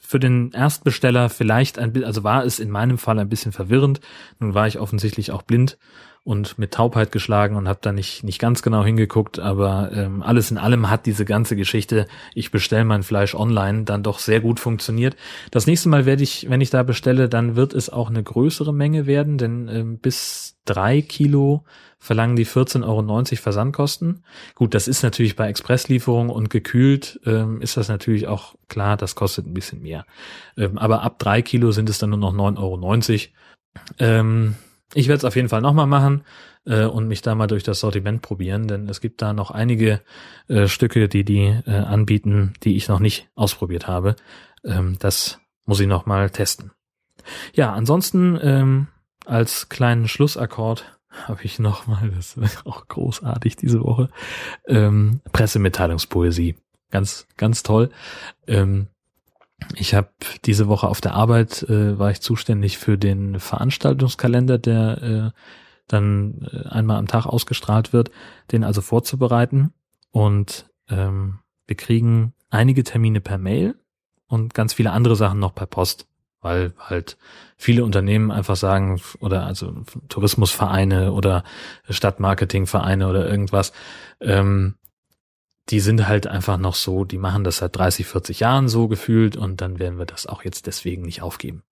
für 0.00 0.20
den 0.20 0.52
Erstbesteller 0.52 1.30
vielleicht 1.30 1.78
ein 1.78 1.92
bisschen, 1.92 2.06
also 2.06 2.22
war 2.22 2.44
es 2.44 2.58
in 2.58 2.70
meinem 2.70 2.98
Fall 2.98 3.18
ein 3.18 3.30
bisschen 3.30 3.52
verwirrend. 3.52 4.00
Nun 4.40 4.52
war 4.52 4.66
ich 4.66 4.78
offensichtlich 4.78 5.32
auch 5.32 5.42
blind 5.42 5.78
und 6.24 6.56
mit 6.56 6.72
Taubheit 6.72 7.10
geschlagen 7.10 7.56
und 7.56 7.68
habe 7.68 7.80
da 7.82 7.92
nicht 7.92 8.22
nicht 8.22 8.38
ganz 8.38 8.62
genau 8.62 8.84
hingeguckt, 8.84 9.40
aber 9.40 9.90
ähm, 9.92 10.22
alles 10.22 10.50
in 10.52 10.58
allem 10.58 10.88
hat 10.88 11.06
diese 11.06 11.24
ganze 11.24 11.56
Geschichte, 11.56 12.06
ich 12.34 12.52
bestelle 12.52 12.84
mein 12.84 13.02
Fleisch 13.02 13.34
online, 13.34 13.84
dann 13.84 14.04
doch 14.04 14.20
sehr 14.20 14.40
gut 14.40 14.60
funktioniert. 14.60 15.16
Das 15.50 15.66
nächste 15.66 15.88
Mal 15.88 16.06
werde 16.06 16.22
ich, 16.22 16.48
wenn 16.48 16.60
ich 16.60 16.70
da 16.70 16.84
bestelle, 16.84 17.28
dann 17.28 17.56
wird 17.56 17.74
es 17.74 17.90
auch 17.90 18.08
eine 18.08 18.22
größere 18.22 18.72
Menge 18.72 19.06
werden, 19.06 19.36
denn 19.36 19.68
ähm, 19.68 19.98
bis 19.98 20.56
drei 20.64 21.02
Kilo 21.02 21.64
verlangen 21.98 22.36
die 22.36 22.46
14,90 22.46 22.84
Euro 22.84 23.24
Versandkosten. 23.36 24.24
Gut, 24.54 24.74
das 24.74 24.86
ist 24.86 25.02
natürlich 25.02 25.34
bei 25.34 25.48
Expresslieferung 25.48 26.30
und 26.30 26.50
gekühlt 26.50 27.20
ähm, 27.26 27.60
ist 27.62 27.76
das 27.76 27.88
natürlich 27.88 28.28
auch 28.28 28.54
klar, 28.68 28.96
das 28.96 29.16
kostet 29.16 29.46
ein 29.46 29.54
bisschen 29.54 29.82
mehr. 29.82 30.06
Ähm, 30.56 30.78
aber 30.78 31.02
ab 31.02 31.18
drei 31.18 31.42
Kilo 31.42 31.72
sind 31.72 31.88
es 31.88 31.98
dann 31.98 32.10
nur 32.10 32.18
noch 32.18 32.32
9,90 32.32 32.58
Euro. 32.58 33.32
Ähm, 33.98 34.54
ich 34.94 35.08
werde 35.08 35.18
es 35.18 35.24
auf 35.24 35.36
jeden 35.36 35.48
Fall 35.48 35.60
nochmal 35.60 35.86
machen 35.86 36.24
äh, 36.66 36.84
und 36.84 37.08
mich 37.08 37.22
da 37.22 37.34
mal 37.34 37.46
durch 37.46 37.62
das 37.62 37.80
Sortiment 37.80 38.22
probieren, 38.22 38.68
denn 38.68 38.88
es 38.88 39.00
gibt 39.00 39.22
da 39.22 39.32
noch 39.32 39.50
einige 39.50 40.00
äh, 40.48 40.68
Stücke, 40.68 41.08
die 41.08 41.24
die 41.24 41.60
äh, 41.66 41.70
anbieten, 41.70 42.54
die 42.62 42.76
ich 42.76 42.88
noch 42.88 43.00
nicht 43.00 43.28
ausprobiert 43.34 43.86
habe. 43.86 44.16
Ähm, 44.64 44.96
das 44.98 45.40
muss 45.64 45.80
ich 45.80 45.86
nochmal 45.86 46.30
testen. 46.30 46.72
Ja, 47.54 47.72
ansonsten 47.72 48.38
ähm, 48.42 48.88
als 49.24 49.68
kleinen 49.68 50.08
Schlussakkord 50.08 50.98
habe 51.26 51.42
ich 51.42 51.58
nochmal, 51.58 52.10
das 52.14 52.36
ist 52.36 52.66
auch 52.66 52.88
großartig 52.88 53.56
diese 53.56 53.82
Woche, 53.82 54.08
ähm, 54.66 55.20
Pressemitteilungspoesie. 55.32 56.56
Ganz, 56.90 57.26
ganz 57.38 57.62
toll. 57.62 57.88
Ähm, 58.46 58.88
ich 59.74 59.94
habe 59.94 60.10
diese 60.44 60.68
Woche 60.68 60.88
auf 60.88 61.00
der 61.00 61.14
Arbeit, 61.14 61.62
äh, 61.64 61.98
war 61.98 62.10
ich 62.10 62.20
zuständig 62.20 62.78
für 62.78 62.98
den 62.98 63.40
Veranstaltungskalender, 63.40 64.58
der 64.58 65.02
äh, 65.02 65.40
dann 65.88 66.48
äh, 66.52 66.68
einmal 66.68 66.98
am 66.98 67.06
Tag 67.06 67.26
ausgestrahlt 67.26 67.92
wird, 67.92 68.10
den 68.50 68.64
also 68.64 68.80
vorzubereiten. 68.80 69.72
Und 70.10 70.70
ähm, 70.88 71.40
wir 71.66 71.76
kriegen 71.76 72.34
einige 72.50 72.84
Termine 72.84 73.20
per 73.20 73.38
Mail 73.38 73.74
und 74.26 74.54
ganz 74.54 74.74
viele 74.74 74.92
andere 74.92 75.16
Sachen 75.16 75.38
noch 75.38 75.54
per 75.54 75.66
Post 75.66 76.06
weil 76.42 76.74
halt 76.78 77.16
viele 77.56 77.84
Unternehmen 77.84 78.30
einfach 78.30 78.56
sagen, 78.56 79.00
oder 79.20 79.46
also 79.46 79.84
Tourismusvereine 80.08 81.12
oder 81.12 81.44
Stadtmarketingvereine 81.88 83.08
oder 83.08 83.28
irgendwas, 83.28 83.72
ähm, 84.20 84.74
die 85.68 85.80
sind 85.80 86.08
halt 86.08 86.26
einfach 86.26 86.58
noch 86.58 86.74
so, 86.74 87.04
die 87.04 87.18
machen 87.18 87.44
das 87.44 87.58
seit 87.58 87.76
30, 87.76 88.06
40 88.06 88.40
Jahren 88.40 88.68
so 88.68 88.88
gefühlt 88.88 89.36
und 89.36 89.60
dann 89.60 89.78
werden 89.78 89.98
wir 89.98 90.06
das 90.06 90.26
auch 90.26 90.44
jetzt 90.44 90.66
deswegen 90.66 91.02
nicht 91.02 91.22
aufgeben. 91.22 91.62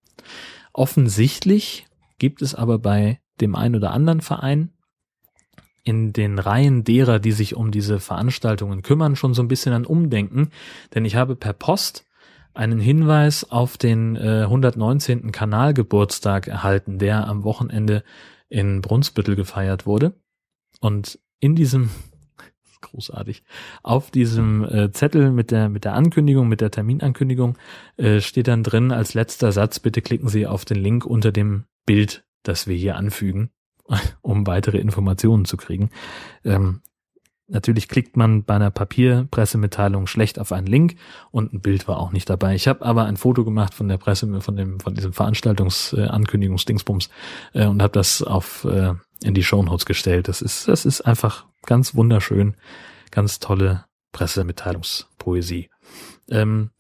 Offensichtlich 0.73 1.87
gibt 2.19 2.43
es 2.43 2.55
aber 2.55 2.79
bei 2.79 3.21
dem 3.41 3.55
einen 3.55 3.77
oder 3.77 3.93
anderen 3.93 4.21
Verein 4.21 4.71
in 5.83 6.13
den 6.13 6.39
Reihen 6.39 6.85
derer, 6.85 7.19
die 7.19 7.33
sich 7.33 7.57
um 7.57 7.71
diese 7.71 8.01
Veranstaltungen 8.01 8.83
kümmern, 8.83 9.17
schon 9.17 9.35
so 9.35 9.43
ein 9.43 9.49
bisschen 9.49 9.73
an 9.73 9.87
Umdenken, 9.87 10.51
denn 10.95 11.05
ich 11.05 11.17
habe 11.17 11.37
per 11.37 11.55
Post 11.55 12.07
einen 12.53 12.81
Hinweis 12.81 13.51
auf 13.51 13.79
den 13.79 14.17
äh, 14.17 14.43
119. 14.43 15.33
Kanalgeburtstag 15.33 16.49
erhalten, 16.49 16.99
der 16.99 17.27
am 17.27 17.45
Wochenende 17.45 18.03
in 18.49 18.83
Brunsbüttel 18.83 19.37
gefeiert 19.37 19.87
wurde. 19.87 20.15
Und 20.81 21.19
in 21.39 21.55
diesem 21.55 21.91
großartig. 22.81 23.43
Auf 23.83 24.11
diesem 24.11 24.65
äh, 24.65 24.93
Zettel 24.93 25.31
mit 25.31 25.51
der 25.51 25.69
mit 25.69 25.85
der 25.85 25.95
Ankündigung, 25.95 26.49
mit 26.49 26.61
der 26.61 26.71
Terminankündigung 26.71 27.57
äh, 27.97 28.21
steht 28.21 28.49
dann 28.49 28.63
drin 28.63 28.93
als 28.93 29.15
letzter 29.15 29.53
Satz: 29.53 29.79
Bitte 29.81 30.03
klicken 30.03 30.29
Sie 30.29 30.47
auf 30.47 30.65
den 30.65 30.79
Link 30.79 31.05
unter 31.05 31.33
dem 31.33 31.65
Bild, 31.87 32.25
das 32.43 32.67
wir 32.67 32.77
hier 32.77 32.97
anfügen, 32.97 33.51
um 34.23 34.47
weitere 34.47 34.79
Informationen 34.79 35.45
zu 35.45 35.57
kriegen. 35.57 35.91
Ähm, 36.45 36.81
Natürlich 37.51 37.89
klickt 37.89 38.17
man 38.17 38.45
bei 38.45 38.55
einer 38.55 38.71
Papierpressemitteilung 38.71 40.07
schlecht 40.07 40.39
auf 40.39 40.53
einen 40.53 40.69
Link 40.69 40.95
und 41.33 41.53
ein 41.53 41.61
Bild 41.61 41.89
war 41.89 41.99
auch 41.99 42.13
nicht 42.13 42.31
dabei. 42.31 42.55
Ich 42.55 42.69
habe 42.69 42.85
aber 42.85 43.05
ein 43.05 43.17
Foto 43.17 43.45
gemacht 43.45 43.75
von 43.75 43.89
der 43.89 43.99
Presse, 43.99 44.41
von 44.41 44.57
dem, 44.57 44.79
von 44.79 44.95
diesem 44.95 45.13
Veranstaltungsankündigungsdingsbums 45.13 47.11
äh, 47.53 47.67
und 47.67 47.83
habe 47.83 47.93
das 47.93 48.23
auf 48.23 48.65
äh, 48.65 48.95
in 49.23 49.35
die 49.35 49.43
Show 49.43 49.63
Notes 49.63 49.85
gestellt. 49.85 50.29
Das 50.29 50.43
ist, 50.43 50.69
das 50.69 50.85
ist 50.85 51.01
einfach 51.01 51.47
ganz 51.67 51.95
wunderschön, 51.97 52.57
ganz 53.11 53.41
tolle 53.41 53.85
Pressemitteilungspoesie. 54.13 55.71
Ähm, 56.31 56.71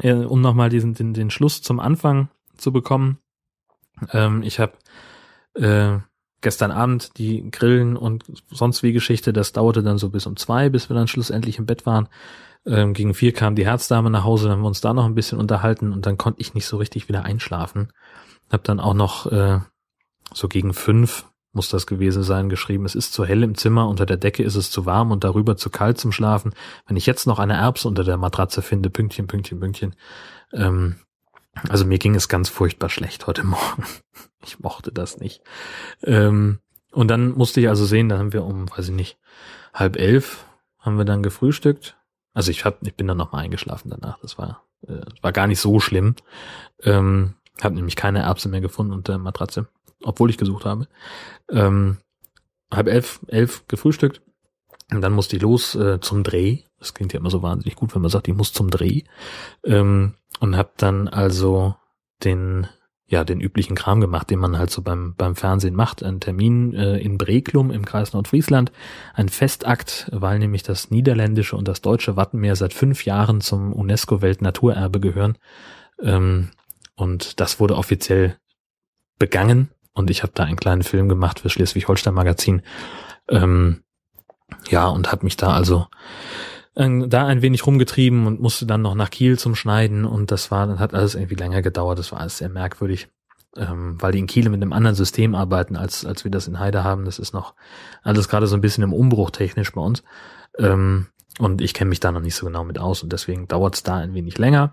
äh, 0.00 0.14
um 0.14 0.40
nochmal 0.40 0.68
diesen 0.68 0.94
den, 0.94 1.14
den 1.14 1.30
Schluss 1.30 1.62
zum 1.62 1.78
Anfang 1.78 2.28
zu 2.56 2.72
bekommen. 2.72 3.18
Ähm, 4.12 4.42
ich 4.42 4.58
habe 4.58 4.72
äh, 5.54 5.98
gestern 6.42 6.70
Abend 6.70 7.16
die 7.18 7.50
Grillen 7.50 7.96
und 7.96 8.24
sonst 8.50 8.82
wie 8.82 8.92
Geschichte, 8.92 9.32
das 9.32 9.52
dauerte 9.52 9.82
dann 9.82 9.98
so 9.98 10.10
bis 10.10 10.26
um 10.26 10.36
zwei, 10.36 10.68
bis 10.68 10.90
wir 10.90 10.94
dann 10.94 11.08
schlussendlich 11.08 11.58
im 11.58 11.66
Bett 11.66 11.86
waren. 11.86 12.08
Ähm, 12.66 12.92
gegen 12.92 13.14
vier 13.14 13.32
kam 13.32 13.56
die 13.56 13.66
Herzdame 13.66 14.10
nach 14.10 14.24
Hause, 14.24 14.44
dann 14.44 14.58
haben 14.58 14.62
wir 14.62 14.68
uns 14.68 14.80
da 14.80 14.92
noch 14.92 15.06
ein 15.06 15.14
bisschen 15.14 15.38
unterhalten 15.38 15.92
und 15.92 16.06
dann 16.06 16.18
konnte 16.18 16.40
ich 16.40 16.54
nicht 16.54 16.66
so 16.66 16.76
richtig 16.76 17.08
wieder 17.08 17.24
einschlafen. 17.24 17.92
Hab 18.50 18.64
dann 18.64 18.80
auch 18.80 18.94
noch 18.94 19.26
äh, 19.32 19.60
so 20.34 20.48
gegen 20.48 20.74
fünf 20.74 21.26
muss 21.52 21.68
das 21.68 21.86
gewesen 21.86 22.22
sein, 22.22 22.48
geschrieben, 22.48 22.86
es 22.86 22.94
ist 22.94 23.12
zu 23.12 23.24
hell 23.24 23.42
im 23.42 23.54
Zimmer, 23.54 23.88
unter 23.88 24.06
der 24.06 24.16
Decke 24.16 24.42
ist 24.42 24.54
es 24.54 24.70
zu 24.70 24.86
warm 24.86 25.10
und 25.10 25.22
darüber 25.22 25.56
zu 25.56 25.68
kalt 25.68 25.98
zum 25.98 26.10
Schlafen. 26.10 26.54
Wenn 26.86 26.96
ich 26.96 27.06
jetzt 27.06 27.26
noch 27.26 27.38
eine 27.38 27.54
Erbse 27.54 27.88
unter 27.88 28.04
der 28.04 28.16
Matratze 28.16 28.62
finde, 28.62 28.88
Pünktchen, 28.88 29.26
Pünktchen, 29.26 29.60
Pünktchen. 29.60 29.94
Ähm, 30.52 30.96
also 31.68 31.84
mir 31.84 31.98
ging 31.98 32.14
es 32.14 32.28
ganz 32.28 32.48
furchtbar 32.48 32.88
schlecht 32.88 33.26
heute 33.26 33.44
Morgen. 33.44 33.84
Ich 34.44 34.58
mochte 34.58 34.90
das 34.90 35.18
nicht. 35.18 35.40
Ähm, 36.02 36.58
und 36.90 37.06
dann 37.06 37.30
musste 37.30 37.60
ich 37.60 37.68
also 37.68 37.84
sehen, 37.84 38.08
da 38.08 38.18
haben 38.18 38.32
wir 38.32 38.42
um, 38.42 38.68
weiß 38.68 38.88
ich 38.88 38.94
nicht, 38.94 39.16
halb 39.72 39.96
elf 39.96 40.44
haben 40.80 40.98
wir 40.98 41.04
dann 41.04 41.22
gefrühstückt. 41.22 41.96
Also 42.34 42.50
ich 42.50 42.64
hab, 42.64 42.84
ich 42.84 42.96
bin 42.96 43.06
dann 43.06 43.18
nochmal 43.18 43.44
eingeschlafen 43.44 43.88
danach. 43.88 44.18
Das 44.18 44.38
war, 44.38 44.64
äh, 44.88 45.02
war 45.20 45.30
gar 45.30 45.46
nicht 45.46 45.60
so 45.60 45.78
schlimm. 45.78 46.16
Ähm, 46.82 47.34
habe 47.62 47.76
nämlich 47.76 47.94
keine 47.94 48.22
Erbse 48.22 48.48
mehr 48.48 48.60
gefunden 48.60 48.92
unter 48.92 49.12
der 49.12 49.20
Matratze, 49.20 49.68
obwohl 50.02 50.28
ich 50.28 50.38
gesucht 50.38 50.64
habe. 50.64 50.88
Ähm, 51.48 51.98
halb 52.72 52.88
elf, 52.88 53.20
elf 53.28 53.66
gefrühstückt. 53.68 54.22
Und 54.92 55.00
dann 55.00 55.12
musste 55.12 55.36
ich 55.36 55.42
los 55.42 55.74
äh, 55.74 56.00
zum 56.00 56.22
Dreh. 56.22 56.60
Das 56.78 56.94
klingt 56.94 57.12
ja 57.12 57.20
immer 57.20 57.30
so 57.30 57.42
wahnsinnig 57.42 57.76
gut, 57.76 57.94
wenn 57.94 58.02
man 58.02 58.10
sagt, 58.10 58.28
ich 58.28 58.34
muss 58.34 58.52
zum 58.52 58.70
Dreh. 58.70 59.02
Ähm, 59.64 60.14
und 60.40 60.56
habe 60.56 60.72
dann 60.76 61.08
also 61.08 61.76
den 62.24 62.66
ja 63.06 63.24
den 63.24 63.40
üblichen 63.40 63.76
Kram 63.76 64.00
gemacht, 64.00 64.30
den 64.30 64.38
man 64.38 64.58
halt 64.58 64.70
so 64.70 64.80
beim 64.80 65.14
beim 65.16 65.36
Fernsehen 65.36 65.74
macht. 65.74 66.02
Ein 66.02 66.18
Termin 66.18 66.74
äh, 66.74 66.96
in 66.98 67.18
Breklum 67.18 67.70
im 67.70 67.84
Kreis 67.84 68.14
Nordfriesland, 68.14 68.72
ein 69.14 69.28
Festakt, 69.28 70.08
weil 70.12 70.38
nämlich 70.38 70.62
das 70.62 70.90
niederländische 70.90 71.56
und 71.56 71.68
das 71.68 71.82
deutsche 71.82 72.16
Wattenmeer 72.16 72.56
seit 72.56 72.72
fünf 72.72 73.04
Jahren 73.04 73.42
zum 73.42 73.72
UNESCO 73.74 74.22
Weltnaturerbe 74.22 74.98
gehören. 74.98 75.36
Ähm, 76.00 76.48
und 76.96 77.38
das 77.38 77.60
wurde 77.60 77.76
offiziell 77.76 78.38
begangen 79.18 79.70
und 79.92 80.10
ich 80.10 80.22
habe 80.22 80.32
da 80.34 80.44
einen 80.44 80.56
kleinen 80.56 80.82
Film 80.82 81.08
gemacht 81.08 81.40
für 81.40 81.50
Schleswig-Holstein 81.50 82.14
Magazin. 82.14 82.62
Ähm, 83.28 83.82
ja, 84.68 84.88
und 84.88 85.12
habe 85.12 85.24
mich 85.24 85.36
da 85.36 85.52
also 85.52 85.86
äh, 86.74 87.08
da 87.08 87.26
ein 87.26 87.42
wenig 87.42 87.66
rumgetrieben 87.66 88.26
und 88.26 88.40
musste 88.40 88.66
dann 88.66 88.82
noch 88.82 88.94
nach 88.94 89.10
Kiel 89.10 89.38
zum 89.38 89.54
Schneiden 89.54 90.04
und 90.04 90.30
das 90.30 90.50
war, 90.50 90.66
dann 90.66 90.78
hat 90.78 90.94
alles 90.94 91.14
irgendwie 91.14 91.34
länger 91.34 91.62
gedauert, 91.62 91.98
das 91.98 92.12
war 92.12 92.20
alles 92.20 92.38
sehr 92.38 92.48
merkwürdig, 92.48 93.08
ähm, 93.56 94.00
weil 94.00 94.12
die 94.12 94.18
in 94.18 94.26
Kiel 94.26 94.48
mit 94.48 94.62
einem 94.62 94.72
anderen 94.72 94.96
System 94.96 95.34
arbeiten, 95.34 95.76
als, 95.76 96.04
als 96.04 96.24
wir 96.24 96.30
das 96.30 96.48
in 96.48 96.58
Heide 96.58 96.84
haben. 96.84 97.04
Das 97.04 97.18
ist 97.18 97.34
noch 97.34 97.54
alles 98.02 98.28
gerade 98.28 98.46
so 98.46 98.56
ein 98.56 98.60
bisschen 98.62 98.84
im 98.84 98.92
Umbruch 98.92 99.30
technisch 99.30 99.72
bei 99.72 99.80
uns. 99.80 100.02
Ähm, 100.58 101.08
und 101.38 101.60
ich 101.62 101.74
kenne 101.74 101.88
mich 101.88 102.00
da 102.00 102.12
noch 102.12 102.20
nicht 102.20 102.34
so 102.34 102.46
genau 102.46 102.64
mit 102.64 102.78
aus 102.78 103.02
und 103.02 103.12
deswegen 103.12 103.48
dauert 103.48 103.74
es 103.74 103.82
da 103.82 103.96
ein 103.96 104.14
wenig 104.14 104.38
länger. 104.38 104.72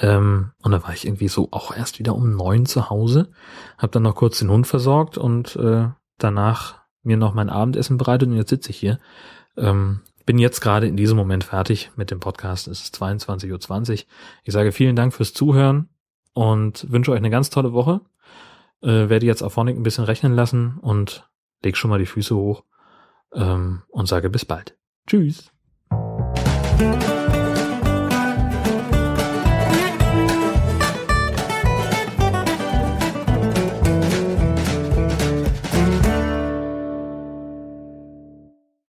Ähm, 0.00 0.52
und 0.62 0.72
da 0.72 0.82
war 0.82 0.92
ich 0.92 1.06
irgendwie 1.06 1.28
so 1.28 1.48
auch 1.50 1.76
erst 1.76 1.98
wieder 1.98 2.14
um 2.14 2.36
neun 2.36 2.66
zu 2.66 2.90
Hause, 2.90 3.30
habe 3.76 3.92
dann 3.92 4.02
noch 4.02 4.16
kurz 4.16 4.38
den 4.38 4.50
Hund 4.50 4.66
versorgt 4.66 5.18
und 5.18 5.56
äh, 5.56 5.88
danach 6.18 6.77
mir 7.08 7.16
noch 7.16 7.34
mein 7.34 7.50
Abendessen 7.50 7.98
bereitet 7.98 8.28
und 8.28 8.36
jetzt 8.36 8.50
sitze 8.50 8.70
ich 8.70 8.76
hier. 8.76 9.00
Ähm, 9.56 10.02
bin 10.24 10.38
jetzt 10.38 10.60
gerade 10.60 10.86
in 10.86 10.96
diesem 10.96 11.16
Moment 11.16 11.42
fertig 11.42 11.90
mit 11.96 12.10
dem 12.10 12.20
Podcast. 12.20 12.68
Es 12.68 12.82
ist 12.82 13.02
22.20 13.02 13.92
Uhr. 13.92 13.98
Ich 14.44 14.52
sage 14.52 14.72
vielen 14.72 14.94
Dank 14.94 15.12
fürs 15.12 15.32
Zuhören 15.32 15.88
und 16.34 16.90
wünsche 16.92 17.10
euch 17.10 17.16
eine 17.16 17.30
ganz 17.30 17.50
tolle 17.50 17.72
Woche. 17.72 18.02
Äh, 18.82 19.08
werde 19.08 19.26
jetzt 19.26 19.42
auf 19.42 19.54
Phonic 19.54 19.76
ein 19.76 19.82
bisschen 19.82 20.04
rechnen 20.04 20.34
lassen 20.34 20.78
und 20.80 21.28
leg 21.64 21.76
schon 21.76 21.90
mal 21.90 21.98
die 21.98 22.06
Füße 22.06 22.36
hoch 22.36 22.62
ähm, 23.32 23.82
und 23.88 24.06
sage 24.06 24.30
bis 24.30 24.44
bald. 24.44 24.76
Tschüss. 25.06 25.50